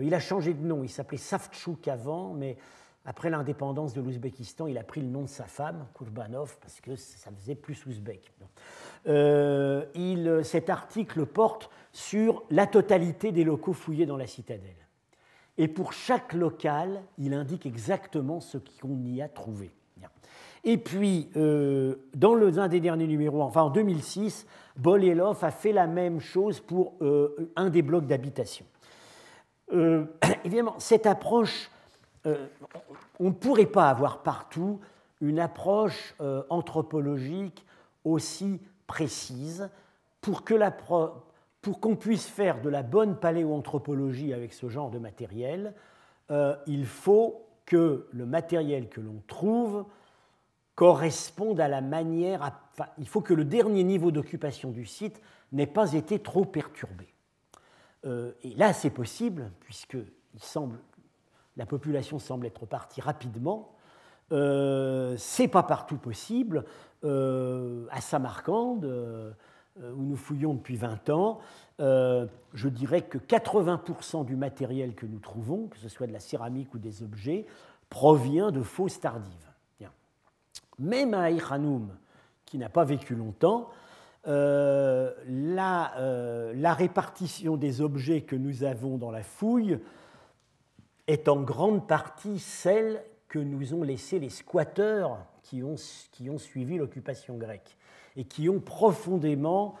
Il 0.00 0.14
a 0.14 0.20
changé 0.20 0.54
de 0.54 0.64
nom, 0.64 0.84
il 0.84 0.88
s'appelait 0.88 1.18
Savchuk 1.18 1.88
avant, 1.88 2.32
mais 2.32 2.56
après 3.04 3.28
l'indépendance 3.28 3.92
de 3.92 4.00
l'Ouzbékistan, 4.00 4.66
il 4.66 4.78
a 4.78 4.84
pris 4.84 5.00
le 5.00 5.08
nom 5.08 5.22
de 5.22 5.28
sa 5.28 5.44
femme, 5.44 5.86
Kurbanov, 5.94 6.56
parce 6.60 6.80
que 6.80 6.96
ça 6.96 7.30
faisait 7.32 7.54
plus 7.56 7.84
ouzbek. 7.86 8.32
Euh, 9.06 10.42
cet 10.42 10.68
article 10.68 11.26
porte 11.26 11.70
sur 11.92 12.42
la 12.50 12.66
totalité 12.66 13.32
des 13.32 13.44
locaux 13.44 13.72
fouillés 13.72 14.06
dans 14.06 14.16
la 14.16 14.26
citadelle. 14.26 14.74
Et 15.58 15.68
pour 15.68 15.92
chaque 15.92 16.32
local, 16.32 17.02
il 17.18 17.34
indique 17.34 17.66
exactement 17.66 18.40
ce 18.40 18.58
qu'on 18.58 19.02
y 19.04 19.20
a 19.22 19.28
trouvé. 19.28 19.70
Et 20.62 20.76
puis, 20.76 21.30
euh, 21.36 21.96
dans 22.14 22.34
le, 22.34 22.58
un 22.58 22.68
des 22.68 22.80
derniers 22.80 23.06
numéros, 23.06 23.42
enfin 23.42 23.62
en 23.62 23.70
2006, 23.70 24.46
Bolelov 24.76 25.42
a 25.42 25.50
fait 25.50 25.72
la 25.72 25.86
même 25.86 26.20
chose 26.20 26.60
pour 26.60 26.92
euh, 27.00 27.50
un 27.56 27.70
des 27.70 27.80
blocs 27.80 28.06
d'habitation. 28.06 28.66
Évidemment, 30.44 30.74
cette 30.78 31.06
approche 31.06 31.70
on 33.18 33.28
ne 33.28 33.30
pourrait 33.30 33.64
pas 33.64 33.88
avoir 33.88 34.22
partout 34.22 34.78
une 35.22 35.38
approche 35.38 36.14
anthropologique 36.50 37.64
aussi 38.04 38.60
précise 38.90 39.70
pour 40.20 40.42
que 40.42 40.52
la, 40.52 40.72
pour 40.72 41.80
qu'on 41.80 41.94
puisse 41.94 42.26
faire 42.26 42.60
de 42.60 42.68
la 42.68 42.82
bonne 42.82 43.16
paléoanthropologie 43.16 44.34
avec 44.34 44.52
ce 44.52 44.68
genre 44.68 44.90
de 44.90 44.98
matériel, 44.98 45.74
euh, 46.32 46.56
il 46.66 46.84
faut 46.86 47.46
que 47.66 48.08
le 48.10 48.26
matériel 48.26 48.88
que 48.88 49.00
l'on 49.00 49.22
trouve 49.28 49.84
corresponde 50.74 51.60
à 51.60 51.68
la 51.68 51.80
manière, 51.80 52.50
il 52.98 53.06
faut 53.06 53.20
que 53.20 53.32
le 53.32 53.44
dernier 53.44 53.84
niveau 53.84 54.10
d'occupation 54.10 54.72
du 54.72 54.86
site 54.86 55.22
n'ait 55.52 55.68
pas 55.68 55.92
été 55.92 56.18
trop 56.18 56.44
perturbé. 56.44 57.14
Euh, 58.06 58.32
et 58.42 58.54
là, 58.54 58.72
c'est 58.72 58.90
possible, 58.90 59.52
puisque 59.60 59.98
il 60.34 60.42
semble, 60.42 60.80
la 61.56 61.64
population 61.64 62.18
semble 62.18 62.44
être 62.44 62.66
partie 62.66 63.00
rapidement. 63.00 63.76
Euh, 64.32 65.14
c'est 65.16 65.48
pas 65.48 65.62
partout 65.62 65.96
possible. 65.96 66.64
Euh, 67.02 67.86
à 67.90 68.00
Samarcande, 68.00 68.84
euh, 68.84 69.32
où 69.94 70.02
nous 70.02 70.16
fouillons 70.16 70.52
depuis 70.52 70.76
20 70.76 71.08
ans, 71.10 71.38
euh, 71.80 72.26
je 72.52 72.68
dirais 72.68 73.02
que 73.02 73.16
80% 73.16 74.26
du 74.26 74.36
matériel 74.36 74.94
que 74.94 75.06
nous 75.06 75.18
trouvons, 75.18 75.68
que 75.68 75.78
ce 75.78 75.88
soit 75.88 76.06
de 76.06 76.12
la 76.12 76.20
céramique 76.20 76.74
ou 76.74 76.78
des 76.78 77.02
objets, 77.02 77.46
provient 77.88 78.50
de 78.50 78.62
fausses 78.62 79.00
tardives. 79.00 79.50
Même 80.78 81.12
à 81.12 81.24
Aïchanoum, 81.24 81.90
qui 82.46 82.56
n'a 82.56 82.70
pas 82.70 82.84
vécu 82.84 83.14
longtemps, 83.14 83.68
euh, 84.26 85.12
la, 85.26 86.74
répartition 86.74 87.56
des 87.56 87.80
objets 87.80 88.22
que 88.22 88.36
nous 88.36 88.64
avons 88.64 88.96
dans 88.96 89.10
la 89.10 89.22
fouille 89.22 89.78
est 91.06 91.28
en 91.28 91.40
grande 91.42 91.86
partie 91.86 92.38
celle 92.38 93.04
que 93.30 93.38
nous 93.38 93.74
ont 93.74 93.82
laissé 93.82 94.18
les 94.18 94.28
squatteurs 94.28 95.24
qui 95.42 95.62
ont, 95.62 95.76
qui 96.10 96.28
ont 96.28 96.38
suivi 96.38 96.76
l'occupation 96.76 97.38
grecque 97.38 97.76
et 98.16 98.24
qui 98.24 98.48
ont 98.48 98.60
profondément 98.60 99.76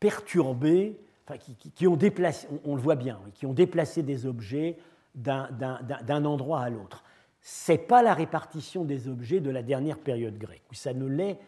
perturbé, 0.00 0.98
enfin, 1.24 1.38
qui, 1.38 1.86
ont 1.86 1.96
déplacé, 1.96 2.48
on, 2.64 2.74
le 2.74 2.82
voit 2.82 2.96
bien, 2.96 3.20
qui 3.34 3.46
ont 3.46 3.54
déplacé 3.54 4.02
des 4.02 4.26
objets 4.26 4.76
d'un 5.14 6.24
endroit 6.24 6.60
à 6.60 6.70
l'autre. 6.70 7.04
Ce 7.40 7.72
n'est 7.72 7.78
pas 7.78 8.02
la 8.02 8.14
répartition 8.14 8.84
des 8.84 9.08
objets 9.08 9.40
de 9.40 9.50
la 9.50 9.62
dernière 9.62 9.98
période 9.98 10.36
grecque, 10.36 10.64
où 10.70 10.74
ça 10.74 10.92
ne 10.92 11.06
l'est 11.06 11.38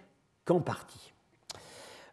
qu'en 0.44 0.60
partie. 0.60 1.12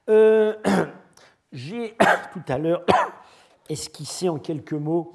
Euh, 0.10 0.56
j'ai 1.52 1.96
tout 2.34 2.44
à 2.48 2.58
l'heure 2.58 2.84
esquissé 3.70 4.30
en 4.30 4.40
quelques 4.40 4.74
mots 4.74 5.14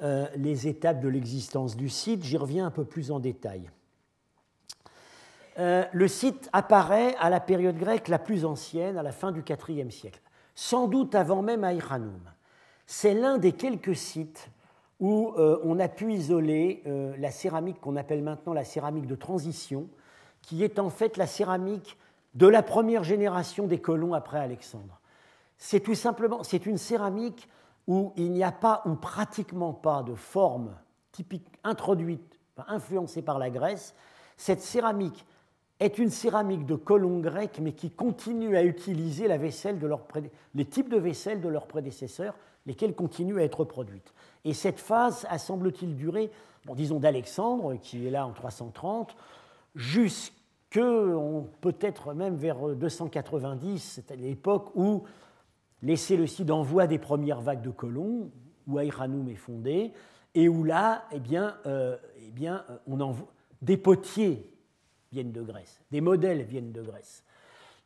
les 0.00 0.68
étapes 0.68 1.00
de 1.00 1.08
l'existence 1.08 1.76
du 1.76 1.88
site, 1.88 2.22
j'y 2.22 2.36
reviens 2.36 2.66
un 2.66 2.70
peu 2.70 2.84
plus 2.84 3.10
en 3.10 3.18
détail. 3.18 3.70
Euh, 5.58 5.84
le 5.92 6.06
site 6.06 6.48
apparaît 6.52 7.16
à 7.18 7.30
la 7.30 7.40
période 7.40 7.76
grecque 7.76 8.08
la 8.08 8.20
plus 8.20 8.44
ancienne, 8.44 8.96
à 8.96 9.02
la 9.02 9.10
fin 9.10 9.32
du 9.32 9.42
IVe 9.68 9.90
siècle, 9.90 10.20
sans 10.54 10.86
doute 10.86 11.14
avant 11.16 11.42
même 11.42 11.64
Aïranoum. 11.64 12.20
C'est 12.86 13.14
l'un 13.14 13.38
des 13.38 13.52
quelques 13.52 13.96
sites 13.96 14.50
où 15.00 15.34
euh, 15.36 15.58
on 15.64 15.80
a 15.80 15.88
pu 15.88 16.12
isoler 16.12 16.82
euh, 16.86 17.14
la 17.18 17.30
céramique 17.30 17.80
qu'on 17.80 17.96
appelle 17.96 18.22
maintenant 18.22 18.52
la 18.52 18.64
céramique 18.64 19.06
de 19.06 19.16
transition, 19.16 19.88
qui 20.42 20.62
est 20.62 20.78
en 20.78 20.90
fait 20.90 21.16
la 21.16 21.26
céramique 21.26 21.98
de 22.34 22.46
la 22.46 22.62
première 22.62 23.02
génération 23.02 23.66
des 23.66 23.80
colons 23.80 24.14
après 24.14 24.38
Alexandre. 24.38 25.00
C'est 25.56 25.80
tout 25.80 25.96
simplement, 25.96 26.44
c'est 26.44 26.66
une 26.66 26.78
céramique 26.78 27.48
où 27.88 28.12
il 28.16 28.30
n'y 28.30 28.44
a 28.44 28.52
pas 28.52 28.82
ou 28.84 28.94
pratiquement 28.94 29.72
pas 29.72 30.04
de 30.04 30.14
forme 30.14 30.76
typique 31.10 31.48
introduite, 31.64 32.38
influencée 32.68 33.22
par 33.22 33.38
la 33.38 33.50
Grèce. 33.50 33.94
Cette 34.36 34.60
céramique 34.60 35.24
est 35.80 35.98
une 35.98 36.10
céramique 36.10 36.66
de 36.66 36.74
colons 36.74 37.20
grecs, 37.20 37.58
mais 37.60 37.72
qui 37.72 37.90
continue 37.90 38.56
à 38.56 38.62
utiliser 38.62 39.26
la 39.26 39.38
vaisselle 39.38 39.78
de 39.78 39.90
les 40.54 40.64
types 40.64 40.90
de 40.90 40.98
vaisselle 40.98 41.40
de 41.40 41.48
leurs 41.48 41.66
prédécesseurs, 41.66 42.34
lesquels 42.66 42.94
continuent 42.94 43.38
à 43.38 43.44
être 43.44 43.64
produites. 43.64 44.12
Et 44.44 44.54
cette 44.54 44.80
phase 44.80 45.26
a, 45.30 45.38
semble-t-il, 45.38 45.96
duré, 45.96 46.30
bon, 46.66 46.74
disons, 46.74 46.98
d'Alexandre, 46.98 47.76
qui 47.76 48.06
est 48.06 48.10
là 48.10 48.26
en 48.26 48.32
330, 48.32 49.16
jusque 49.74 50.34
peut-être 50.70 52.12
même 52.12 52.36
vers 52.36 52.58
290, 52.58 53.78
c'est 53.94 54.16
l'époque 54.16 54.70
où 54.74 55.04
les 55.82 55.96
Séleucides 55.96 56.50
envoient 56.50 56.86
des 56.86 56.98
premières 56.98 57.40
vagues 57.40 57.62
de 57.62 57.70
colons, 57.70 58.30
où 58.66 58.78
Aïranoum 58.78 59.28
est 59.28 59.36
fondé, 59.36 59.92
et 60.34 60.48
où 60.48 60.64
là, 60.64 61.04
eh 61.12 61.20
bien, 61.20 61.56
euh, 61.66 61.96
eh 62.26 62.30
bien 62.30 62.64
on 62.86 63.00
envoie 63.00 63.28
des 63.62 63.76
potiers 63.76 64.50
viennent 65.10 65.32
de 65.32 65.42
Grèce, 65.42 65.80
des 65.90 66.00
modèles 66.00 66.42
viennent 66.42 66.72
de 66.72 66.82
Grèce. 66.82 67.24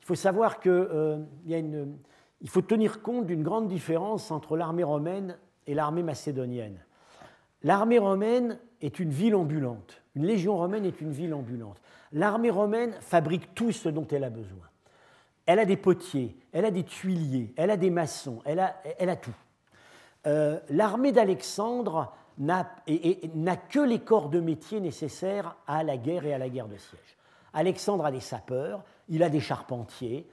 Il 0.01 0.07
faut 0.07 0.15
savoir 0.15 0.61
qu'il 0.61 0.73
euh, 0.73 1.25
il 2.41 2.49
faut 2.49 2.63
tenir 2.63 3.03
compte 3.03 3.27
d'une 3.27 3.43
grande 3.43 3.69
différence 3.69 4.31
entre 4.31 4.57
l'armée 4.57 4.83
romaine 4.83 5.39
et 5.67 5.75
l'armée 5.75 6.03
macédonienne. 6.03 6.85
L'armée 7.63 7.99
romaine 7.99 8.59
est 8.81 8.99
une 8.99 9.11
ville 9.11 9.37
ambulante, 9.37 10.03
une 10.17 10.27
légion 10.27 10.57
romaine 10.57 10.85
est 10.85 11.01
une 11.01 11.13
ville 11.13 11.33
ambulante. 11.33 11.81
L'armée 12.11 12.51
romaine 12.51 12.93
fabrique 13.01 13.55
tout 13.55 13.71
ce 13.71 13.89
dont 13.89 14.07
elle 14.09 14.25
a 14.25 14.31
besoin. 14.31 14.67
Elle 15.47 15.59
a 15.59 15.65
des 15.65 15.77
potiers, 15.77 16.37
elle 16.53 16.65
a 16.65 16.71
des 16.71 16.85
tuiliers, 16.85 17.53
elle 17.57 17.71
a 17.71 17.77
des 17.77 17.91
maçons, 17.91 18.41
elle 18.45 18.61
a, 18.61 18.77
elle 18.99 19.09
a 19.09 19.17
tout. 19.17 19.35
Euh, 20.27 20.61
l'armée 20.71 21.13
d'Alexandre 21.13 22.13
n'a 22.39 22.65
que 22.87 23.81
les 23.81 23.99
corps 23.99 24.29
de 24.29 24.41
métier 24.41 24.81
nécessaires 24.81 25.57
à 25.67 25.83
la 25.83 25.97
guerre 25.97 26.25
et 26.25 26.33
à 26.33 26.39
la 26.39 26.49
guerre 26.49 26.69
de 26.69 26.77
siège. 26.77 27.17
Alexandre 27.53 28.07
a 28.07 28.13
des 28.13 28.21
sapeurs, 28.21 28.83
il 29.09 29.23
a 29.23 29.29
des 29.29 29.41
charpentiers, 29.41 30.27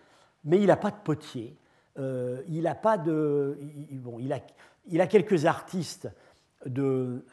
mais 0.45 0.59
il 0.59 0.67
n'a 0.67 0.77
pas 0.77 0.91
de 0.91 0.97
potiers. 1.03 1.55
Euh, 1.97 2.41
il 2.47 2.67
a 2.67 2.75
pas 2.75 2.97
de, 2.97 3.57
bon, 3.91 4.19
il 4.19 4.31
a, 4.31 4.39
il 4.87 5.01
a 5.01 5.07
quelques 5.07 5.45
artistes 5.45 6.07
de, 6.65 7.25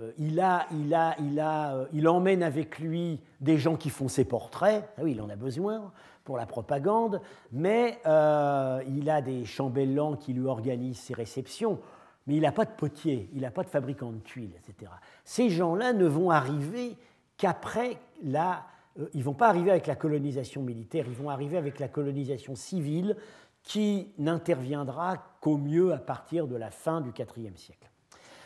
euh, 0.00 0.12
il, 0.18 0.40
a, 0.40 0.66
il, 0.72 0.92
a, 0.94 1.14
il, 1.20 1.38
a, 1.38 1.86
il 1.92 2.08
emmène 2.08 2.42
avec 2.42 2.78
lui 2.78 3.20
des 3.40 3.58
gens 3.58 3.76
qui 3.76 3.90
font 3.90 4.08
ses 4.08 4.24
portraits. 4.24 4.88
Ah 4.96 5.02
oui, 5.02 5.12
il 5.12 5.20
en 5.20 5.28
a 5.28 5.36
besoin 5.36 5.92
pour 6.24 6.36
la 6.36 6.46
propagande, 6.46 7.20
mais 7.50 7.98
il 8.04 9.10
a 9.10 9.22
des 9.22 9.44
chambellans 9.44 10.16
qui 10.16 10.32
lui 10.32 10.46
organisent 10.46 11.00
ses 11.00 11.14
réceptions 11.14 11.78
mais 12.26 12.36
il 12.36 12.42
n'a 12.42 12.52
pas 12.52 12.64
de 12.64 12.70
potier, 12.70 13.28
il 13.34 13.42
n'a 13.42 13.50
pas 13.50 13.64
de 13.64 13.68
fabricant 13.68 14.12
de 14.12 14.18
tuiles, 14.18 14.52
etc. 14.56 14.90
Ces 15.24 15.50
gens-là 15.50 15.92
ne 15.92 16.06
vont 16.06 16.30
arriver 16.30 16.96
qu'après 17.36 17.98
la... 18.22 18.64
Euh, 19.00 19.08
ils 19.14 19.20
ne 19.20 19.24
vont 19.24 19.34
pas 19.34 19.48
arriver 19.48 19.70
avec 19.70 19.86
la 19.86 19.96
colonisation 19.96 20.62
militaire, 20.62 21.06
ils 21.08 21.14
vont 21.14 21.30
arriver 21.30 21.56
avec 21.56 21.80
la 21.80 21.88
colonisation 21.88 22.54
civile 22.54 23.16
qui 23.62 24.12
n'interviendra 24.18 25.16
qu'au 25.40 25.56
mieux 25.56 25.92
à 25.92 25.98
partir 25.98 26.46
de 26.46 26.56
la 26.56 26.70
fin 26.70 27.00
du 27.00 27.10
IVe 27.10 27.56
siècle. 27.56 27.90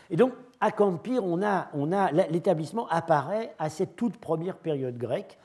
Et 0.09 0.16
donc, 0.16 0.33
à 0.61 0.70
Campire, 0.70 1.24
on 1.24 1.43
a, 1.43 1.68
on 1.74 1.91
a, 1.91 2.12
l'établissement 2.12 2.87
apparaît 2.89 3.55
à 3.59 3.70
cette 3.70 3.97
toute 3.97 4.18
première 4.18 4.57
période 4.59 4.97
grecque. 4.97 5.39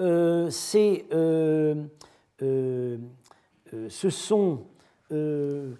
Euh, 0.00 0.50
euh, 1.12 1.86
euh 2.42 2.96
ce 3.88 4.10
sont 4.10 4.66
des, 5.10 5.78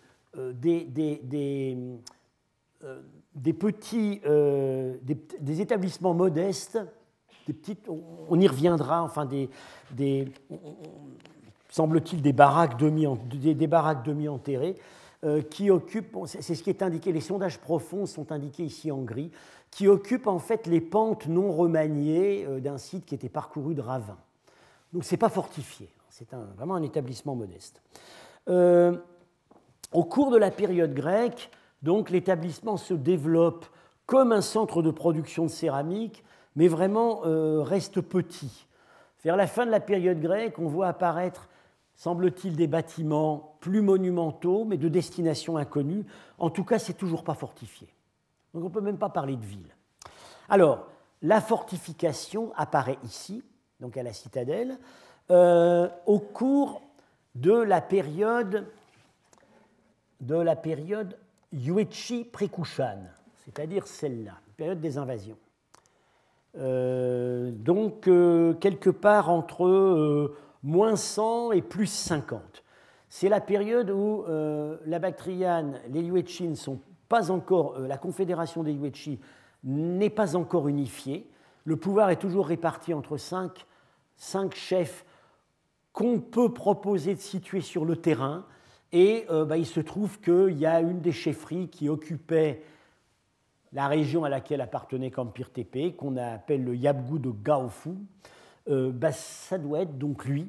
des, 0.85 1.21
des, 3.35 3.53
petits, 3.53 4.21
des, 5.41 5.61
établissements 5.61 6.15
modestes, 6.15 6.79
des 7.47 7.53
petites, 7.53 7.87
on 7.89 8.41
y 8.41 8.49
reviendra, 8.49 9.03
enfin 9.03 9.27
des, 9.27 9.51
semble-t-il 11.69 12.23
des 12.23 12.33
baraques 12.33 12.79
demi, 12.79 13.07
des 13.27 13.67
baraques 13.67 14.07
demi 14.07 14.27
enterrées 14.27 14.77
qui 15.51 15.71
occupent, 15.71 16.17
c'est 16.25 16.55
ce 16.55 16.63
qui 16.63 16.71
est 16.71 16.83
indiqué, 16.83 17.13
les 17.13 17.21
sondages 17.21 17.59
profonds 17.59 18.07
sont 18.07 18.33
indiqués 18.33 18.65
ici 18.65 18.91
en 18.91 19.03
gris, 19.03 19.31
qui 19.73 19.89
occupent 19.89 20.29
en 20.29 20.39
fait 20.39 20.69
les 20.69 20.81
pentes 20.81 21.27
non 21.27 21.51
remaniées 21.51 22.47
d'un 22.61 22.79
site 22.79 23.05
qui 23.05 23.17
était 23.17 23.29
parcouru 23.29 23.75
de 23.75 23.81
ravins. 23.81 24.19
Donc 24.93 25.03
ce 25.03 25.13
n'est 25.13 25.19
pas 25.19 25.29
fortifié, 25.29 25.89
c'est 26.09 26.29
vraiment 26.57 26.77
un 26.77 26.83
établissement 26.83 27.35
modeste. 27.35 27.83
Au 29.93 30.05
cours 30.05 30.31
de 30.31 30.37
la 30.37 30.51
période 30.51 30.95
grecque, 30.95 31.51
donc 31.83 32.11
l'établissement 32.11 32.77
se 32.77 32.95
développe 32.95 33.67
comme 34.07 34.33
un 34.33 34.41
centre 34.41 34.83
de 34.83 34.91
production 34.91 35.45
de 35.45 35.51
céramique, 35.51 36.25
mais 36.57 36.69
vraiment 36.69 37.23
euh, 37.25 37.63
reste 37.63 38.01
petit. 38.01 38.67
Vers 39.25 39.37
la 39.37 39.47
fin 39.47 39.67
de 39.67 39.71
la 39.71 39.81
période 39.81 40.21
grecque, 40.21 40.59
on 40.59 40.67
voit 40.67 40.89
apparaître, 40.89 41.49
semble-t-il, 41.97 42.57
des 42.57 42.67
bâtiments 42.67 43.57
plus 43.61 43.81
monumentaux, 43.81 44.65
mais 44.65 44.77
de 44.77 44.89
destination 44.89 45.57
inconnue. 45.57 46.05
En 46.39 46.51
tout 46.51 46.65
cas, 46.65 46.79
c'est 46.79 46.95
toujours 46.95 47.25
pas 47.25 47.35
fortifié. 47.35 47.89
Donc 48.55 48.65
on 48.65 48.69
ne 48.69 48.73
peut 48.73 48.81
même 48.81 48.99
pas 48.99 49.09
parler 49.09 49.37
de 49.37 49.45
ville. 49.45 49.75
Alors, 50.49 50.89
la 51.23 51.41
fortification 51.41 52.53
apparaît 52.57 52.99
ici, 53.05 53.43
donc 53.81 53.97
à 53.97 54.03
la 54.03 54.13
citadelle, 54.13 54.79
euh, 55.31 55.89
au 56.07 56.19
cours 56.19 56.83
de 57.35 57.53
la 57.53 57.81
période 57.81 58.67
Yuechi 61.53 62.25
Prekushan. 62.25 62.99
c'est-à-dire 63.45 63.87
celle-là, 63.87 64.35
période 64.57 64.81
des 64.81 64.99
invasions. 64.99 65.39
donc, 66.55 68.03
quelque 68.03 68.91
part 68.91 69.31
entre 69.31 70.35
moins 70.63 70.97
100 70.97 71.53
et 71.53 71.63
plus 71.63 71.87
50. 71.87 72.63
C'est 73.09 73.29
la 73.29 73.41
période 73.41 73.91
où 73.91 74.25
la 74.87 74.99
Bactriane, 74.99 75.81
les 75.89 76.03
Yuetchi 76.03 76.55
sont 76.57 76.81
pas 77.13 77.31
encore, 77.31 77.79
la 77.79 77.99
confédération 77.99 78.63
des 78.63 78.73
Yuetchi 78.73 79.21
n'est 79.65 80.09
pas 80.09 80.35
encore 80.35 80.67
unifiée. 80.67 81.29
Le 81.67 81.77
pouvoir 81.77 82.09
est 82.09 82.17
toujours 82.17 82.47
réparti 82.47 82.95
entre 82.95 83.19
cinq, 83.19 83.67
cinq 84.17 84.55
chefs 84.55 85.05
qu'on 85.93 86.21
peut 86.21 86.55
proposer 86.55 87.15
de 87.15 87.21
situer 87.21 87.61
sur 87.61 87.85
le 87.85 87.97
terrain. 87.97 88.47
Et 88.93 89.27
euh, 89.29 89.45
bah, 89.45 89.59
il 89.59 89.67
se 89.67 89.81
trouve 89.81 90.21
qu'il 90.21 90.57
y 90.57 90.65
a 90.65 90.81
une 90.81 91.01
des 91.03 91.13
chefferies 91.13 91.69
qui 91.69 91.91
occupait 91.91 92.63
la 93.75 93.89
région 93.89 94.25
à 94.25 94.31
laquelle 94.31 94.63
appartenait 94.63 95.11
Kampir 95.11 95.51
Tepe, 95.53 95.95
qu'on 95.99 96.17
appelle 96.17 96.65
le 96.65 96.75
Yabgu 96.75 97.19
de 97.19 97.31
Gaofu. 97.31 97.91
Euh, 98.71 98.91
bah, 98.91 99.13
ça 99.13 99.59
doit 99.59 99.81
être 99.81 99.99
donc 99.99 100.25
lui 100.25 100.49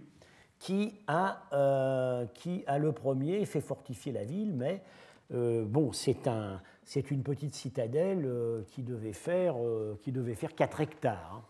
qui 0.60 0.94
a, 1.08 1.44
euh, 1.52 2.26
qui 2.36 2.64
a 2.68 2.78
le 2.78 2.94
premier 2.94 3.46
fait 3.46 3.60
fortifier 3.60 4.14
la 4.14 4.24
ville, 4.24 4.54
mais 4.56 4.82
bon, 5.32 5.92
c'est 5.92 6.28
un, 6.28 6.62
une 7.10 7.24
petite 7.24 7.56
citadelle 7.56 8.30
qui, 8.68 8.84
devait 8.84 9.14
faire, 9.14 9.56
qui 10.02 10.12
devait 10.12 10.36
faire 10.36 10.56
4 10.56 10.82
hectares. 10.82 11.32
Hein. 11.36 11.44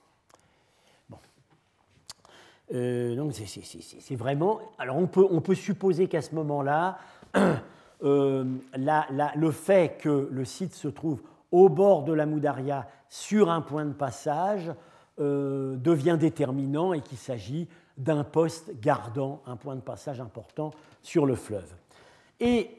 Euh, 2.74 3.16
donc 3.16 3.34
c'est 3.34 4.16
vraiment. 4.16 4.60
Alors 4.78 4.98
on 4.98 5.08
peut, 5.08 5.26
on 5.30 5.42
peut 5.42 5.56
supposer 5.56 6.08
qu'à 6.08 6.22
ce 6.22 6.34
moment-là, 6.36 6.98
euh, 8.04 8.46
le 8.74 9.52
fait 9.52 9.98
que 10.00 10.30
le 10.32 10.46
site 10.46 10.74
se 10.74 10.88
trouve 10.88 11.22
au 11.52 11.70
bord 11.70 12.04
de 12.04 12.14
la 12.14 12.26
Moudaria 12.26 12.88
sur 13.10 13.52
un 13.52 13.62
point 13.62 13.86
de 13.86 13.94
passage 13.94 14.72
euh, 15.20 15.76
devient 15.76 16.18
déterminant 16.20 16.94
et 16.94 17.02
qu'il 17.02 17.18
s'agit 17.18 17.68
d'un 17.98 18.24
poste 18.24 18.72
gardant 18.80 19.44
un 19.46 19.56
point 19.56 19.76
de 19.76 19.82
passage 19.82 20.20
important 20.20 20.72
sur 21.04 21.28
le 21.28 21.36
fleuve. 21.36 21.72
Et 22.40 22.70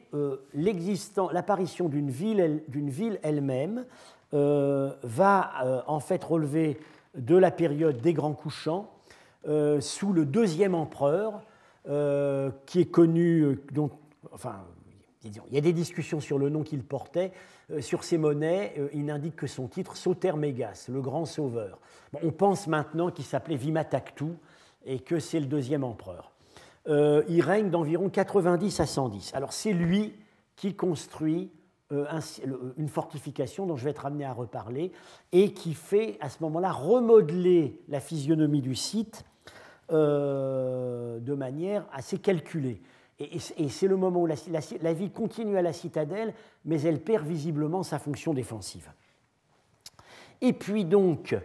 l'apparition 0.53 1.89
d'une 1.89 2.09
ville, 2.09 3.19
elle-même 3.23 3.85
va 4.31 5.83
en 5.87 5.99
fait 5.99 6.23
relever 6.23 6.77
de 7.15 7.35
la 7.35 7.51
période 7.51 8.01
des 8.01 8.13
grands 8.13 8.33
couchants 8.33 8.91
euh, 9.47 9.79
sous 9.79 10.11
le 10.11 10.25
deuxième 10.25 10.73
empereur, 10.73 11.41
euh, 11.87 12.49
qui 12.65 12.79
est 12.79 12.89
connu, 12.89 13.41
euh, 13.41 13.63
enfin, 14.31 14.63
il 15.23 15.31
y 15.51 15.57
a 15.57 15.61
des 15.61 15.73
discussions 15.73 16.19
sur 16.19 16.39
le 16.39 16.49
nom 16.49 16.63
qu'il 16.63 16.83
portait. 16.83 17.31
sur 17.79 18.03
ces 18.03 18.19
monnaies, 18.19 18.75
il 18.93 19.05
n'indique 19.05 19.35
que 19.35 19.47
son 19.47 19.67
titre, 19.67 19.97
Sotermégas, 19.97 20.85
le 20.87 21.01
grand 21.01 21.25
sauveur. 21.25 21.79
on 22.21 22.29
pense 22.29 22.67
maintenant 22.67 23.09
qu'il 23.09 23.25
s'appelait 23.25 23.55
Vimataktu 23.55 24.25
et 24.85 24.99
que 24.99 25.17
c'est 25.17 25.39
le 25.39 25.47
deuxième 25.47 25.83
empereur. 25.83 26.34
Il 26.87 27.41
règne 27.41 27.69
d'environ 27.69 28.09
90 28.09 28.79
à 28.79 28.85
110. 28.85 29.33
Alors 29.33 29.53
c'est 29.53 29.73
lui 29.73 30.13
qui 30.55 30.75
construit 30.75 31.51
une 31.91 32.89
fortification 32.89 33.65
dont 33.65 33.75
je 33.75 33.85
vais 33.85 33.91
être 33.91 34.05
amené 34.05 34.25
à 34.25 34.33
reparler 34.33 34.91
et 35.31 35.53
qui 35.53 35.73
fait 35.73 36.17
à 36.19 36.29
ce 36.29 36.37
moment-là 36.41 36.71
remodeler 36.71 37.79
la 37.87 37.99
physionomie 37.99 38.61
du 38.61 38.75
site 38.75 39.23
euh, 39.91 41.19
de 41.19 41.35
manière 41.35 41.85
assez 41.93 42.17
calculée. 42.17 42.81
Et, 43.19 43.37
c'est 43.69 43.87
le 43.87 43.95
moment 43.97 44.23
où 44.23 44.25
la, 44.25 44.93
vie 44.93 45.11
continue 45.11 45.57
à 45.57 45.61
la 45.61 45.73
citadelle, 45.73 46.33
mais 46.65 46.81
elle 46.81 46.99
perd 46.99 47.23
visiblement 47.23 47.83
sa 47.83 47.99
fonction 47.99 48.33
défensive. 48.33 48.89
Et 50.41 50.53
puis 50.53 50.85
donc, 50.85 51.37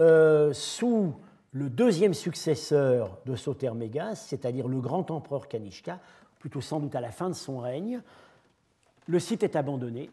euh, 0.00 0.54
sous 0.54 1.14
le 1.56 1.70
deuxième 1.70 2.12
successeur 2.12 3.16
de 3.24 3.34
Sotermégas, 3.34 4.16
c'est-à-dire 4.16 4.68
le 4.68 4.78
grand 4.78 5.10
empereur 5.10 5.48
Kanishka, 5.48 6.00
plutôt 6.38 6.60
sans 6.60 6.80
doute 6.80 6.94
à 6.94 7.00
la 7.00 7.10
fin 7.10 7.30
de 7.30 7.34
son 7.34 7.60
règne, 7.60 8.02
le 9.06 9.18
site 9.18 9.42
est 9.42 9.56
abandonné. 9.56 10.10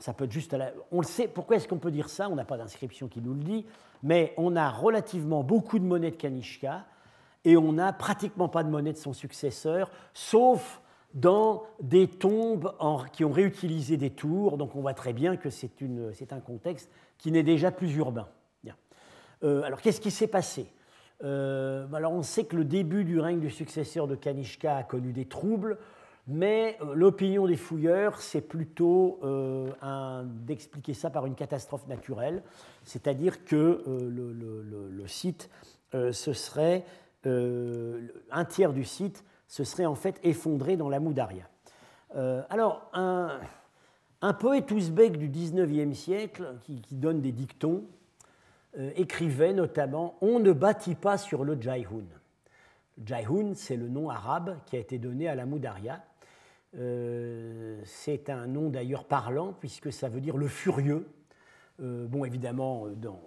Ça 0.00 0.12
peut 0.12 0.24
être 0.24 0.32
juste 0.32 0.56
On 0.90 1.00
le 1.00 1.06
sait, 1.06 1.28
pourquoi 1.28 1.54
est-ce 1.54 1.68
qu'on 1.68 1.78
peut 1.78 1.92
dire 1.92 2.08
ça? 2.08 2.28
On 2.28 2.34
n'a 2.34 2.44
pas 2.44 2.56
d'inscription 2.56 3.06
qui 3.06 3.20
nous 3.20 3.34
le 3.34 3.44
dit, 3.44 3.64
mais 4.02 4.34
on 4.36 4.56
a 4.56 4.70
relativement 4.70 5.44
beaucoup 5.44 5.78
de 5.78 5.84
monnaies 5.84 6.10
de 6.10 6.16
Kanishka, 6.16 6.84
et 7.44 7.56
on 7.56 7.74
n'a 7.74 7.92
pratiquement 7.92 8.48
pas 8.48 8.64
de 8.64 8.68
monnaie 8.68 8.92
de 8.92 8.98
son 8.98 9.12
successeur, 9.12 9.88
sauf 10.14 10.80
dans 11.14 11.62
des 11.80 12.08
tombes 12.08 12.74
qui 13.12 13.24
ont 13.24 13.30
réutilisé 13.30 13.96
des 13.96 14.10
tours. 14.10 14.58
Donc 14.58 14.74
on 14.74 14.80
voit 14.80 14.94
très 14.94 15.12
bien 15.12 15.36
que 15.36 15.48
c'est 15.48 16.32
un 16.32 16.40
contexte 16.40 16.90
qui 17.18 17.30
n'est 17.30 17.44
déjà 17.44 17.70
plus 17.70 17.94
urbain. 17.94 18.26
Euh, 19.44 19.62
alors 19.62 19.80
qu'est-ce 19.80 20.00
qui 20.00 20.10
s'est 20.10 20.26
passé? 20.26 20.66
Euh, 21.24 21.86
alors 21.92 22.12
on 22.12 22.22
sait 22.22 22.44
que 22.44 22.56
le 22.56 22.64
début 22.64 23.04
du 23.04 23.20
règne 23.20 23.40
du 23.40 23.50
successeur 23.50 24.08
de 24.08 24.16
Kanishka 24.16 24.76
a 24.76 24.82
connu 24.82 25.12
des 25.12 25.26
troubles, 25.26 25.78
mais 26.26 26.76
euh, 26.82 26.94
l'opinion 26.94 27.46
des 27.46 27.56
fouilleurs, 27.56 28.20
c'est 28.20 28.40
plutôt 28.40 29.20
d'expliquer 30.46 30.94
ça 30.94 31.10
par 31.10 31.26
une 31.26 31.34
catastrophe 31.34 31.86
naturelle, 31.86 32.42
c'est-à-dire 32.84 33.44
que 33.44 33.82
le, 33.86 35.06
site 35.06 35.50
se 35.92 36.32
serait 36.32 36.84
un 37.24 38.44
tiers 38.48 38.72
du 38.72 38.84
site 38.84 39.24
se 39.48 39.64
serait 39.64 39.86
en 39.86 39.94
fait 39.94 40.18
effondré 40.22 40.76
dans 40.76 40.88
la 40.88 40.98
Moudaria. 40.98 41.44
Alors, 42.50 42.90
un, 42.94 44.32
poète 44.34 44.70
ouzbek 44.70 45.18
du 45.18 45.28
19e 45.28 45.94
siècle, 45.94 46.54
qui, 46.64 46.82
donne 46.92 47.20
des 47.20 47.32
dictons, 47.32 47.84
écrivait 48.96 49.52
notamment 49.52 50.16
On 50.20 50.38
ne 50.38 50.52
bâtit 50.52 50.94
pas 50.94 51.18
sur 51.18 51.44
le 51.44 51.60
Jaihun. 51.60 52.04
Jaihun, 53.04 53.54
c'est 53.54 53.76
le 53.76 53.88
nom 53.88 54.10
arabe 54.10 54.56
qui 54.66 54.76
a 54.76 54.78
été 54.78 54.98
donné 54.98 55.28
à 55.28 55.34
la 55.34 55.46
Moudaria. 55.46 56.04
c'est 56.72 58.30
un 58.30 58.46
nom 58.46 58.70
d'ailleurs 58.70 59.04
parlant, 59.04 59.54
puisque 59.58 59.92
ça 59.92 60.08
veut 60.08 60.20
dire 60.20 60.36
le 60.36 60.48
furieux. 60.48 61.06
bon, 61.78 62.24
évidemment, 62.24 62.86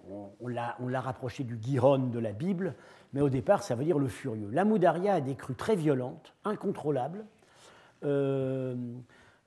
on, 0.10 0.32
on 0.40 0.88
l'a 0.88 1.02
rapproché 1.02 1.44
du 1.44 1.58
Giron 1.62 2.08
de 2.10 2.20
la 2.20 2.32
Bible, 2.32 2.76
mais 3.14 3.22
au 3.22 3.30
départ, 3.30 3.64
ça 3.64 3.76
veut 3.76 3.86
dire 3.86 3.98
le 3.98 4.08
furieux. 4.08 4.50
La 4.52 4.66
Moudaria 4.66 5.14
a 5.16 5.22
des 5.22 5.36
crues 5.36 5.56
très 5.56 5.76
violentes, 5.76 6.34
incontrôlables. 6.44 7.26
Euh, 8.04 8.76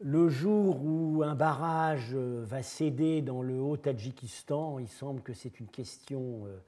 le 0.00 0.28
jour 0.28 0.84
où 0.84 1.22
un 1.24 1.34
barrage 1.34 2.12
euh, 2.14 2.44
va 2.46 2.62
céder 2.62 3.22
dans 3.22 3.42
le 3.42 3.60
Haut-Tadjikistan, 3.60 4.78
il 4.78 4.88
semble 4.88 5.22
que 5.22 5.32
c'est 5.32 5.60
une 5.60 5.66
question 5.66 6.46
euh, 6.46 6.58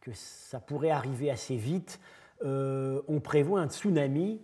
que 0.00 0.10
ça 0.12 0.60
pourrait 0.60 0.90
arriver 0.90 1.30
assez 1.30 1.56
vite, 1.56 2.00
on 2.42 3.20
prévoit 3.22 3.60
un 3.60 3.68
tsunami 3.68 4.38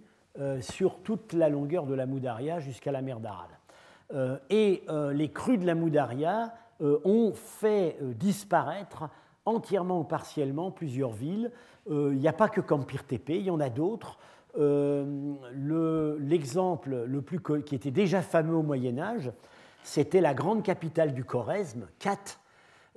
sur 0.62 1.00
toute 1.02 1.34
la 1.34 1.50
longueur 1.50 1.84
de 1.84 1.92
la 1.92 2.06
Moudaria 2.06 2.58
jusqu'à 2.58 2.92
la 2.92 3.02
mer 3.02 3.20
d'Aral. 3.20 4.40
et 4.48 4.84
les 5.12 5.30
crues 5.30 5.58
de 5.58 5.66
la 5.66 5.74
Moudaria 5.74 6.54
ont 6.80 7.34
fait 7.34 7.98
disparaître 8.14 9.10
entièrement 9.44 10.00
ou 10.00 10.04
partiellement 10.04 10.70
plusieurs 10.70 11.12
villes. 11.12 11.50
Euh, 11.90 12.10
il 12.12 12.20
n'y 12.20 12.28
a 12.28 12.32
pas 12.32 12.48
que 12.48 12.60
Campir 12.60 13.04
Tepe, 13.04 13.30
il 13.30 13.42
y 13.42 13.50
en 13.50 13.60
a 13.60 13.68
d'autres. 13.68 14.18
Euh, 14.58 16.14
l'exemple 16.20 17.04
le, 17.06 17.22
plus 17.22 17.40
qui 17.64 17.74
était 17.74 17.90
déjà 17.90 18.22
fameux 18.22 18.54
au 18.54 18.62
Moyen 18.62 18.98
Âge, 18.98 19.30
c'était 19.82 20.20
la 20.20 20.34
grande 20.34 20.62
capitale 20.62 21.14
du 21.14 21.24
Choresme, 21.24 21.86
Kat, 21.98 22.18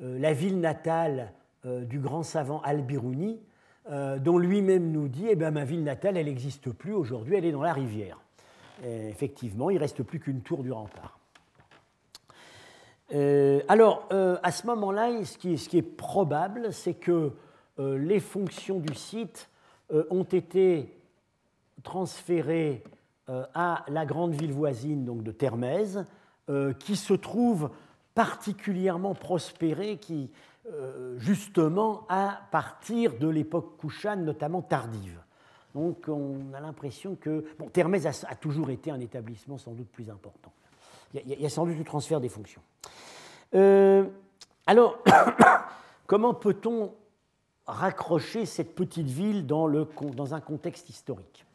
euh, 0.01 0.19
la 0.19 0.33
ville 0.33 0.59
natale 0.59 1.33
du 1.65 1.99
grand 1.99 2.23
savant 2.23 2.61
Al-Biruni, 2.63 3.39
dont 3.89 4.37
lui-même 4.37 4.91
nous 4.91 5.07
dit 5.07 5.27
eh 5.29 5.35
ben, 5.37 5.49
Ma 5.49 5.63
ville 5.63 5.81
natale, 5.81 6.17
elle 6.17 6.25
n'existe 6.25 6.71
plus, 6.71 6.91
aujourd'hui 6.91 7.37
elle 7.37 7.45
est 7.45 7.53
dans 7.53 7.61
la 7.61 7.71
rivière. 7.71 8.19
effectivement, 8.83 9.69
il 9.69 9.77
reste 9.77 10.03
plus 10.03 10.19
qu'une 10.19 10.41
tour 10.41 10.61
du 10.61 10.73
rempart. 10.73 11.17
alors, 13.69 14.09
à 14.11 14.51
ce 14.51 14.67
moment-là, 14.67 15.23
ce, 15.23 15.37
qui 15.37 15.77
est 15.77 15.81
probable, 15.81 16.73
c'est 16.73 16.95
que 16.95 17.31
euh, 17.79 17.97
les 17.97 18.19
fonctions 18.19 18.79
du 18.79 18.93
site 18.93 19.49
euh, 19.91 20.03
ont 20.11 20.23
été 20.23 20.95
transférées 21.83 22.83
euh, 23.29 23.45
à 23.53 23.85
la 23.87 24.05
grande 24.05 24.33
ville 24.33 24.51
voisine 24.51 25.05
donc 25.05 25.23
de 25.23 25.31
Termèse, 25.31 26.05
qui 26.79 26.97
se 26.97 27.13
trouve 27.13 27.69
particulièrement 28.15 29.15
prospérée, 29.15 29.95
qui 29.95 30.29
justement 31.15 32.05
à 32.09 32.41
partir 32.51 33.17
de 33.17 33.29
l'époque 33.29 33.77
couchane, 33.77 34.25
notamment 34.25 34.61
tardive. 34.61 35.21
Donc 35.73 36.09
on 36.09 36.53
a 36.53 36.59
l'impression 36.59 37.15
que 37.15 37.45
bon, 37.57 37.69
a, 37.73 38.35
toujours 38.35 38.71
été 38.71 38.91
un 38.91 38.99
établissement 38.99 39.57
sans 39.57 39.71
doute 39.71 39.87
plus 39.87 40.09
important. 40.09 40.51
Il 41.13 41.39
y 41.39 41.45
a, 41.45 41.49
sans 41.49 41.65
doute 41.65 41.77
du 41.77 41.85
transfert 41.85 42.19
des 42.19 42.27
fonctions. 42.27 42.61
alors, 44.67 45.01
comment 46.07 46.33
peut-on 46.33 46.93
raccrocher 47.65 48.45
cette 48.45 48.75
petite 48.75 49.07
ville 49.07 49.45
dans, 49.45 49.67
le, 49.67 49.87
dans 50.13 50.33
un 50.33 50.41
contexte 50.41 50.89
historique? 50.89 51.45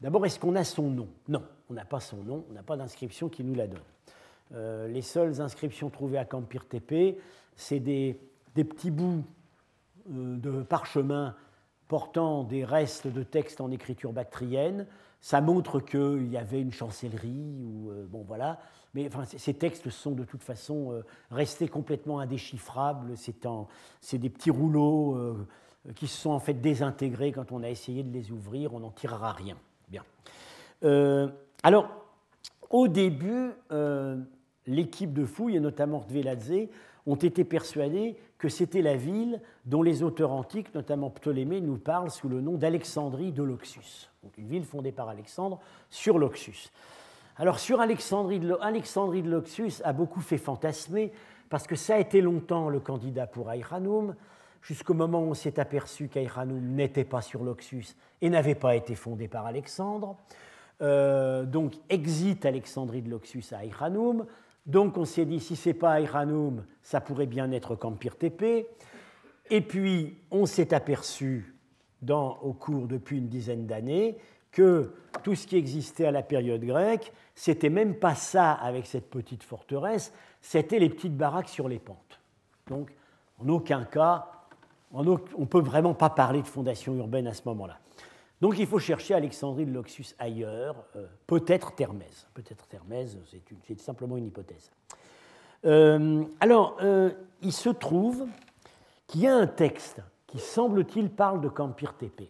D'abord, 0.00 0.26
est-ce 0.26 0.38
qu'on 0.38 0.56
a 0.56 0.64
son 0.64 0.90
nom? 0.90 1.08
Non, 1.28 1.42
on 1.70 1.74
n'a 1.74 1.84
pas 1.84 2.00
son 2.00 2.18
nom, 2.18 2.44
on 2.50 2.52
n'a 2.52 2.62
pas 2.62 2.76
d'inscription 2.76 3.28
qui 3.28 3.44
nous 3.44 3.54
la 3.54 3.66
donne. 3.66 4.90
les 4.92 5.02
seules 5.02 5.40
inscriptions 5.40 5.90
trouvées 5.90 6.18
à 6.18 6.24
Campir 6.24 6.66
Tepe, 6.66 7.18
c'est 7.56 7.80
des, 7.80 8.20
petits 8.54 8.90
bouts 8.90 9.24
de 10.06 10.62
parchemin 10.62 11.34
portant 11.88 12.44
des 12.44 12.64
restes 12.64 13.06
de 13.06 13.22
textes 13.22 13.60
en 13.60 13.70
écriture 13.70 14.12
bactrienne. 14.12 14.86
Ça 15.20 15.40
montre 15.40 15.80
qu'il 15.80 16.28
y 16.28 16.36
avait 16.36 16.60
une 16.60 16.72
chancellerie, 16.72 17.54
ou 17.64 17.90
bon 18.08 18.22
voilà. 18.22 18.60
Mais 18.94 19.08
ces 19.24 19.54
textes 19.54 19.88
sont 19.90 20.12
de 20.12 20.24
toute 20.24 20.42
façon 20.42 21.02
restés 21.30 21.68
complètement 21.68 22.20
indéchiffrables. 22.20 23.14
C'est 24.00 24.18
des 24.18 24.30
petits 24.30 24.50
rouleaux 24.50 25.36
qui 25.94 26.06
se 26.06 26.20
sont 26.20 26.30
en 26.30 26.40
fait 26.40 26.54
désintégrés 26.54 27.32
quand 27.32 27.52
on 27.52 27.62
a 27.62 27.70
essayé 27.70 28.02
de 28.02 28.12
les 28.12 28.30
ouvrir, 28.30 28.74
on 28.74 28.80
n'en 28.80 28.90
tirera 28.90 29.32
rien. 29.32 29.56
Bien. 29.88 30.02
Euh, 30.84 31.28
alors, 31.62 31.88
au 32.70 32.88
début, 32.88 33.52
euh, 33.72 34.18
l'équipe 34.66 35.12
de 35.12 35.24
fouilles, 35.24 35.56
et 35.56 35.60
notamment 35.60 36.04
Dveladze, 36.08 36.68
ont 37.06 37.16
été 37.16 37.44
persuadés 37.44 38.16
que 38.38 38.48
c'était 38.48 38.82
la 38.82 38.96
ville 38.96 39.40
dont 39.64 39.82
les 39.82 40.02
auteurs 40.02 40.32
antiques, 40.32 40.74
notamment 40.74 41.10
Ptolémée, 41.10 41.60
nous 41.60 41.78
parlent 41.78 42.10
sous 42.10 42.28
le 42.28 42.40
nom 42.40 42.54
d'Alexandrie 42.54 43.32
de 43.32 43.42
l'Oxus. 43.42 44.10
Une 44.36 44.48
ville 44.48 44.64
fondée 44.64 44.92
par 44.92 45.08
Alexandre 45.08 45.60
sur 45.88 46.18
l'Oxus. 46.18 46.70
Alors 47.36 47.58
sur 47.58 47.80
Alexandrie 47.80 48.40
de, 48.40 48.56
Alexandrie 48.60 49.22
de 49.22 49.30
l'Oxus 49.30 49.82
a 49.84 49.92
beaucoup 49.92 50.20
fait 50.20 50.38
fantasmer, 50.38 51.12
parce 51.48 51.66
que 51.66 51.76
ça 51.76 51.94
a 51.94 51.98
été 51.98 52.20
longtemps 52.20 52.68
le 52.68 52.80
candidat 52.80 53.26
pour 53.26 53.48
Aïranoum, 53.48 54.16
jusqu'au 54.66 54.94
moment 54.94 55.20
où 55.20 55.28
on 55.30 55.34
s'est 55.34 55.60
aperçu 55.60 56.08
qu'Aïranoum 56.08 56.60
n'était 56.60 57.04
pas 57.04 57.22
sur 57.22 57.44
l'Oxus 57.44 57.94
et 58.20 58.28
n'avait 58.28 58.56
pas 58.56 58.74
été 58.74 58.96
fondé 58.96 59.28
par 59.28 59.46
Alexandre. 59.46 60.16
Euh, 60.82 61.44
donc, 61.44 61.74
exit 61.88 62.44
Alexandrie 62.44 63.00
de 63.00 63.08
l'Oxus 63.08 63.44
à 63.52 63.58
Aïranoum. 63.58 64.26
Donc, 64.66 64.98
on 64.98 65.04
s'est 65.04 65.24
dit, 65.24 65.38
si 65.38 65.54
ce 65.54 65.68
n'est 65.68 65.74
pas 65.74 65.92
Aïranoum, 65.92 66.64
ça 66.82 67.00
pourrait 67.00 67.26
bien 67.26 67.52
être 67.52 67.76
Campir 67.76 68.16
Tepe. 68.16 68.66
Et 69.50 69.60
puis, 69.60 70.18
on 70.32 70.46
s'est 70.46 70.74
aperçu, 70.74 71.54
au 72.08 72.52
cours 72.52 72.88
depuis 72.88 73.18
une 73.18 73.28
dizaine 73.28 73.66
d'années, 73.66 74.18
que 74.50 74.94
tout 75.22 75.36
ce 75.36 75.46
qui 75.46 75.56
existait 75.56 76.06
à 76.06 76.10
la 76.10 76.22
période 76.22 76.64
grecque, 76.64 77.12
c'était 77.36 77.70
même 77.70 77.94
pas 77.94 78.16
ça 78.16 78.52
avec 78.52 78.86
cette 78.86 79.10
petite 79.10 79.44
forteresse, 79.44 80.12
c'était 80.40 80.80
les 80.80 80.88
petites 80.88 81.16
baraques 81.16 81.48
sur 81.48 81.68
les 81.68 81.78
pentes. 81.78 82.20
Donc, 82.66 82.92
en 83.38 83.48
aucun 83.48 83.84
cas, 83.84 84.35
on 84.96 85.40
ne 85.40 85.46
peut 85.46 85.60
vraiment 85.60 85.94
pas 85.94 86.10
parler 86.10 86.42
de 86.42 86.46
fondation 86.46 86.94
urbaine 86.94 87.26
à 87.26 87.34
ce 87.34 87.42
moment-là. 87.46 87.78
Donc 88.40 88.58
il 88.58 88.66
faut 88.66 88.78
chercher 88.78 89.14
Alexandrie 89.14 89.64
de 89.64 89.72
Loxus 89.72 90.14
ailleurs, 90.18 90.76
euh, 90.96 91.06
peut-être 91.26 91.74
Thermèse. 91.74 92.26
Peut-être 92.34 92.66
Thermèse, 92.66 93.18
c'est 93.66 93.80
simplement 93.80 94.16
une 94.16 94.26
hypothèse. 94.26 94.70
Euh, 95.64 96.24
alors, 96.40 96.76
euh, 96.82 97.10
il 97.40 97.52
se 97.52 97.70
trouve 97.70 98.26
qu'il 99.06 99.22
y 99.22 99.26
a 99.26 99.34
un 99.34 99.46
texte 99.46 100.02
qui, 100.26 100.38
semble-t-il, 100.38 101.10
parle 101.10 101.40
de 101.40 101.48
Campir 101.48 101.94
Tepe. 101.96 102.28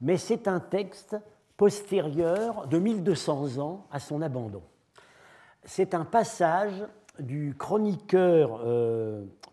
Mais 0.00 0.16
c'est 0.16 0.48
un 0.48 0.60
texte 0.60 1.16
postérieur 1.56 2.66
de 2.66 2.78
1200 2.78 3.58
ans 3.58 3.86
à 3.90 4.00
son 4.00 4.22
abandon. 4.22 4.62
C'est 5.64 5.92
un 5.92 6.06
passage 6.06 6.86
du 7.18 7.54
chroniqueur 7.58 8.62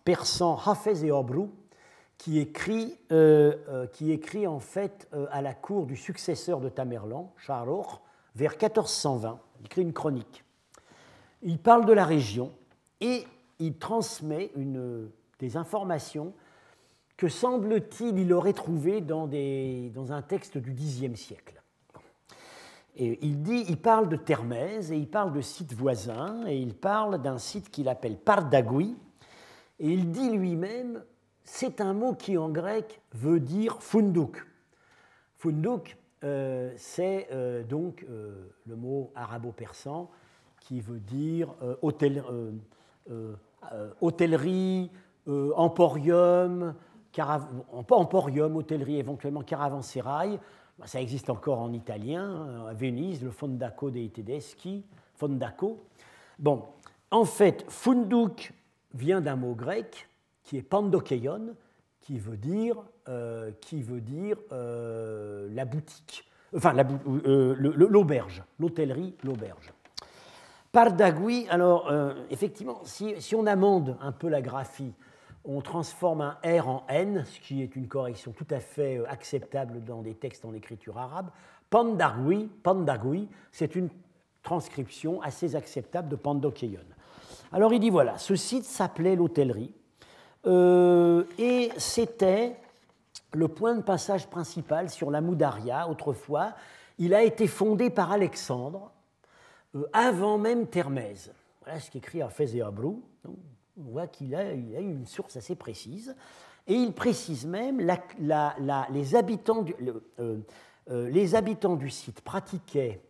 persan 0.05 0.57
Hafez 0.65 1.05
et 1.05 1.11
Obru, 1.11 1.49
qui 2.17 2.39
écrit, 2.39 2.97
euh, 3.11 3.55
euh, 3.69 3.87
qui 3.87 4.11
écrit 4.11 4.47
en 4.47 4.59
fait 4.59 5.07
euh, 5.13 5.27
à 5.31 5.41
la 5.41 5.53
cour 5.53 5.85
du 5.85 5.95
successeur 5.95 6.59
de 6.59 6.69
Tamerlan, 6.69 7.33
Charor, 7.37 8.01
vers 8.35 8.51
1420. 8.51 9.39
Il 9.59 9.65
écrit 9.65 9.81
une 9.81 9.93
chronique. 9.93 10.43
Il 11.41 11.59
parle 11.59 11.85
de 11.85 11.93
la 11.93 12.05
région 12.05 12.51
et 12.99 13.25
il 13.59 13.77
transmet 13.77 14.51
des 15.39 15.57
informations 15.57 16.33
que 17.15 17.27
semble-t-il 17.27 18.17
il 18.19 18.33
aurait 18.33 18.53
trouvées 18.53 19.01
dans 19.01 19.27
un 20.11 20.21
texte 20.21 20.57
du 20.57 20.73
Xe 20.73 21.15
siècle. 21.15 21.61
Et 22.95 23.19
il, 23.21 23.41
dit, 23.43 23.65
il 23.69 23.77
parle 23.77 24.09
de 24.09 24.15
Termèse 24.15 24.91
et 24.91 24.97
il 24.97 25.07
parle 25.07 25.31
de 25.31 25.41
sites 25.41 25.73
voisins 25.73 26.43
et 26.47 26.57
il 26.57 26.73
parle 26.73 27.21
d'un 27.21 27.37
site 27.37 27.69
qu'il 27.69 27.89
appelle 27.89 28.17
Pardagui 28.17 28.95
et 29.79 29.91
il 29.91 30.11
dit 30.11 30.31
lui-même 30.31 31.03
c'est 31.47 31.79
un 31.79 31.93
mot 31.93 32.13
qui 32.13 32.37
en 32.37 32.49
grec 32.49 33.01
veut 33.13 33.39
dire 33.39 33.81
funduk. 33.81 34.45
Funduk, 35.37 35.97
euh, 36.23 36.73
c'est 36.75 37.29
euh, 37.31 37.63
donc 37.63 38.05
euh, 38.09 38.51
le 38.65 38.75
mot 38.75 39.11
arabo-persan 39.15 40.11
qui 40.59 40.81
veut 40.81 40.99
dire 40.99 41.53
hôtel, 41.81 42.21
hôtellerie, 44.01 44.91
emporium, 45.55 46.75
emporium, 47.89 48.55
hôtellerie, 48.57 48.97
éventuellement 48.97 49.43
caravansérail. 49.43 50.41
Bah, 50.77 50.87
ça 50.87 51.01
existe 51.01 51.29
encore 51.29 51.59
en 51.59 51.71
italien, 51.71 52.65
à 52.67 52.73
Venise, 52.73 53.23
le 53.23 53.31
fondaco 53.31 53.89
dei 53.89 54.09
tedeschi, 54.09 54.83
fondaco. 55.13 55.85
Bon, 56.37 56.65
en 57.09 57.23
fait, 57.23 57.63
funduk 57.69 58.51
vient 58.93 59.21
d'un 59.21 59.37
mot 59.37 59.55
grec 59.55 60.09
qui 60.47 60.57
est 60.57 60.61
pandokeion, 60.61 61.55
qui 61.99 62.17
veut 62.17 62.37
dire, 62.37 62.77
euh, 63.09 63.51
qui 63.59 63.81
veut 63.81 63.99
dire 63.99 64.37
euh, 64.53 65.49
la 65.51 65.65
boutique, 65.65 66.25
enfin 66.55 66.73
euh, 66.77 67.53
l'auberge, 67.59 68.43
l'hôtellerie, 68.57 69.13
l'auberge. 69.23 69.73
Pardagui, 70.71 71.47
alors 71.49 71.91
effectivement, 72.29 72.81
si, 72.83 73.35
on 73.35 73.45
amende 73.45 73.97
un 73.99 74.11
peu 74.11 74.29
la 74.29 74.41
graphie, 74.41 74.93
on 75.43 75.61
transforme 75.61 76.21
un 76.21 76.37
R 76.43 76.67
en 76.67 76.85
N, 76.87 77.25
ce 77.25 77.39
qui 77.39 77.61
est 77.61 77.75
une 77.75 77.87
correction 77.87 78.31
tout 78.31 78.47
à 78.51 78.59
fait 78.59 79.01
acceptable 79.07 79.83
dans 79.83 80.01
des 80.01 80.13
textes 80.13 80.45
en 80.45 80.53
écriture 80.53 80.97
arabe. 80.97 81.29
Pandagui, 81.69 82.49
Pandagui 82.63 83.27
c'est 83.51 83.75
une 83.75 83.89
transcription 84.43 85.21
assez 85.21 85.55
acceptable 85.55 86.09
de 86.09 86.15
Pandokeion. 86.15 86.81
Alors 87.51 87.73
il 87.73 87.79
dit 87.79 87.89
voilà, 87.89 88.17
ce 88.17 88.35
site 88.35 88.65
s'appelait 88.65 89.15
l'hôtellerie. 89.15 89.73
Euh, 90.47 91.23
et 91.37 91.71
c'était 91.77 92.55
le 93.33 93.47
point 93.49 93.75
de 93.75 93.81
passage 93.81 94.27
principal 94.27 94.89
sur 94.89 95.11
la 95.11 95.21
Moudaria 95.21 95.89
autrefois. 95.89 96.53
Il 96.97 97.13
a 97.13 97.21
été 97.23 97.47
fondé 97.47 97.89
par 97.89 98.11
Alexandre 98.11 98.91
euh, 99.75 99.85
avant 99.91 100.37
même 100.37 100.67
Thermèse. 100.67 101.33
Voilà 101.63 101.79
ce 101.79 101.91
qu'écrit 101.91 102.21
Hafez 102.21 102.55
et 102.55 102.61
Abrou. 102.61 103.03
On 103.27 103.91
voit 103.91 104.07
qu'il 104.07 104.33
a, 104.35 104.53
eu 104.53 104.77
une 104.77 105.05
source 105.05 105.35
assez 105.35 105.55
précise. 105.55 106.15
Et 106.65 106.75
il 106.75 106.93
précise 106.93 107.45
même 107.45 107.79
habitants 109.15 109.65
euh, 110.19 110.39
les 110.87 111.35
habitants 111.35 111.75
du 111.75 111.89
site 111.89 112.21
pratiquaient 112.21 113.01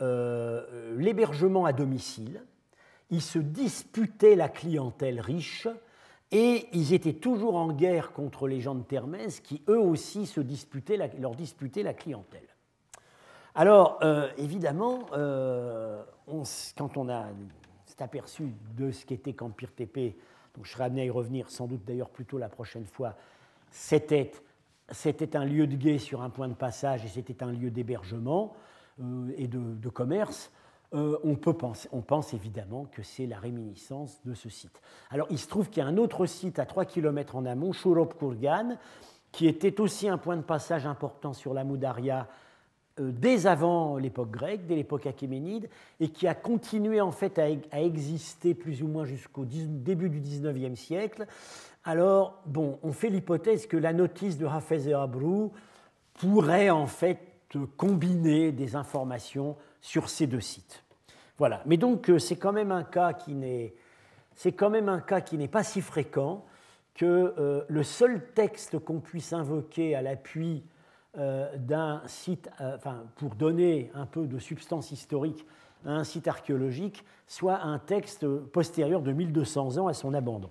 l'hébergement 0.00 1.66
à 1.66 1.72
domicile. 1.72 2.42
Ils 3.10 3.20
se 3.20 3.38
disputaient 3.38 4.36
la 4.36 4.48
clientèle 4.48 5.20
riche 5.20 5.66
et 6.30 6.68
ils 6.72 6.92
étaient 6.92 7.14
toujours 7.14 7.56
en 7.56 7.72
guerre 7.72 8.12
contre 8.12 8.46
les 8.48 8.60
gens 8.60 8.74
de 8.74 8.82
Termès 8.82 9.40
qui, 9.40 9.62
eux 9.68 9.80
aussi, 9.80 10.26
se 10.26 10.40
disputaient 10.40 10.98
leur 11.18 11.34
disputaient 11.34 11.82
la 11.82 11.94
clientèle. 11.94 12.46
Alors, 13.54 13.98
euh, 14.02 14.28
évidemment, 14.36 15.06
euh, 15.14 16.02
quand 16.76 16.96
on 16.96 17.08
a 17.08 17.26
s'est 17.86 18.02
aperçu 18.02 18.52
de 18.76 18.90
ce 18.90 19.06
qu'était 19.06 19.32
Campire 19.32 19.72
TP, 19.72 20.16
donc 20.54 20.66
je 20.66 20.72
serai 20.72 20.84
amené 20.84 21.02
à 21.02 21.04
y 21.06 21.10
revenir 21.10 21.50
sans 21.50 21.66
doute 21.66 21.84
d'ailleurs 21.84 22.10
plutôt 22.10 22.38
la 22.38 22.48
prochaine 22.50 22.84
fois, 22.84 23.16
c'était, 23.70 24.30
c'était 24.90 25.34
un 25.34 25.44
lieu 25.44 25.66
de 25.66 25.76
guet 25.76 25.98
sur 25.98 26.22
un 26.22 26.30
point 26.30 26.48
de 26.48 26.54
passage 26.54 27.04
et 27.04 27.08
c'était 27.08 27.42
un 27.42 27.52
lieu 27.52 27.70
d'hébergement 27.70 28.54
euh, 29.00 29.32
et 29.36 29.48
de 29.48 29.88
commerce. 29.88 30.52
Euh, 30.94 31.18
on, 31.22 31.34
peut 31.34 31.52
penser, 31.52 31.86
on 31.92 32.00
pense 32.00 32.32
évidemment 32.32 32.86
que 32.90 33.02
c'est 33.02 33.26
la 33.26 33.38
réminiscence 33.38 34.20
de 34.24 34.32
ce 34.32 34.48
site. 34.48 34.80
Alors 35.10 35.26
il 35.28 35.38
se 35.38 35.46
trouve 35.46 35.68
qu'il 35.68 35.82
y 35.82 35.86
a 35.86 35.88
un 35.88 35.98
autre 35.98 36.24
site 36.24 36.58
à 36.58 36.64
3 36.64 36.86
km 36.86 37.36
en 37.36 37.44
amont, 37.44 37.72
Shurop 37.72 38.14
Kurgan, 38.18 38.78
qui 39.30 39.46
était 39.46 39.82
aussi 39.82 40.08
un 40.08 40.16
point 40.16 40.36
de 40.36 40.42
passage 40.42 40.86
important 40.86 41.34
sur 41.34 41.52
la 41.52 41.62
Moudaria 41.62 42.26
euh, 43.00 43.12
dès 43.12 43.46
avant 43.46 43.98
l'époque 43.98 44.30
grecque, 44.30 44.66
dès 44.66 44.76
l'époque 44.76 45.06
achéménide, 45.06 45.68
et 46.00 46.08
qui 46.08 46.26
a 46.26 46.34
continué 46.34 47.02
en 47.02 47.12
fait 47.12 47.38
à, 47.38 47.80
exister 47.82 48.54
plus 48.54 48.82
ou 48.82 48.88
moins 48.88 49.04
jusqu'au 49.04 49.44
début 49.44 50.08
du 50.08 50.22
19e 50.22 50.74
siècle. 50.74 51.26
Alors, 51.84 52.40
bon, 52.46 52.78
on 52.82 52.92
fait 52.92 53.10
l'hypothèse 53.10 53.66
que 53.66 53.76
la 53.76 53.92
notice 53.92 54.38
de 54.38 54.46
Hafez 54.46 54.88
et 54.88 54.94
pourrait 56.14 56.70
en 56.70 56.86
fait 56.86 57.18
combiner 57.76 58.52
des 58.52 58.74
informations 58.74 59.56
sur 59.80 60.08
ces 60.08 60.26
deux 60.26 60.40
sites. 60.40 60.84
Voilà. 61.38 61.62
Mais 61.66 61.76
donc 61.76 62.10
euh, 62.10 62.18
c'est 62.18 62.36
quand 62.36 62.52
même 62.52 62.72
un 62.72 62.84
cas 62.84 63.12
qui 63.12 63.34
n'est 63.34 63.74
c'est 64.34 64.52
quand 64.52 64.70
même 64.70 64.88
un 64.88 65.00
cas 65.00 65.20
qui 65.20 65.36
n'est 65.36 65.48
pas 65.48 65.64
si 65.64 65.80
fréquent 65.80 66.44
que 66.94 67.34
euh, 67.38 67.64
le 67.68 67.82
seul 67.82 68.24
texte 68.34 68.78
qu'on 68.78 69.00
puisse 69.00 69.32
invoquer 69.32 69.94
à 69.94 70.02
l'appui 70.02 70.64
euh, 71.16 71.48
d'un 71.56 72.02
site, 72.06 72.48
enfin, 72.60 73.04
pour 73.16 73.34
donner 73.34 73.90
un 73.94 74.06
peu 74.06 74.26
de 74.26 74.38
substance 74.38 74.92
historique 74.92 75.44
à 75.84 75.90
un 75.90 76.04
site 76.04 76.28
archéologique, 76.28 77.04
soit 77.26 77.62
un 77.62 77.78
texte 77.78 78.26
postérieur 78.28 79.02
de 79.02 79.12
1200 79.12 79.78
ans 79.78 79.86
à 79.86 79.94
son 79.94 80.14
abandon. 80.14 80.50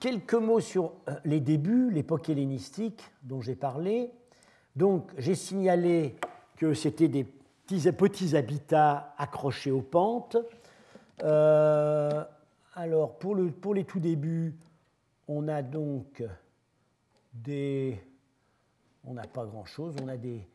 Quelques 0.00 0.34
mots 0.34 0.60
sur 0.60 0.92
les 1.24 1.40
débuts, 1.40 1.90
l'époque 1.90 2.28
hellénistique 2.28 3.02
dont 3.22 3.40
j'ai 3.40 3.54
parlé. 3.54 4.10
Donc, 4.74 5.10
j'ai 5.16 5.34
signalé 5.34 6.16
que 6.56 6.74
c'était 6.74 7.08
des 7.08 7.24
petits, 7.24 7.90
petits, 7.92 8.36
habitats 8.36 9.14
accrochés 9.18 9.70
aux 9.70 9.82
pentes. 9.82 10.36
Euh, 11.22 12.24
alors, 12.74 13.18
pour, 13.18 13.34
le, 13.34 13.50
pour, 13.50 13.74
les 13.74 13.84
tout 13.84 14.00
débuts, 14.00 14.54
on 15.28 15.48
a 15.48 15.62
donc 15.62 16.22
des. 17.32 18.00
On 19.04 19.14
n'a 19.14 19.26
pas 19.26 19.44
grand-chose. 19.44 19.94
On 20.02 20.08
a 20.08 20.16
des, 20.16 20.46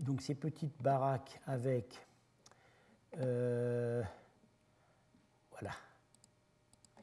donc 0.00 0.20
ces 0.22 0.34
petites 0.34 0.80
baraques 0.80 1.40
avec. 1.46 2.06
Euh, 3.18 4.02
voilà. 5.50 5.70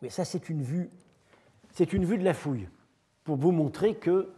Mais 0.02 0.10
ça, 0.10 0.26
c'est 0.26 0.50
une 0.50 0.64
vue. 0.64 0.90
C'est 1.74 1.94
une 1.94 2.06
vue 2.06 2.18
de 2.18 2.24
la 2.24 2.34
fouille 2.34 2.68
pour 3.24 3.38
vous 3.38 3.52
montrer 3.52 3.96
que 3.96 4.34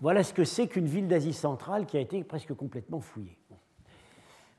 voilà 0.00 0.22
ce 0.22 0.32
que 0.32 0.44
c'est 0.44 0.66
qu'une 0.66 0.86
ville 0.86 1.08
d'Asie 1.08 1.32
centrale 1.32 1.86
qui 1.86 1.96
a 1.96 2.00
été 2.00 2.22
presque 2.24 2.54
complètement 2.54 3.00
fouillée. 3.00 3.38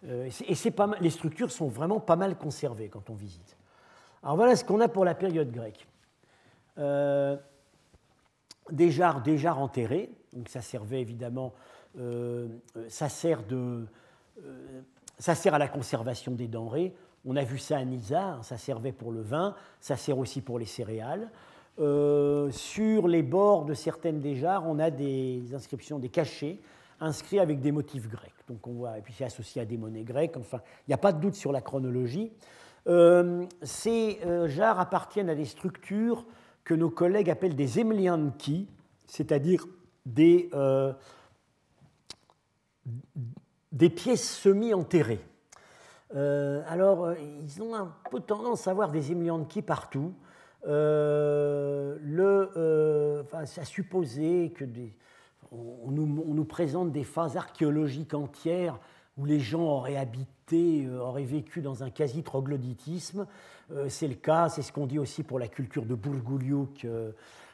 Euh, 0.06 0.30
et 0.48 0.74
les 1.02 1.10
structures 1.10 1.52
sont 1.52 1.68
vraiment 1.68 2.00
pas 2.00 2.16
mal 2.16 2.38
conservées 2.38 2.90
quand 2.90 3.10
on 3.10 3.16
visite. 3.16 3.58
Alors 4.24 4.36
voilà 4.36 4.56
ce 4.56 4.64
qu'on 4.64 4.80
a 4.80 4.88
pour 4.88 5.06
la 5.06 5.16
période 5.16 5.52
grecque. 5.52 5.88
Euh, 6.78 7.36
des 8.72 8.92
jarres, 8.92 9.22
des 9.22 9.38
jarres 9.38 9.60
enterrées, 9.60 10.12
donc 10.34 10.50
ça 10.50 10.62
servait 10.62 11.02
évidemment, 11.02 11.54
euh, 12.00 12.48
ça, 12.90 13.10
sert 13.10 13.44
ça 15.18 15.36
sert 15.36 15.54
à 15.54 15.58
la 15.58 15.68
conservation 15.68 16.34
des 16.34 16.48
denrées. 16.48 16.94
On 17.26 17.36
a 17.36 17.44
vu 17.44 17.58
ça 17.58 17.78
à 17.78 17.86
Nisa, 17.86 18.24
hein, 18.24 18.44
ça 18.44 18.58
servait 18.58 18.92
pour 18.92 19.12
le 19.12 19.22
vin, 19.22 19.56
ça 19.80 19.96
sert 19.96 20.18
aussi 20.18 20.42
pour 20.42 20.60
les 20.60 20.66
céréales. 20.66 21.32
Euh, 21.80 22.50
sur 22.50 23.08
les 23.08 23.22
bords 23.22 23.66
de 23.66 23.76
certaines 23.76 24.20
des 24.20 24.36
jarres, 24.36 24.64
on 24.66 24.80
a 24.80 24.90
des 24.90 25.54
inscriptions, 25.54 26.00
des 26.00 26.10
cachets 26.10 26.58
inscrits 27.00 27.40
avec 27.40 27.60
des 27.60 27.72
motifs 27.72 28.08
grecs. 28.10 28.34
Donc 28.48 28.66
on 28.66 28.74
voit, 28.74 28.98
et 28.98 29.02
puis 29.02 29.14
c'est 29.16 29.26
associé 29.26 29.62
à 29.62 29.66
des 29.66 29.78
monnaies 29.78 30.04
grecques. 30.04 30.38
Enfin, 30.38 30.60
il 30.88 30.90
n'y 30.90 30.96
a 30.96 30.98
pas 30.98 31.12
de 31.12 31.22
doute 31.22 31.36
sur 31.36 31.52
la 31.52 31.62
chronologie. 31.62 32.32
Euh, 32.88 33.46
ces 33.62 34.20
euh, 34.26 34.48
jarres 34.48 34.80
appartiennent 34.80 35.30
à 35.30 35.36
des 35.36 35.46
structures 35.46 36.26
que 36.64 36.74
nos 36.74 36.90
collègues 36.90 37.30
appellent 37.30 37.56
des 37.56 37.80
emlianki, 37.80 38.68
c'est-à-dire 39.06 39.66
des, 40.06 40.50
des 43.72 43.90
pièces 43.90 44.38
semi-enterrées. 44.38 45.24
alors, 46.14 47.14
ils 47.14 47.62
ont 47.62 47.76
un 47.76 47.94
peu 48.10 48.20
tendance 48.20 48.68
à 48.68 48.72
avoir 48.72 48.90
des 48.90 49.12
emlianki 49.12 49.62
partout. 49.62 50.14
Euh, 50.66 51.98
le, 52.02 52.52
euh, 52.58 53.22
enfin, 53.24 53.40
à 53.40 53.66
supposer 53.66 54.52
que 54.56 54.66
on, 55.52 55.92
nous, 55.92 56.46
présente 56.46 56.92
des 56.92 57.04
phases 57.04 57.38
archéologiques 57.38 58.14
entières 58.14 58.80
où 59.18 59.26
les 59.26 59.40
gens 59.40 59.64
auraient 59.64 59.98
habité, 59.98 60.86
euh, 60.86 61.00
auraient 61.00 61.24
vécu 61.24 61.62
dans 61.62 61.84
un 61.84 61.90
quasi-troglodytisme. 61.90 63.28
c'est 63.90 64.08
le 64.08 64.16
cas, 64.16 64.50
c'est 64.50 64.62
ce 64.62 64.72
qu'on 64.72 64.88
dit 64.88 65.00
aussi 65.00 65.24
pour 65.24 65.40
la 65.40 65.48
culture 65.48 65.86
de 65.86 65.96
Bourgouliuk 65.96 66.88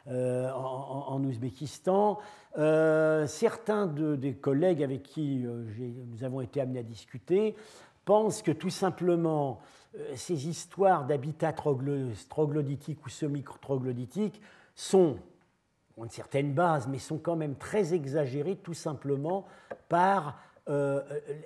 en, 0.06 1.24
Ouzbékistan. 1.24 2.18
certains 2.54 3.86
des 3.86 4.34
collègues 4.34 4.82
avec 4.82 5.02
qui 5.02 5.44
nous 5.44 6.24
avons 6.24 6.40
été 6.40 6.60
amenés 6.60 6.80
à 6.80 6.84
discuter 6.84 7.56
pensent 8.04 8.42
que 8.42 8.52
tout 8.52 8.70
simplement 8.70 9.60
ces 10.16 10.48
histoires 10.48 11.06
d'habitats 11.06 11.52
troglodytiques 11.52 13.04
ou 13.06 13.08
semi-troglodytiques 13.08 14.40
sont, 14.74 15.18
ont 15.96 16.04
une 16.04 16.10
certaine 16.10 16.52
base, 16.52 16.88
mais 16.88 16.98
sont 16.98 17.18
quand 17.18 17.36
même 17.36 17.56
très 17.56 17.94
exagérées 17.94 18.56
tout 18.56 18.74
simplement 18.74 19.46
par 19.88 20.38
euh, 20.68 21.02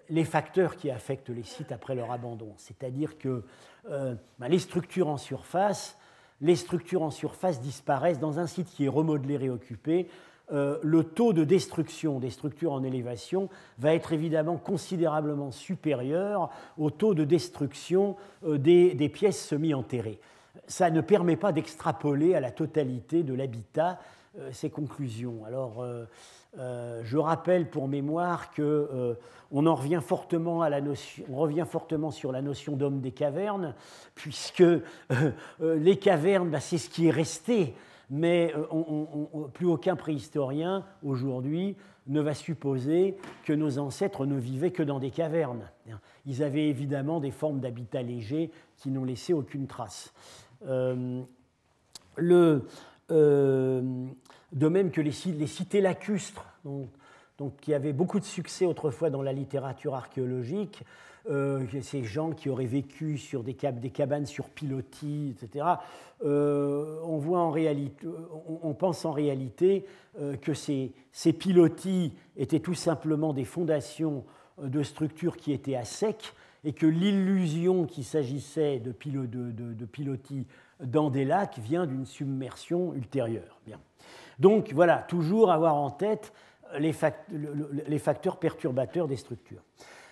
les 0.09 0.25
facteurs 0.25 0.77
qui 0.77 0.91
affectent 0.91 1.31
les 1.31 1.43
sites 1.43 1.73
après 1.73 1.97
leur 1.97 2.13
abandon. 2.13 2.55
C'est-à-dire 2.57 3.19
que 3.19 3.43
euh, 3.91 4.15
bah, 4.39 4.49
les 4.49 4.61
structures 4.61 5.09
en 5.09 5.17
surface, 5.17 5.99
les 6.41 6.57
structures 6.57 7.03
en 7.03 7.11
surface 7.11 7.61
disparaissent 7.61 8.21
dans 8.21 8.39
un 8.39 8.47
site 8.47 8.69
qui 8.69 8.85
est 8.85 8.89
remodelé, 8.89 9.37
réoccupé. 9.37 10.09
Euh, 10.51 10.79
le 10.83 11.05
taux 11.05 11.35
de 11.35 11.45
destruction 11.45 12.21
des 12.21 12.31
structures 12.31 12.73
en 12.73 12.83
élévation 12.83 13.51
va 13.79 13.95
être 13.95 14.15
évidemment 14.15 14.57
considérablement 14.57 15.51
supérieur 15.51 16.51
au 16.79 16.91
taux 16.91 17.15
de 17.15 17.25
destruction 17.25 18.17
euh, 18.45 18.57
des, 18.57 19.09
pièces 19.11 19.45
semi-enterrées. 19.45 20.19
Ça 20.67 20.91
ne 20.91 21.03
permet 21.03 21.37
pas 21.37 21.53
d'extrapoler 21.53 22.35
à 22.35 22.41
la 22.41 22.51
totalité 22.51 23.23
de 23.23 23.35
l'habitat 23.35 23.99
euh, 24.39 24.49
ces 24.53 24.71
conclusions. 24.71 25.45
Alors, 25.45 25.85
je 26.57 27.17
rappelle 27.17 27.69
pour 27.71 27.89
mémoire 27.89 28.51
que 28.51 29.17
on 29.51 29.67
en 29.67 29.75
revient 29.75 30.01
fortement 30.03 30.63
à 30.63 30.71
la 30.71 30.81
notion, 30.81 31.25
on 31.31 31.37
revient 31.37 31.65
fortement 31.69 32.11
sur 32.11 32.33
la 32.33 32.43
notion 32.43 32.77
d'homme 32.77 33.01
des 33.01 33.13
cavernes, 33.13 33.75
puisque 34.15 34.65
les 35.61 35.97
cavernes, 35.99 36.51
bah, 36.51 36.61
c'est 36.61 36.79
ce 36.79 36.91
qui 36.91 37.07
est 37.07 37.13
resté 37.13 37.75
mais 38.11 38.55
euh, 38.57 39.49
plus 39.53 39.67
aucun 39.67 39.97
préhistorien 39.97 40.85
aujourd'hui 41.03 41.77
ne 42.07 42.21
va 42.21 42.33
supposer 42.33 43.17
que 43.45 43.53
nos 43.53 43.79
ancêtres 43.79 44.25
ne 44.25 44.39
vivaient 44.39 44.71
que 44.71 44.83
dans 44.83 44.99
des 44.99 45.11
cavernes. 45.11 45.71
Ils 46.25 46.43
avaient 46.43 46.69
évidemment 46.69 47.21
des 47.21 47.31
formes 47.31 47.61
d'habitat 47.61 48.03
léger 48.03 48.51
qui 48.77 48.91
n'ont 48.91 49.05
laissé 49.05 49.35
aucune 49.35 49.67
trace. 49.67 50.15
Euh, 50.67 51.23
le, 52.17 52.67
euh, 53.11 54.07
de 54.53 54.69
même 54.69 54.91
que 54.91 55.01
les, 55.01 55.13
cités 55.13 55.81
lacustres, 55.81 56.45
donc, 56.65 57.57
qui 57.61 57.75
avaient 57.75 57.93
beaucoup 57.93 58.19
de 58.19 58.25
succès 58.25 58.67
autrefois 58.67 59.11
dans 59.11 59.23
la 59.23 59.33
littérature 59.33 59.95
archéologique, 59.95 60.83
euh, 61.31 61.67
ces 61.83 62.05
gens 62.05 62.31
qui 62.31 62.49
auraient 62.49 62.67
vécu 62.67 63.19
sur 63.19 63.43
des, 63.43 63.55
cabanes 63.55 64.25
sur 64.25 64.49
pilotis, 64.49 65.35
etc. 65.37 65.67
Euh, 66.25 67.01
on, 67.05 67.19
voit 67.19 67.41
en 67.41 67.51
réalité, 67.51 68.07
on, 68.63 68.73
pense 68.73 69.05
en 69.05 69.13
réalité 69.13 69.85
euh, 70.21 70.37
que 70.37 70.55
ces, 70.55 70.93
pilotis 71.39 72.15
étaient 72.37 72.61
tout 72.61 72.75
simplement 72.75 73.35
des 73.35 73.45
fondations 73.45 74.25
de 74.63 74.83
structures 74.83 75.37
qui 75.37 75.53
étaient 75.53 75.77
à 75.77 75.85
sec 75.85 76.35
et 76.65 76.73
que 76.73 76.87
l'illusion 76.87 77.85
qu'il 77.85 78.05
s'agissait 78.05 78.79
de, 78.79 78.93
de, 78.93 79.85
pilotis 79.85 80.47
dans 80.83 81.11
des 81.11 81.25
lacs 81.25 81.59
vient 81.59 81.87
d'une 81.87 82.07
submersion 82.07 82.95
ultérieure. 82.95 83.61
Bien. 83.67 83.79
Donc 84.39 84.73
voilà, 84.73 84.99
toujours 84.99 85.51
avoir 85.51 85.75
en 85.75 85.91
tête 85.91 86.33
les, 86.79 86.95
les 87.87 87.99
facteurs 87.99 88.37
perturbateurs 88.39 89.09
des 89.09 89.17
structures. 89.17 89.63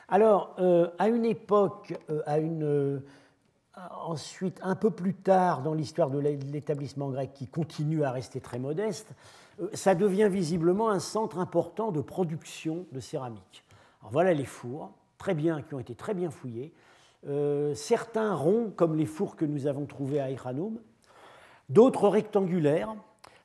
Alors, 0.09 0.55
euh, 0.59 0.89
à 0.99 1.09
une 1.09 1.25
époque, 1.25 1.95
euh, 2.11 2.23
à 2.27 2.39
une, 2.39 2.63
euh, 2.63 2.99
ensuite, 4.05 4.61
un 4.63 4.77
peu 4.77 4.91
plus 4.91 5.15
tard 5.15 5.63
dans 5.63 5.75
l'histoire 5.75 6.11
de 6.11 6.19
l'établissement 6.19 7.11
grec, 7.11 7.33
qui 7.35 7.49
continue 7.49 8.05
à 8.05 8.13
rester 8.13 8.41
très 8.41 8.59
modeste, 8.59 9.15
ça 9.73 9.95
devient 9.95 10.29
visiblement 10.31 10.91
un 10.91 11.01
centre 11.01 11.39
important 11.39 11.91
de 11.91 12.01
production 12.01 12.87
de 12.93 13.01
céramique. 13.01 13.65
Alors 14.01 14.13
voilà 14.13 14.33
les 14.33 14.45
fours, 14.45 14.93
très 15.19 15.35
bien, 15.35 15.63
qui 15.63 15.75
ont 15.75 15.79
été 15.79 15.95
très 15.95 16.15
bien 16.15 16.31
fouillés. 16.31 16.75
certains 17.75 18.35
ronds, 18.35 18.71
comme 18.77 18.97
les 18.97 19.07
fours 19.07 19.35
que 19.35 19.47
nous 19.47 19.67
avons 19.67 19.87
trouvés 19.87 20.21
à 20.21 20.31
Iranoum, 20.31 20.79
d'autres 21.71 22.09
rectangulaires. 22.09 22.95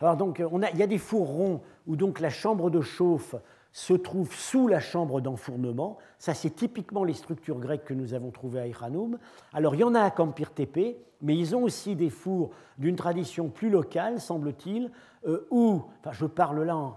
Alors 0.02 0.18
donc, 0.18 0.44
on 0.52 0.64
a, 0.64 0.70
il 0.72 0.78
y 0.78 0.84
a 0.84 0.88
des 0.88 0.98
fours 0.98 1.28
ronds 1.28 1.62
où 1.88 1.96
donc 1.96 2.20
la 2.20 2.30
chambre 2.30 2.70
de 2.70 2.82
chauffe 2.82 3.36
se 3.72 3.94
trouve 3.94 4.34
sous 4.34 4.68
la 4.68 4.80
chambre 4.80 5.22
d'enfournement. 5.22 5.98
Ça, 6.18 6.34
c'est 6.34 6.50
typiquement 6.50 7.04
les 7.04 7.14
structures 7.14 7.60
grecques 7.60 7.86
que 7.86 7.94
nous 7.94 8.14
avons 8.14 8.32
trouvées 8.32 8.60
à 8.60 8.68
Iranoum. 8.68 9.18
Alors, 9.54 9.76
il 9.76 9.82
y 9.82 9.84
en 9.84 9.96
a 9.96 10.02
à 10.02 10.12
Campir 10.12 10.52
Tepe, 10.52 10.98
mais 11.22 11.38
ils 11.38 11.56
ont 11.56 11.64
aussi 11.64 11.96
des 11.96 12.10
fours 12.10 12.52
d'une 12.78 12.96
tradition 12.96 13.50
plus 13.50 13.70
locale, 13.70 14.20
semble-t-il, 14.20 14.92
euh, 15.28 15.48
où, 15.52 15.84
enfin, 16.00 16.12
je 16.12 16.26
parle 16.26 16.64
là 16.64 16.96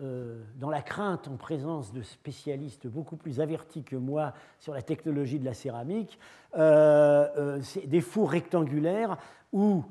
euh, 0.00 0.40
dans 0.56 0.70
la 0.70 0.80
crainte 0.80 1.28
en 1.28 1.36
présence 1.36 1.92
de 1.92 2.02
spécialistes 2.02 2.86
beaucoup 2.86 3.16
plus 3.16 3.40
avertis 3.40 3.82
que 3.82 3.96
moi 3.96 4.32
sur 4.58 4.72
la 4.72 4.82
technologie 4.82 5.38
de 5.38 5.44
la 5.44 5.54
céramique, 5.54 6.18
euh, 6.56 7.60
des 7.84 8.00
fours 8.00 8.30
rectangulaires 8.30 9.18
où 9.52 9.82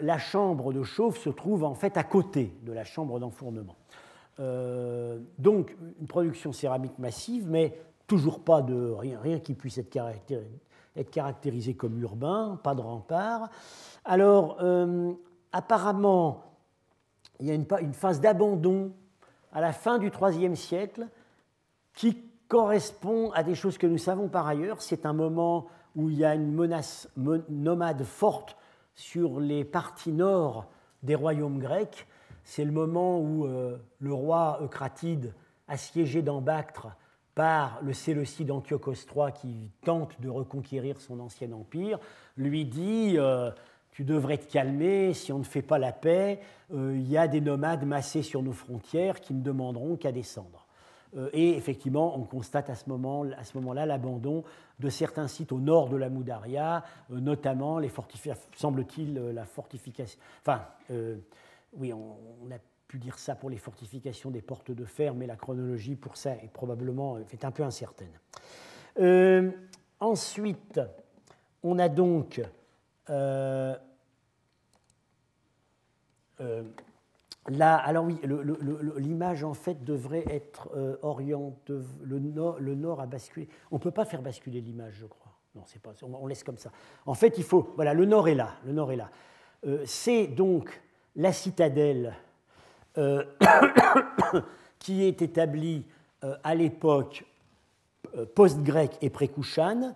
la 0.00 0.18
chambre 0.18 0.72
de 0.72 0.82
chauffe 0.82 1.18
se 1.18 1.30
trouve 1.30 1.64
en 1.64 1.74
fait 1.74 1.96
à 1.96 2.04
côté 2.04 2.56
de 2.62 2.72
la 2.72 2.84
chambre 2.84 3.20
d'enfournement. 3.20 3.76
Euh, 4.40 5.18
donc 5.38 5.76
une 6.00 6.06
production 6.06 6.52
céramique 6.52 6.98
massive, 6.98 7.48
mais 7.48 7.80
toujours 8.06 8.40
pas 8.40 8.62
de 8.62 8.90
rien, 8.90 9.40
qui 9.40 9.54
puisse 9.54 9.78
être 9.78 9.90
caractérisé, 9.90 10.48
être 10.96 11.10
caractérisé 11.10 11.74
comme 11.74 12.00
urbain, 12.00 12.58
pas 12.62 12.74
de 12.74 12.80
rempart. 12.80 13.50
Alors, 14.04 14.58
euh, 14.62 15.12
apparemment, 15.52 16.44
il 17.40 17.46
y 17.46 17.50
a 17.50 17.54
une, 17.54 17.66
une 17.80 17.94
phase 17.94 18.20
d'abandon 18.20 18.92
à 19.52 19.60
la 19.60 19.72
fin 19.72 19.98
du 19.98 20.10
IIIe 20.10 20.56
siècle 20.56 21.08
qui 21.94 22.24
correspond 22.46 23.30
à 23.32 23.42
des 23.42 23.54
choses 23.54 23.76
que 23.76 23.86
nous 23.86 23.98
savons 23.98 24.28
par 24.28 24.46
ailleurs. 24.46 24.82
C'est 24.82 25.04
un 25.04 25.12
moment 25.12 25.66
où 25.96 26.10
il 26.10 26.16
y 26.16 26.24
a 26.24 26.34
une 26.34 26.52
menace 26.52 27.08
nomade 27.16 28.04
forte 28.04 28.56
sur 28.98 29.38
les 29.38 29.64
parties 29.64 30.12
nord 30.12 30.66
des 31.04 31.14
royaumes 31.14 31.60
grecs. 31.60 32.06
C'est 32.42 32.64
le 32.64 32.72
moment 32.72 33.20
où 33.20 33.46
euh, 33.46 33.78
le 34.00 34.12
roi 34.12 34.58
Eucratide, 34.60 35.32
assiégé 35.68 36.20
dans 36.20 36.40
Bactre 36.40 36.88
par 37.36 37.78
le 37.82 37.92
Séleucide 37.92 38.50
Antiochos 38.50 38.94
III 39.14 39.32
qui 39.32 39.70
tente 39.84 40.20
de 40.20 40.28
reconquérir 40.28 41.00
son 41.00 41.20
ancien 41.20 41.52
empire, 41.52 42.00
lui 42.36 42.64
dit 42.64 43.14
euh, 43.16 43.52
Tu 43.92 44.02
devrais 44.02 44.38
te 44.38 44.50
calmer, 44.50 45.14
si 45.14 45.32
on 45.32 45.38
ne 45.38 45.44
fait 45.44 45.62
pas 45.62 45.78
la 45.78 45.92
paix, 45.92 46.40
euh, 46.74 46.96
il 46.96 47.08
y 47.08 47.16
a 47.16 47.28
des 47.28 47.40
nomades 47.40 47.86
massés 47.86 48.22
sur 48.22 48.42
nos 48.42 48.52
frontières 48.52 49.20
qui 49.20 49.32
ne 49.32 49.42
demanderont 49.42 49.96
qu'à 49.96 50.10
descendre. 50.10 50.66
Euh, 51.16 51.30
et 51.32 51.56
effectivement, 51.56 52.18
on 52.18 52.24
constate 52.24 52.70
à 52.70 52.74
ce 52.74 52.88
moment-là 52.88 53.86
l'abandon 53.86 54.44
de 54.78 54.88
certains 54.88 55.28
sites 55.28 55.52
au 55.52 55.60
nord 55.60 55.88
de 55.88 55.96
la 55.96 56.08
Moudaria, 56.08 56.84
euh, 57.10 57.20
notamment 57.20 57.80
semble-t-il, 58.56 59.18
euh, 59.18 59.32
la 59.32 59.44
fortification. 59.44 60.18
Enfin, 60.40 60.66
oui, 61.74 61.92
on, 61.92 62.50
a 62.50 62.58
pu 62.86 62.98
dire 62.98 63.18
ça 63.18 63.34
pour 63.34 63.50
les 63.50 63.58
fortifications 63.58 64.30
des 64.30 64.40
portes 64.40 64.70
de 64.70 64.84
fer, 64.86 65.14
mais 65.14 65.26
la 65.26 65.36
chronologie 65.36 65.96
pour 65.96 66.16
ça 66.16 66.34
est 66.36 66.50
probablement 66.50 67.18
un 67.42 67.50
peu 67.50 67.62
incertaine. 67.62 68.18
ensuite, 70.00 70.80
on 71.62 71.78
a 71.78 71.88
donc 71.90 72.40
Alors 77.56 78.04
oui, 78.04 78.20
l'image 78.98 79.42
en 79.42 79.54
fait 79.54 79.82
devrait 79.82 80.24
être 80.28 80.68
euh, 80.76 80.96
orientée, 81.00 81.74
le 82.02 82.18
nord, 82.18 82.58
le 82.60 82.74
nord 82.74 83.00
a 83.00 83.06
basculé. 83.06 83.48
On 83.70 83.76
ne 83.76 83.80
peut 83.80 83.90
pas 83.90 84.04
faire 84.04 84.20
basculer 84.20 84.60
l'image, 84.60 84.94
je 85.00 85.06
crois. 85.06 85.32
Non, 85.54 85.62
c'est 85.66 85.80
pas, 85.80 85.92
on, 86.02 86.26
laisse 86.26 86.44
comme 86.44 86.58
ça. 86.58 86.70
En 87.06 87.14
fait, 87.14 87.38
il 87.38 87.44
faut, 87.44 87.72
voilà, 87.74 87.94
le 87.94 88.04
nord 88.04 88.28
est 88.28 88.34
là, 88.34 88.50
le 88.66 88.72
nord 88.72 88.92
est 88.92 88.96
là. 88.96 89.10
Euh, 89.66 89.82
c'est 89.86 90.26
donc 90.26 90.82
la 91.16 91.32
citadelle 91.32 92.14
euh, 92.98 93.24
qui 94.78 95.04
est 95.04 95.22
établie 95.22 95.84
à 96.42 96.56
l'époque 96.56 97.24
post-grecque 98.34 98.98
et 99.00 99.08
pré-Kouchan, 99.08 99.94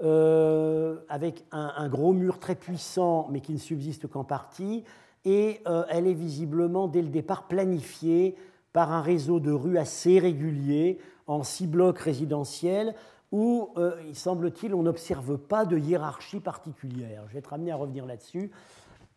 avec 0.00 1.44
un, 1.52 1.88
gros 1.90 2.14
mur 2.14 2.38
très 2.38 2.54
puissant, 2.54 3.28
mais 3.30 3.42
qui 3.42 3.52
ne 3.52 3.58
subsiste 3.58 4.06
qu'en 4.06 4.24
partie, 4.24 4.82
et 5.24 5.60
euh, 5.66 5.84
elle 5.88 6.06
est 6.06 6.14
visiblement 6.14 6.88
dès 6.88 7.02
le 7.02 7.08
départ 7.08 7.48
planifiée 7.48 8.36
par 8.72 8.92
un 8.92 9.02
réseau 9.02 9.40
de 9.40 9.50
rues 9.50 9.78
assez 9.78 10.18
régulier 10.18 10.98
en 11.26 11.42
six 11.42 11.66
blocs 11.66 11.98
résidentiels 11.98 12.94
où, 13.30 13.70
euh, 13.76 14.00
il 14.06 14.16
semble-t-il, 14.16 14.74
on 14.74 14.82
n'observe 14.84 15.36
pas 15.36 15.66
de 15.66 15.76
hiérarchie 15.76 16.40
particulière. 16.40 17.24
Je 17.28 17.34
vais 17.34 17.40
être 17.40 17.52
amené 17.52 17.72
à 17.72 17.76
revenir 17.76 18.06
là-dessus. 18.06 18.50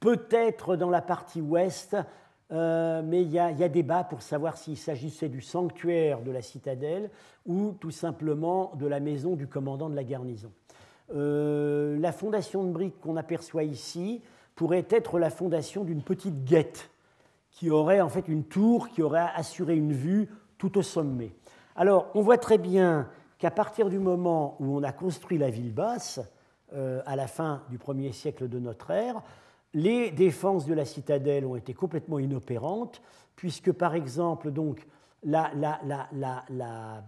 Peut-être 0.01 0.75
dans 0.75 0.89
la 0.89 1.01
partie 1.01 1.39
ouest, 1.39 1.95
euh, 2.51 3.01
mais 3.05 3.21
il 3.21 3.31
y, 3.31 3.39
a 3.39 3.69
débat 3.69 4.03
pour 4.03 4.21
savoir 4.21 4.57
s'il 4.57 4.75
s'agissait 4.75 5.29
du 5.29 5.39
sanctuaire 5.39 6.21
de 6.21 6.31
la 6.31 6.41
citadelle 6.41 7.09
ou 7.45 7.73
tout 7.79 7.91
simplement 7.91 8.73
de 8.75 8.87
la 8.87 8.99
maison 8.99 9.35
du 9.35 9.47
commandant 9.47 9.89
de 9.89 9.95
la 9.95 10.03
garnison. 10.03 10.51
la 11.13 12.11
fondation 12.11 12.65
de 12.65 12.71
briques 12.71 12.99
qu'on 12.99 13.15
aperçoit 13.15 13.63
ici, 13.63 14.21
pourrait 14.61 14.85
être 14.91 15.17
la 15.17 15.31
fondation 15.31 15.83
d'une 15.83 16.03
petite 16.03 16.45
guette 16.45 16.91
qui 17.49 17.71
aurait 17.71 17.99
en 17.99 18.09
fait 18.09 18.27
une 18.27 18.43
tour 18.43 18.89
qui 18.89 19.01
aurait 19.01 19.31
assuré 19.33 19.75
une 19.75 19.91
vue 19.91 20.29
tout 20.59 20.77
au 20.77 20.83
sommet. 20.83 21.31
Alors, 21.75 22.11
on 22.13 22.21
voit 22.21 22.37
très 22.37 22.59
bien 22.59 23.09
qu'à 23.39 23.49
partir 23.49 23.89
du 23.89 23.97
moment 23.97 24.57
où 24.59 24.77
on 24.77 24.83
a 24.83 24.91
construit 24.91 25.39
la 25.39 25.49
ville 25.49 25.73
basse, 25.73 26.19
euh, 26.73 27.01
à 27.07 27.15
la 27.15 27.25
fin 27.25 27.63
du 27.71 27.79
1er 27.79 28.11
siècle 28.11 28.47
de 28.47 28.59
notre 28.59 28.91
ère, 28.91 29.23
les 29.73 30.11
défenses 30.11 30.67
de 30.67 30.75
la 30.75 30.85
citadelle 30.85 31.47
ont 31.47 31.55
été 31.55 31.73
complètement 31.73 32.19
inopérantes, 32.19 33.01
puisque 33.35 33.71
par 33.71 33.95
exemple, 33.95 34.51
donc, 34.51 34.85
la, 35.23 35.49
la, 35.55 35.79
la, 36.11 37.03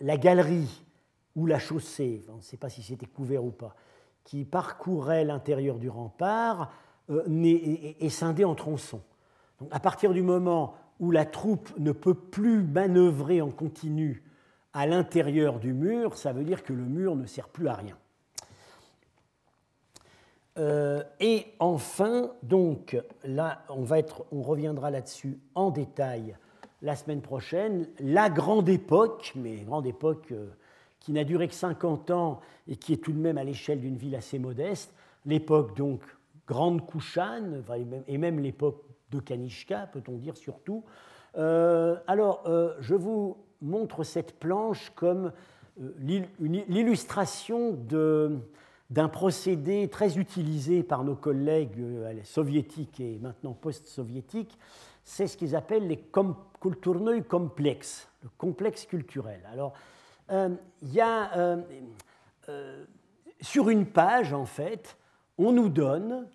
la 0.00 0.16
galerie 0.16 0.84
ou 1.36 1.46
la 1.46 1.60
chaussée, 1.60 2.24
on 2.28 2.38
ne 2.38 2.42
sait 2.42 2.56
pas 2.56 2.70
si 2.70 2.82
c'était 2.82 3.06
couvert 3.06 3.44
ou 3.44 3.52
pas, 3.52 3.76
qui 4.24 4.44
parcourait 4.44 5.24
l'intérieur 5.24 5.78
du 5.78 5.88
rempart 5.88 6.72
est, 7.08 8.08
scindé 8.08 8.44
en 8.44 8.54
tronçons. 8.54 9.02
Donc, 9.60 9.68
à 9.72 9.80
partir 9.80 10.12
du 10.12 10.22
moment 10.22 10.74
où 11.00 11.10
la 11.10 11.24
troupe 11.24 11.70
ne 11.78 11.92
peut 11.92 12.14
plus 12.14 12.62
manœuvrer 12.62 13.40
en 13.40 13.50
continu 13.50 14.22
à 14.72 14.86
l'intérieur 14.86 15.58
du 15.58 15.72
mur, 15.72 16.16
ça 16.16 16.32
veut 16.32 16.44
dire 16.44 16.62
que 16.62 16.72
le 16.72 16.84
mur 16.84 17.16
ne 17.16 17.26
sert 17.26 17.48
plus 17.48 17.68
à 17.68 17.74
rien. 17.74 17.96
Euh, 20.58 21.02
et 21.20 21.46
enfin, 21.60 22.32
donc, 22.42 23.00
là, 23.24 23.62
on, 23.68 23.82
va 23.82 23.98
être, 23.98 24.24
on 24.32 24.42
reviendra 24.42 24.90
là-dessus 24.90 25.38
en 25.54 25.70
détail 25.70 26.36
la 26.82 26.96
semaine 26.96 27.22
prochaine. 27.22 27.88
La 28.00 28.28
grande 28.28 28.68
époque, 28.68 29.32
mais 29.36 29.56
grande 29.56 29.86
époque 29.86 30.32
euh, 30.32 30.48
qui 31.00 31.12
n'a 31.12 31.24
duré 31.24 31.48
que 31.48 31.54
50 31.54 32.10
ans 32.10 32.40
et 32.66 32.76
qui 32.76 32.92
est 32.92 33.02
tout 33.02 33.12
de 33.12 33.18
même 33.18 33.38
à 33.38 33.44
l'échelle 33.44 33.80
d'une 33.80 33.96
ville 33.96 34.16
assez 34.16 34.38
modeste, 34.38 34.92
l'époque 35.24 35.76
donc 35.76 36.02
Grande 36.48 36.84
Kouchan, 36.86 37.62
et 38.08 38.18
même 38.18 38.40
l'époque 38.40 38.82
de 39.10 39.20
Kanishka, 39.20 39.86
peut-on 39.92 40.16
dire 40.16 40.36
surtout. 40.36 40.82
Euh, 41.36 41.96
alors, 42.06 42.42
euh, 42.46 42.74
je 42.80 42.94
vous 42.94 43.36
montre 43.60 44.02
cette 44.02 44.38
planche 44.38 44.90
comme 44.94 45.32
euh, 45.80 46.22
l'illustration 46.40 47.72
d'un 48.90 49.08
procédé 49.08 49.88
très 49.88 50.18
utilisé 50.18 50.82
par 50.82 51.04
nos 51.04 51.14
collègues 51.14 51.84
soviétiques 52.24 53.00
et 53.00 53.18
maintenant 53.20 53.52
post-soviétiques, 53.52 54.58
c'est 55.04 55.26
ce 55.26 55.36
qu'ils 55.36 55.54
appellent 55.54 55.86
les 55.86 56.02
kulturnoi 56.60 57.20
complexes, 57.22 58.08
le 58.22 58.30
complexe 58.36 58.86
culturel. 58.86 59.40
Alors, 59.52 59.72
il 60.30 60.92
y 60.92 61.00
a 61.00 61.56
sur 63.40 63.70
une 63.70 63.86
page, 63.86 64.34
en 64.34 64.44
fait, 64.44 64.98
on 65.38 65.52
nous 65.52 65.68
donne 65.68 66.26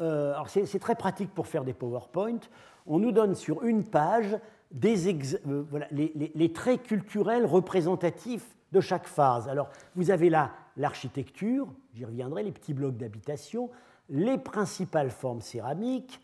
euh, 0.00 0.34
c'est 0.46 0.78
très 0.78 0.94
pratique 0.94 1.34
pour 1.34 1.46
faire 1.46 1.64
des 1.64 1.72
PowerPoint, 1.72 2.38
on 2.86 2.98
nous 2.98 3.12
donne 3.12 3.34
sur 3.34 3.64
une 3.64 3.84
page 3.84 4.38
euh, 4.84 5.62
les, 5.90 6.52
traits 6.52 6.82
culturels 6.82 7.46
représentatifs 7.46 8.56
de 8.72 8.80
chaque 8.80 9.06
phase. 9.06 9.48
Alors, 9.48 9.70
vous 9.94 10.10
avez 10.10 10.30
là 10.30 10.52
l'architecture, 10.76 11.68
j'y 11.94 12.04
reviendrai, 12.04 12.42
les 12.42 12.52
petits 12.52 12.74
blocs 12.74 12.96
d'habitation, 12.96 13.70
les 14.08 14.38
principales 14.38 15.10
formes 15.10 15.40
céramiques, 15.40 16.20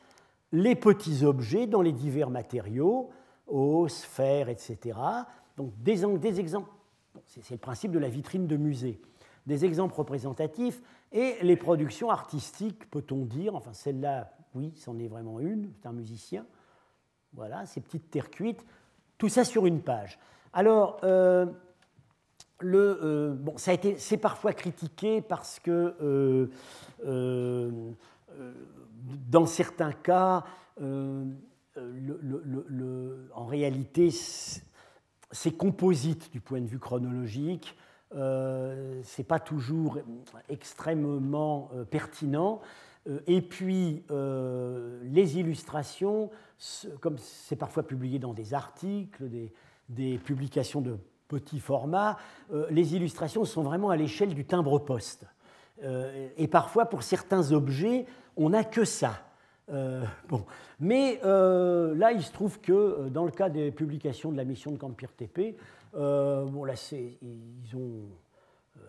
les 0.52 0.76
petits 0.76 1.24
objets 1.24 1.66
dans 1.66 1.82
les 1.82 1.92
divers 1.92 2.30
matériaux, 2.30 3.10
os, 3.46 4.04
fer, 4.04 4.48
etc. 4.48 4.98
Donc, 5.56 5.72
des 5.82 6.40
exemples, 6.40 6.70
c'est 7.26 7.50
le 7.50 7.58
principe 7.58 7.92
de 7.92 7.98
la 7.98 8.08
vitrine 8.08 8.46
de 8.46 8.56
musée, 8.56 9.00
des 9.46 9.64
exemples 9.64 9.94
représentatifs 9.94 10.80
et 11.14 11.36
les 11.42 11.56
productions 11.56 12.10
artistiques, 12.10 12.90
peut-on 12.90 13.24
dire, 13.24 13.54
enfin 13.54 13.72
celle-là, 13.72 14.32
oui, 14.54 14.72
c'en 14.76 14.98
est 14.98 15.06
vraiment 15.06 15.38
une, 15.38 15.70
c'est 15.72 15.86
un 15.86 15.92
musicien. 15.92 16.44
Voilà, 17.32 17.64
ces 17.66 17.80
petites 17.80 18.10
terres 18.10 18.30
cuites, 18.30 18.64
tout 19.16 19.28
ça 19.28 19.44
sur 19.44 19.64
une 19.66 19.80
page. 19.80 20.18
Alors, 20.52 20.98
euh, 21.04 21.46
le, 22.58 22.98
euh, 23.02 23.34
bon, 23.34 23.56
ça 23.58 23.70
a 23.70 23.74
été, 23.74 23.96
c'est 23.96 24.16
parfois 24.16 24.52
critiqué 24.52 25.20
parce 25.22 25.60
que 25.60 25.94
euh, 26.02 26.48
dans 29.28 29.46
certains 29.46 29.92
cas, 29.92 30.44
en 30.80 31.36
réalité, 33.46 34.10
c'est 35.30 35.56
composite 35.56 36.32
du 36.32 36.40
point 36.40 36.60
de 36.60 36.66
vue 36.66 36.80
chronologique 36.80 37.76
euh, 38.14 39.00
ce 39.02 39.20
n'est 39.20 39.26
pas 39.26 39.40
toujours 39.40 39.98
extrêmement 40.48 41.70
euh, 41.74 41.84
pertinent. 41.84 42.60
Euh, 43.08 43.18
et 43.26 43.42
puis, 43.42 44.02
les 44.10 45.38
illustrations, 45.38 46.30
comme 47.00 47.18
c'est 47.18 47.56
parfois 47.56 47.82
publié 47.82 48.18
dans 48.18 48.32
des 48.32 48.54
articles, 48.54 49.24
des, 49.88 50.18
publications 50.18 50.80
de 50.80 50.96
petit 51.28 51.60
format, 51.60 52.16
les 52.70 52.94
illustrations 52.94 53.44
sont 53.44 53.62
vraiment 53.62 53.90
à 53.90 53.96
l'échelle 53.96 54.34
du 54.34 54.44
timbre-poste. 54.44 55.26
et 56.36 56.48
parfois, 56.48 56.86
pour 56.86 57.02
certains 57.02 57.52
objets, 57.52 58.06
on 58.36 58.50
n'a 58.50 58.64
que 58.64 58.84
ça. 58.84 59.22
bon. 60.28 60.44
Mais 60.80 61.20
là, 61.22 62.12
il 62.12 62.22
se 62.22 62.32
trouve 62.32 62.60
que 62.60 63.08
dans 63.08 63.24
le 63.24 63.32
cas 63.32 63.50
des 63.50 63.70
publications 63.70 64.30
de 64.32 64.36
la 64.36 64.44
mission 64.44 64.70
de 64.70 64.78
Campire 64.78 65.12
TP, 65.12 65.56
euh, 65.96 66.44
bon, 66.44 66.64
là, 66.64 66.74
ils 66.92 67.76
ont, 67.76 68.02
euh, 68.76 68.80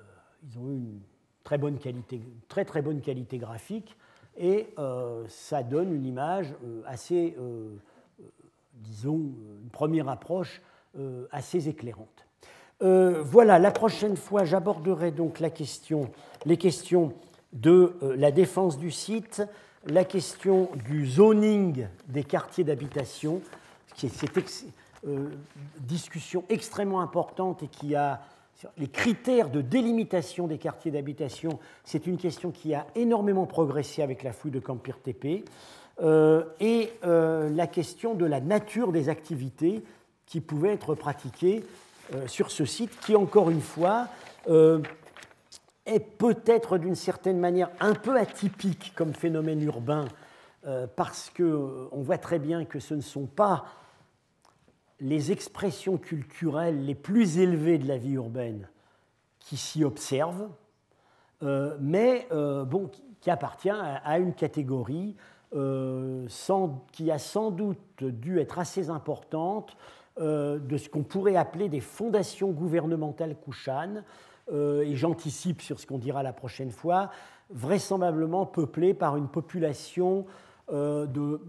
ils 0.43 0.59
ont 0.59 0.69
eu 0.69 0.75
une 0.75 0.99
très 1.43 1.57
bonne 1.57 1.77
qualité, 1.77 2.21
très 2.47 2.65
très 2.65 2.81
bonne 2.81 3.01
qualité 3.01 3.37
graphique, 3.37 3.95
et 4.37 4.67
euh, 4.79 5.23
ça 5.27 5.63
donne 5.63 5.93
une 5.93 6.05
image 6.05 6.53
assez, 6.85 7.37
disons, 8.73 9.15
une 9.15 9.69
première 9.71 10.09
approche 10.09 10.61
assez 11.31 11.69
éclairante. 11.69 12.25
voilà, 12.79 13.59
la 13.59 13.71
prochaine 13.71 14.17
fois, 14.17 14.43
j'aborderai 14.43 15.11
donc 15.11 15.39
la 15.39 15.49
question, 15.49 16.09
les 16.45 16.57
questions 16.57 17.13
de 17.53 17.95
la 18.01 18.31
défense 18.31 18.77
du 18.77 18.91
site, 18.91 19.41
la 19.85 20.03
question 20.03 20.69
du 20.87 21.05
zoning 21.05 21.87
des 22.07 22.23
quartiers 22.23 22.63
d'habitation, 22.63 23.41
qui 23.95 24.07
est 24.07 24.23
euh, 24.37 24.71
discussion 25.79 26.43
extrêmement 26.49 27.01
importante 27.01 27.63
et 27.63 27.67
qui 27.67 27.95
a 27.95 28.21
les 28.77 28.87
critères 28.87 29.49
de 29.49 29.61
délimitation 29.61 30.47
des 30.47 30.57
quartiers 30.57 30.91
d'habitation, 30.91 31.59
c'est 31.83 32.07
une 32.07 32.17
question 32.17 32.51
qui 32.51 32.73
a 32.73 32.87
énormément 32.95 33.45
progressé 33.45 34.01
avec 34.01 34.23
la 34.23 34.31
fouille 34.31 34.51
de 34.51 34.59
Campir 34.59 34.99
TP, 34.99 35.43
euh, 36.01 36.43
et 36.59 36.91
euh, 37.05 37.49
la 37.49 37.67
question 37.67 38.15
de 38.15 38.25
la 38.25 38.39
nature 38.39 38.91
des 38.91 39.09
activités 39.09 39.83
qui 40.25 40.41
pouvaient 40.41 40.73
être 40.73 40.95
pratiquées 40.95 41.63
sur 42.27 42.51
ce 42.51 42.65
site, 42.65 42.91
qui 42.99 43.15
encore 43.15 43.49
une 43.49 43.61
fois 43.61 44.07
est 45.85 45.99
peut-être 45.99 46.77
d'une 46.77 46.95
certaine 46.95 47.39
manière 47.39 47.69
un 47.79 47.93
peu 47.93 48.17
atypique 48.17 48.93
comme 48.95 49.13
phénomène 49.13 49.61
urbain, 49.61 50.05
euh, 50.65 50.87
parce 50.93 51.31
qu'on 51.35 51.43
euh, 51.43 51.89
voit 51.91 52.17
très 52.17 52.39
bien 52.39 52.65
que 52.65 52.79
ce 52.79 52.95
ne 52.95 53.01
sont 53.01 53.27
pas 53.27 53.65
les 54.99 55.31
expressions 55.31 55.97
culturelles 55.97 56.85
les 56.85 56.95
plus 56.95 57.39
élevées 57.39 57.77
de 57.77 57.87
la 57.87 57.97
vie 57.97 58.13
urbaine 58.13 58.67
qui 59.39 59.57
s'y 59.57 59.83
observent, 59.83 60.49
euh, 61.43 61.75
mais 61.79 62.27
bon, 62.31 62.89
qui 63.21 63.29
appartient 63.29 63.69
à, 63.69 64.17
une 64.19 64.33
catégorie 64.33 65.15
qui 65.51 67.11
a 67.11 67.17
sans 67.17 67.51
doute 67.51 68.03
dû 68.03 68.39
être 68.39 68.59
assez 68.59 68.89
importante 68.89 69.77
de 70.17 70.77
ce 70.77 70.89
qu'on 70.89 71.03
pourrait 71.03 71.35
appeler 71.35 71.69
des 71.69 71.81
fondations 71.81 72.51
gouvernementales 72.51 73.35
kouchanes, 73.35 74.03
euh, 74.51 74.81
et 74.81 74.95
j'anticipe 74.95 75.61
sur 75.61 75.79
ce 75.79 75.87
qu'on 75.87 75.97
dira 75.97 76.21
la 76.21 76.33
prochaine 76.33 76.71
fois, 76.71 77.09
vraisemblablement 77.49 78.45
peuplée 78.45 78.93
par 78.93 79.17
une 79.17 79.27
population, 79.27 80.25
euh, 80.71 81.05
de, 81.07 81.41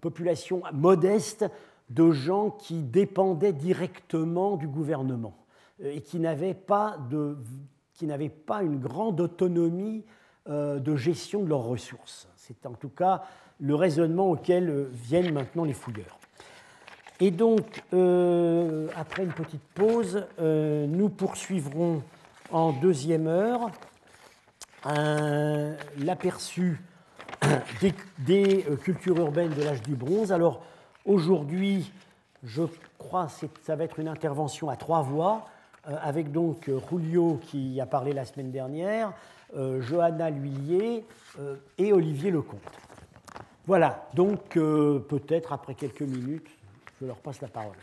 population 0.00 0.62
modeste 0.72 1.46
de 1.90 2.10
gens 2.10 2.50
qui 2.50 2.82
dépendaient 2.82 3.52
directement 3.52 4.56
du 4.56 4.66
gouvernement 4.66 5.36
euh, 5.82 5.92
et 5.92 6.00
qui 6.00 6.18
n'avaient 6.18 6.54
pas, 6.54 6.96
une 8.00 8.80
grande 8.80 9.20
autonomie 9.20 10.04
de 10.48 10.96
gestion 10.96 11.44
de 11.44 11.48
leurs 11.48 11.64
ressources. 11.64 12.26
C'est 12.34 12.66
en 12.66 12.72
tout 12.72 12.88
cas 12.88 13.22
le 13.60 13.74
raisonnement 13.74 14.30
auquel 14.30 14.88
viennent 14.90 15.32
maintenant 15.32 15.64
les 15.64 15.74
fouilleurs. 15.74 16.18
Et 17.22 17.30
donc, 17.30 17.82
euh, 17.92 18.88
après 18.96 19.24
une 19.24 19.32
petite 19.32 19.62
pause, 19.74 20.24
euh, 20.40 20.86
nous 20.86 21.10
poursuivrons 21.10 22.02
en 22.50 22.72
deuxième 22.72 23.26
heure 23.26 23.70
l'aperçu 25.98 26.80
des, 28.26 28.64
euh, 28.70 28.76
cultures 28.76 29.18
urbaines 29.18 29.52
de 29.52 29.62
l'âge 29.62 29.82
du 29.82 29.94
bronze. 29.94 30.32
Alors, 30.32 30.62
aujourd'hui, 31.04 31.92
je 32.42 32.62
crois 32.98 33.26
que 33.26 33.60
ça 33.62 33.76
va 33.76 33.84
être 33.84 33.98
une 33.98 34.08
intervention 34.08 34.70
à 34.70 34.76
trois 34.76 35.02
voix, 35.02 35.46
avec 35.84 36.32
donc 36.32 36.70
Julio 36.90 37.40
qui 37.46 37.80
a 37.80 37.86
parlé 37.86 38.12
la 38.12 38.24
semaine 38.24 38.50
dernière, 38.50 39.12
Johanna 39.54 40.30
Lhuillier 40.30 41.04
et 41.78 41.92
Olivier 41.92 42.30
Lecomte. 42.30 42.60
Voilà, 43.66 44.08
donc 44.14 44.50
peut-être 44.50 45.52
après 45.52 45.74
quelques 45.74 46.02
minutes, 46.02 46.48
je 47.00 47.06
leur 47.06 47.18
passe 47.18 47.40
la 47.40 47.48
parole. 47.48 47.76